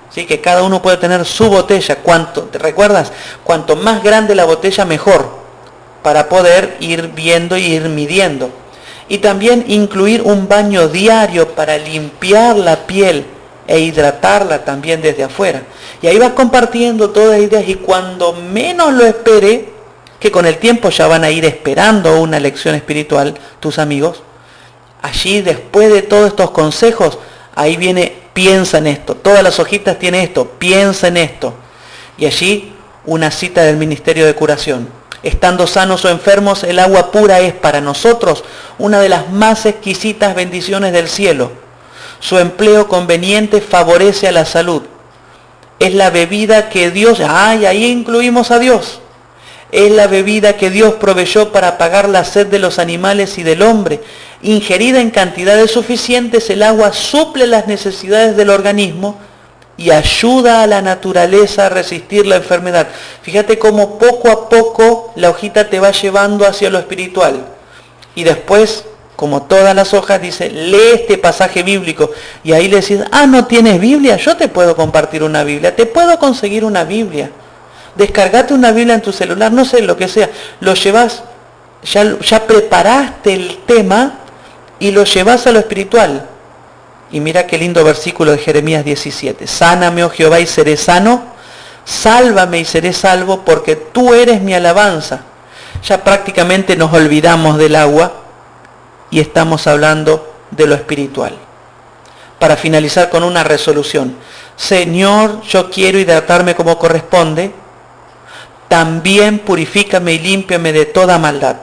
¿sí? 0.09 0.25
Que 0.25 0.41
cada 0.41 0.63
uno 0.63 0.81
puede 0.81 0.97
tener 0.97 1.23
su 1.25 1.49
botella. 1.49 1.97
¿Cuánto, 1.97 2.43
¿Te 2.43 2.57
recuerdas? 2.57 3.11
Cuanto 3.43 3.75
más 3.75 4.03
grande 4.03 4.35
la 4.35 4.45
botella, 4.45 4.83
mejor. 4.85 5.38
Para 6.03 6.29
poder 6.29 6.77
ir 6.79 7.11
viendo 7.15 7.57
y 7.57 7.65
ir 7.65 7.89
midiendo. 7.89 8.49
Y 9.07 9.17
también 9.19 9.65
incluir 9.67 10.21
un 10.21 10.47
baño 10.47 10.87
diario 10.87 11.49
para 11.49 11.77
limpiar 11.77 12.55
la 12.55 12.87
piel 12.87 13.25
e 13.69 13.79
hidratarla 13.79 14.65
también 14.65 15.01
desde 15.01 15.23
afuera. 15.23 15.61
Y 16.01 16.07
ahí 16.07 16.17
vas 16.17 16.33
compartiendo 16.33 17.11
todas 17.11 17.31
las 17.31 17.41
ideas 17.41 17.67
y 17.67 17.75
cuando 17.75 18.33
menos 18.33 18.93
lo 18.93 19.05
espere, 19.05 19.69
que 20.19 20.31
con 20.31 20.45
el 20.45 20.57
tiempo 20.57 20.89
ya 20.89 21.07
van 21.07 21.23
a 21.23 21.29
ir 21.29 21.45
esperando 21.45 22.19
una 22.19 22.39
lección 22.39 22.75
espiritual 22.75 23.35
tus 23.59 23.79
amigos, 23.79 24.23
allí 25.01 25.41
después 25.41 25.91
de 25.91 26.01
todos 26.01 26.27
estos 26.27 26.51
consejos, 26.51 27.19
ahí 27.55 27.77
viene, 27.77 28.13
piensa 28.33 28.79
en 28.79 28.87
esto, 28.87 29.15
todas 29.15 29.43
las 29.43 29.59
hojitas 29.59 29.99
tienen 29.99 30.21
esto, 30.21 30.45
piensa 30.57 31.07
en 31.07 31.17
esto. 31.17 31.53
Y 32.17 32.25
allí 32.25 32.73
una 33.05 33.31
cita 33.31 33.61
del 33.63 33.77
Ministerio 33.77 34.25
de 34.25 34.35
Curación. 34.35 34.98
Estando 35.23 35.67
sanos 35.67 36.05
o 36.05 36.09
enfermos, 36.09 36.63
el 36.63 36.79
agua 36.79 37.11
pura 37.11 37.39
es 37.39 37.53
para 37.53 37.81
nosotros 37.81 38.43
una 38.77 38.99
de 38.99 39.09
las 39.09 39.29
más 39.29 39.65
exquisitas 39.65 40.35
bendiciones 40.35 40.93
del 40.93 41.09
cielo. 41.09 41.51
Su 42.19 42.37
empleo 42.37 42.87
conveniente 42.87 43.61
favorece 43.61 44.27
a 44.27 44.31
la 44.31 44.45
salud 44.45 44.83
es 45.79 45.93
la 45.93 46.09
bebida 46.09 46.69
que 46.69 46.91
Dios, 46.91 47.21
ay, 47.25 47.65
ahí 47.65 47.85
incluimos 47.85 48.51
a 48.51 48.59
Dios. 48.59 48.99
Es 49.71 49.91
la 49.91 50.07
bebida 50.07 50.57
que 50.57 50.69
Dios 50.69 50.95
proveyó 50.95 51.51
para 51.51 51.69
apagar 51.69 52.09
la 52.09 52.25
sed 52.25 52.47
de 52.47 52.59
los 52.59 52.79
animales 52.79 53.37
y 53.37 53.43
del 53.43 53.61
hombre. 53.61 54.01
Ingerida 54.41 54.99
en 54.99 55.09
cantidades 55.09 55.71
suficientes, 55.71 56.49
el 56.49 56.63
agua 56.63 56.91
suple 56.91 57.47
las 57.47 57.67
necesidades 57.67 58.35
del 58.35 58.49
organismo 58.49 59.19
y 59.79 59.91
ayuda 59.91 60.61
a 60.61 60.67
la 60.67 60.81
naturaleza 60.81 61.65
a 61.65 61.69
resistir 61.69 62.27
la 62.27 62.35
enfermedad. 62.35 62.87
Fíjate 63.21 63.57
cómo 63.57 63.97
poco 63.97 64.29
a 64.29 64.49
poco 64.49 65.13
la 65.15 65.29
hojita 65.29 65.69
te 65.69 65.79
va 65.79 65.91
llevando 65.91 66.45
hacia 66.45 66.69
lo 66.69 66.79
espiritual. 66.79 67.45
Y 68.13 68.25
después 68.25 68.83
como 69.15 69.41
todas 69.41 69.75
las 69.75 69.93
hojas, 69.93 70.21
dice, 70.21 70.49
lee 70.49 70.91
este 70.93 71.17
pasaje 71.17 71.61
bíblico. 71.61 72.09
Y 72.41 72.53
ahí 72.53 72.69
le 72.69 72.77
decís, 72.79 73.01
ah, 73.11 73.25
no 73.25 73.47
tienes 73.47 73.77
Biblia, 73.77 74.15
yo 74.15 74.37
te 74.37 74.47
puedo 74.47 74.77
compartir 74.77 75.23
una 75.23 75.43
Biblia, 75.43 75.75
te 75.75 75.85
puedo 75.85 76.17
conseguir 76.19 76.63
una 76.63 76.85
Biblia. 76.85 77.29
Descargate 77.95 78.53
una 78.53 78.71
Biblia 78.71 78.95
en 78.95 79.01
tu 79.01 79.11
celular, 79.11 79.51
no 79.51 79.65
sé 79.65 79.81
lo 79.81 79.97
que 79.97 80.07
sea. 80.07 80.29
Lo 80.61 80.73
llevas, 80.73 81.23
ya, 81.83 82.17
ya 82.19 82.47
preparaste 82.47 83.33
el 83.33 83.57
tema 83.65 84.19
y 84.79 84.91
lo 84.91 85.03
llevas 85.03 85.45
a 85.47 85.51
lo 85.51 85.59
espiritual. 85.59 86.25
Y 87.11 87.19
mira 87.19 87.47
qué 87.47 87.57
lindo 87.57 87.83
versículo 87.83 88.31
de 88.31 88.37
Jeremías 88.37 88.85
17. 88.85 89.47
Sáname, 89.47 90.03
oh 90.03 90.09
Jehová, 90.09 90.39
y 90.39 90.45
seré 90.45 90.77
sano. 90.77 91.23
Sálvame 91.83 92.59
y 92.59 92.65
seré 92.65 92.93
salvo, 92.93 93.43
porque 93.43 93.75
tú 93.75 94.13
eres 94.13 94.41
mi 94.41 94.53
alabanza. 94.53 95.21
Ya 95.83 96.03
prácticamente 96.03 96.75
nos 96.75 96.93
olvidamos 96.93 97.57
del 97.57 97.75
agua 97.75 98.13
y 99.09 99.19
estamos 99.19 99.65
hablando 99.65 100.35
de 100.51 100.67
lo 100.67 100.75
espiritual. 100.75 101.35
Para 102.37 102.55
finalizar 102.55 103.09
con 103.09 103.23
una 103.23 103.43
resolución. 103.43 104.15
Señor, 104.55 105.41
yo 105.41 105.69
quiero 105.69 105.97
hidratarme 105.97 106.53
como 106.53 106.77
corresponde. 106.77 107.51
También 108.67 109.39
purifícame 109.39 110.13
y 110.13 110.19
límpiame 110.19 110.71
de 110.71 110.85
toda 110.85 111.17
maldad. 111.17 111.55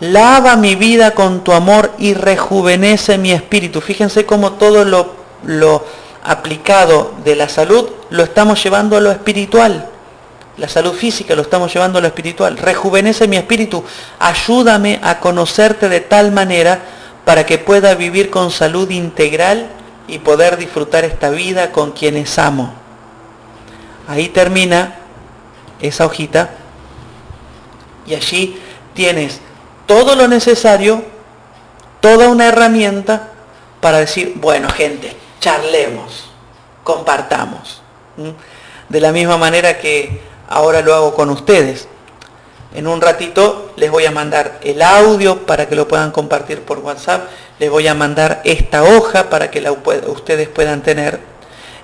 Lava 0.00 0.56
mi 0.56 0.74
vida 0.74 1.12
con 1.12 1.42
tu 1.42 1.52
amor 1.52 1.92
y 1.98 2.14
rejuvenece 2.14 3.18
mi 3.18 3.32
espíritu. 3.32 3.80
Fíjense 3.80 4.26
cómo 4.26 4.52
todo 4.52 4.84
lo, 4.84 5.14
lo 5.44 5.84
aplicado 6.22 7.14
de 7.24 7.36
la 7.36 7.48
salud 7.48 7.88
lo 8.10 8.24
estamos 8.24 8.62
llevando 8.62 8.96
a 8.96 9.00
lo 9.00 9.10
espiritual 9.10 9.90
la 10.56 10.68
salud 10.68 10.94
física, 10.94 11.34
lo 11.34 11.42
estamos 11.42 11.72
llevando 11.72 11.98
a 11.98 12.02
lo 12.02 12.08
espiritual. 12.08 12.56
Rejuvenece 12.56 13.28
mi 13.28 13.36
espíritu, 13.36 13.84
ayúdame 14.18 15.00
a 15.02 15.20
conocerte 15.20 15.88
de 15.88 16.00
tal 16.00 16.32
manera 16.32 16.80
para 17.24 17.44
que 17.44 17.58
pueda 17.58 17.94
vivir 17.94 18.30
con 18.30 18.50
salud 18.50 18.90
integral 18.90 19.68
y 20.08 20.18
poder 20.18 20.56
disfrutar 20.56 21.04
esta 21.04 21.30
vida 21.30 21.72
con 21.72 21.92
quienes 21.92 22.38
amo. 22.38 22.72
Ahí 24.08 24.28
termina 24.28 24.96
esa 25.80 26.06
hojita 26.06 26.50
y 28.06 28.14
allí 28.14 28.58
tienes 28.94 29.40
todo 29.86 30.16
lo 30.16 30.28
necesario, 30.28 31.02
toda 32.00 32.28
una 32.28 32.46
herramienta 32.46 33.30
para 33.80 33.98
decir, 33.98 34.34
bueno 34.36 34.68
gente, 34.70 35.16
charlemos, 35.40 36.30
compartamos. 36.84 37.82
De 38.88 39.00
la 39.00 39.12
misma 39.12 39.36
manera 39.36 39.78
que 39.78 40.20
ahora 40.48 40.80
lo 40.82 40.94
hago 40.94 41.14
con 41.14 41.30
ustedes. 41.30 41.88
En 42.74 42.86
un 42.86 43.00
ratito 43.00 43.72
les 43.76 43.90
voy 43.90 44.04
a 44.04 44.10
mandar 44.10 44.60
el 44.62 44.82
audio 44.82 45.46
para 45.46 45.68
que 45.68 45.76
lo 45.76 45.88
puedan 45.88 46.10
compartir 46.10 46.62
por 46.62 46.78
WhatsApp. 46.78 47.28
Les 47.58 47.70
voy 47.70 47.86
a 47.86 47.94
mandar 47.94 48.42
esta 48.44 48.84
hoja 48.84 49.30
para 49.30 49.50
que 49.50 49.64
ustedes 50.06 50.48
puedan 50.48 50.82
tener. 50.82 51.20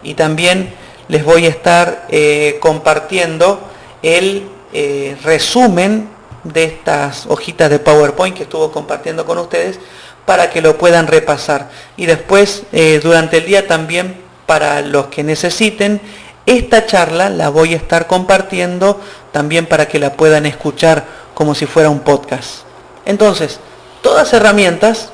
Y 0.02 0.14
también 0.14 0.74
les 1.08 1.24
voy 1.24 1.46
a 1.46 1.48
estar 1.48 2.06
eh, 2.10 2.58
compartiendo 2.60 3.60
el 4.02 4.48
eh, 4.72 5.16
resumen 5.22 6.08
de 6.44 6.64
estas 6.64 7.26
hojitas 7.26 7.70
de 7.70 7.78
PowerPoint 7.78 8.36
que 8.36 8.44
estuvo 8.44 8.72
compartiendo 8.72 9.24
con 9.24 9.38
ustedes 9.38 9.78
para 10.26 10.50
que 10.50 10.62
lo 10.62 10.78
puedan 10.78 11.06
repasar. 11.06 11.70
Y 11.96 12.06
después, 12.06 12.64
eh, 12.72 13.00
durante 13.02 13.38
el 13.38 13.46
día 13.46 13.66
también, 13.66 14.20
para 14.46 14.82
los 14.82 15.06
que 15.06 15.22
necesiten, 15.22 16.00
esta 16.46 16.86
charla 16.86 17.28
la 17.28 17.48
voy 17.48 17.74
a 17.74 17.76
estar 17.76 18.06
compartiendo 18.06 19.00
también 19.30 19.66
para 19.66 19.86
que 19.86 19.98
la 19.98 20.14
puedan 20.14 20.46
escuchar 20.46 21.04
como 21.34 21.54
si 21.54 21.66
fuera 21.66 21.90
un 21.90 22.00
podcast. 22.00 22.60
Entonces, 23.04 23.60
todas 24.02 24.32
herramientas 24.32 25.10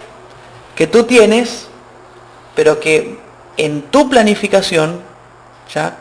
que 0.74 0.86
tú 0.86 1.04
tienes, 1.04 1.66
pero 2.54 2.80
que 2.80 3.18
en 3.56 3.82
tu 3.82 4.08
planificación 4.08 5.00
ya 5.72 5.98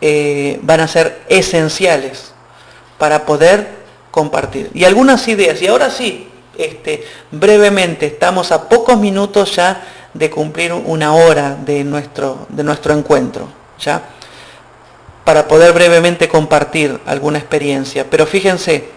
eh, 0.00 0.58
van 0.62 0.80
a 0.80 0.88
ser 0.88 1.22
esenciales 1.28 2.32
para 2.98 3.24
poder 3.24 3.79
compartir. 4.10 4.70
Y 4.74 4.84
algunas 4.84 5.26
ideas, 5.28 5.60
y 5.62 5.66
ahora 5.66 5.90
sí, 5.90 6.28
este, 6.58 7.04
brevemente, 7.30 8.06
estamos 8.06 8.52
a 8.52 8.68
pocos 8.68 8.98
minutos 8.98 9.54
ya 9.56 9.82
de 10.12 10.28
cumplir 10.28 10.72
una 10.72 11.14
hora 11.14 11.54
de 11.54 11.84
nuestro, 11.84 12.46
de 12.48 12.64
nuestro 12.64 12.92
encuentro. 12.94 13.48
¿ya? 13.78 14.02
para 15.30 15.46
poder 15.46 15.72
brevemente 15.72 16.28
compartir 16.28 16.98
alguna 17.06 17.38
experiencia. 17.38 18.04
Pero 18.10 18.26
fíjense, 18.26 18.88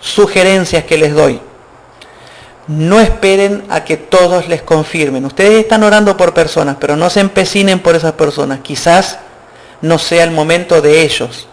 sugerencias 0.00 0.82
que 0.82 0.98
les 0.98 1.14
doy. 1.14 1.40
no 2.66 3.00
esperen 3.00 3.64
a 3.70 3.84
que 3.84 3.96
todos 3.96 4.48
les 4.48 4.62
confirmen. 4.62 5.24
Ustedes 5.24 5.60
están 5.60 5.84
orando 5.84 6.16
por 6.16 6.34
personas, 6.34 6.76
pero 6.80 6.96
no 6.96 7.08
se 7.08 7.20
empecinen 7.20 7.78
por 7.78 7.94
esas 7.94 8.14
personas. 8.14 8.58
Quizás 8.60 9.20
no 9.80 9.96
sea 9.96 10.24
el 10.24 10.32
momento 10.32 10.82
de 10.82 11.02
ellos. 11.02 11.46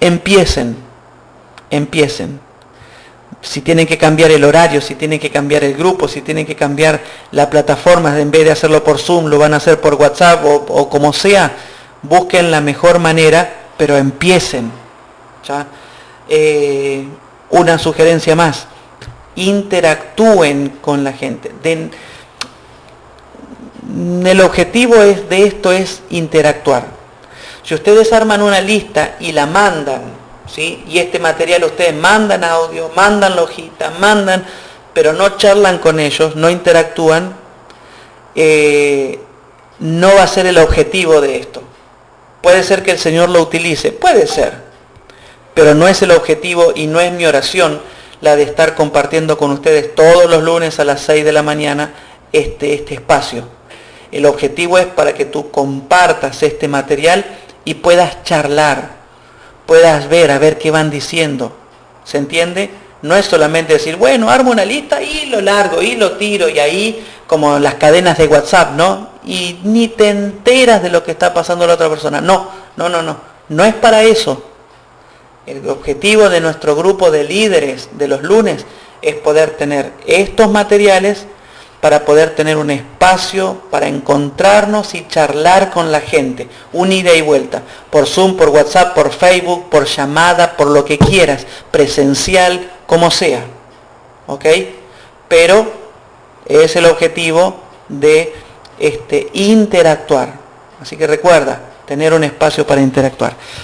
Empiecen, 0.00 0.76
empiecen. 1.70 2.40
Si 3.42 3.62
tienen 3.62 3.86
que 3.86 3.96
cambiar 3.96 4.30
el 4.30 4.44
horario, 4.44 4.80
si 4.80 4.94
tienen 4.94 5.18
que 5.18 5.30
cambiar 5.30 5.64
el 5.64 5.74
grupo, 5.74 6.08
si 6.08 6.20
tienen 6.20 6.44
que 6.44 6.54
cambiar 6.54 7.00
la 7.32 7.48
plataforma, 7.48 8.18
en 8.20 8.30
vez 8.30 8.44
de 8.44 8.50
hacerlo 8.50 8.84
por 8.84 8.98
Zoom, 8.98 9.26
lo 9.26 9.38
van 9.38 9.54
a 9.54 9.56
hacer 9.56 9.80
por 9.80 9.94
WhatsApp 9.94 10.44
o, 10.44 10.88
como 10.90 11.12
sea, 11.12 11.52
busquen 12.02 12.50
la 12.50 12.60
mejor 12.60 12.98
manera, 12.98 13.68
pero 13.78 13.96
empiecen. 13.96 14.70
Eh, 16.28 17.04
una 17.50 17.78
sugerencia 17.78 18.36
más 18.36 18.66
interactúen 19.36 20.78
con 20.80 21.04
la 21.04 21.12
gente. 21.12 21.52
el 24.24 24.40
objetivo 24.40 24.96
es, 25.02 25.28
de 25.28 25.44
esto 25.44 25.72
es 25.72 26.02
interactuar. 26.10 26.86
Si 27.62 27.74
ustedes 27.74 28.12
arman 28.12 28.42
una 28.42 28.60
lista 28.60 29.16
y 29.20 29.32
la 29.32 29.46
mandan, 29.46 30.19
¿sí? 30.54 30.84
y 30.88 30.98
este 30.98 31.18
material 31.18 31.64
ustedes 31.64 31.94
mandan 31.94 32.44
audio, 32.44 32.90
mandan 32.94 33.36
la 33.36 33.42
hojita, 33.42 33.90
mandan, 33.98 34.44
pero 34.92 35.12
no 35.12 35.36
charlan 35.36 35.78
con 35.78 36.00
ellos, 36.00 36.36
no 36.36 36.50
interactúan, 36.50 37.34
eh, 38.34 39.18
no 39.78 40.14
va 40.14 40.24
a 40.24 40.28
ser 40.28 40.46
el 40.46 40.58
objetivo 40.58 41.20
de 41.20 41.38
esto. 41.38 41.62
Puede 42.42 42.62
ser 42.62 42.82
que 42.82 42.92
el 42.92 42.98
Señor 42.98 43.28
lo 43.28 43.42
utilice, 43.42 43.92
puede 43.92 44.26
ser, 44.26 44.54
pero 45.54 45.74
no 45.74 45.88
es 45.88 46.02
el 46.02 46.10
objetivo 46.10 46.72
y 46.74 46.86
no 46.86 47.00
es 47.00 47.12
mi 47.12 47.26
oración 47.26 47.80
la 48.20 48.36
de 48.36 48.42
estar 48.42 48.74
compartiendo 48.74 49.38
con 49.38 49.50
ustedes 49.50 49.94
todos 49.94 50.28
los 50.28 50.42
lunes 50.42 50.78
a 50.78 50.84
las 50.84 51.00
6 51.02 51.24
de 51.24 51.32
la 51.32 51.42
mañana 51.42 51.94
este, 52.32 52.74
este 52.74 52.94
espacio. 52.94 53.44
El 54.12 54.26
objetivo 54.26 54.78
es 54.78 54.86
para 54.86 55.14
que 55.14 55.24
tú 55.24 55.50
compartas 55.50 56.42
este 56.42 56.68
material 56.68 57.24
y 57.64 57.74
puedas 57.74 58.22
charlar, 58.24 58.99
puedas 59.70 60.08
ver, 60.08 60.32
a 60.32 60.38
ver 60.40 60.58
qué 60.58 60.72
van 60.72 60.90
diciendo. 60.90 61.52
¿Se 62.02 62.18
entiende? 62.18 62.70
No 63.02 63.14
es 63.14 63.26
solamente 63.26 63.74
decir, 63.74 63.94
bueno, 63.94 64.28
armo 64.28 64.50
una 64.50 64.64
lista 64.64 65.00
y 65.00 65.26
lo 65.26 65.40
largo 65.40 65.80
y 65.80 65.94
lo 65.94 66.16
tiro 66.16 66.48
y 66.48 66.58
ahí 66.58 67.06
como 67.28 67.56
las 67.60 67.74
cadenas 67.74 68.18
de 68.18 68.26
WhatsApp, 68.26 68.72
¿no? 68.72 69.10
Y 69.24 69.60
ni 69.62 69.86
te 69.86 70.08
enteras 70.08 70.82
de 70.82 70.90
lo 70.90 71.04
que 71.04 71.12
está 71.12 71.32
pasando 71.32 71.68
la 71.68 71.74
otra 71.74 71.88
persona. 71.88 72.20
No, 72.20 72.50
no, 72.74 72.88
no, 72.88 73.00
no. 73.00 73.16
No 73.48 73.64
es 73.64 73.72
para 73.74 74.02
eso. 74.02 74.42
El 75.46 75.68
objetivo 75.68 76.28
de 76.28 76.40
nuestro 76.40 76.74
grupo 76.74 77.12
de 77.12 77.22
líderes 77.22 77.90
de 77.92 78.08
los 78.08 78.24
lunes 78.24 78.66
es 79.02 79.14
poder 79.14 79.50
tener 79.50 79.92
estos 80.04 80.50
materiales 80.50 81.28
para 81.80 82.04
poder 82.04 82.34
tener 82.34 82.56
un 82.56 82.70
espacio 82.70 83.62
para 83.70 83.88
encontrarnos 83.88 84.94
y 84.94 85.06
charlar 85.08 85.70
con 85.70 85.90
la 85.90 86.00
gente, 86.00 86.48
un 86.72 86.92
ida 86.92 87.14
y 87.14 87.22
vuelta, 87.22 87.62
por 87.90 88.06
Zoom, 88.06 88.36
por 88.36 88.50
WhatsApp, 88.50 88.94
por 88.94 89.10
Facebook, 89.12 89.70
por 89.70 89.86
llamada, 89.86 90.56
por 90.56 90.68
lo 90.68 90.84
que 90.84 90.98
quieras, 90.98 91.46
presencial, 91.70 92.70
como 92.86 93.10
sea. 93.10 93.44
¿Ok? 94.26 94.44
Pero 95.28 95.72
es 96.46 96.76
el 96.76 96.86
objetivo 96.86 97.60
de 97.88 98.34
este, 98.78 99.28
interactuar. 99.32 100.34
Así 100.80 100.96
que 100.96 101.06
recuerda, 101.06 101.60
tener 101.86 102.12
un 102.12 102.24
espacio 102.24 102.66
para 102.66 102.80
interactuar. 102.80 103.34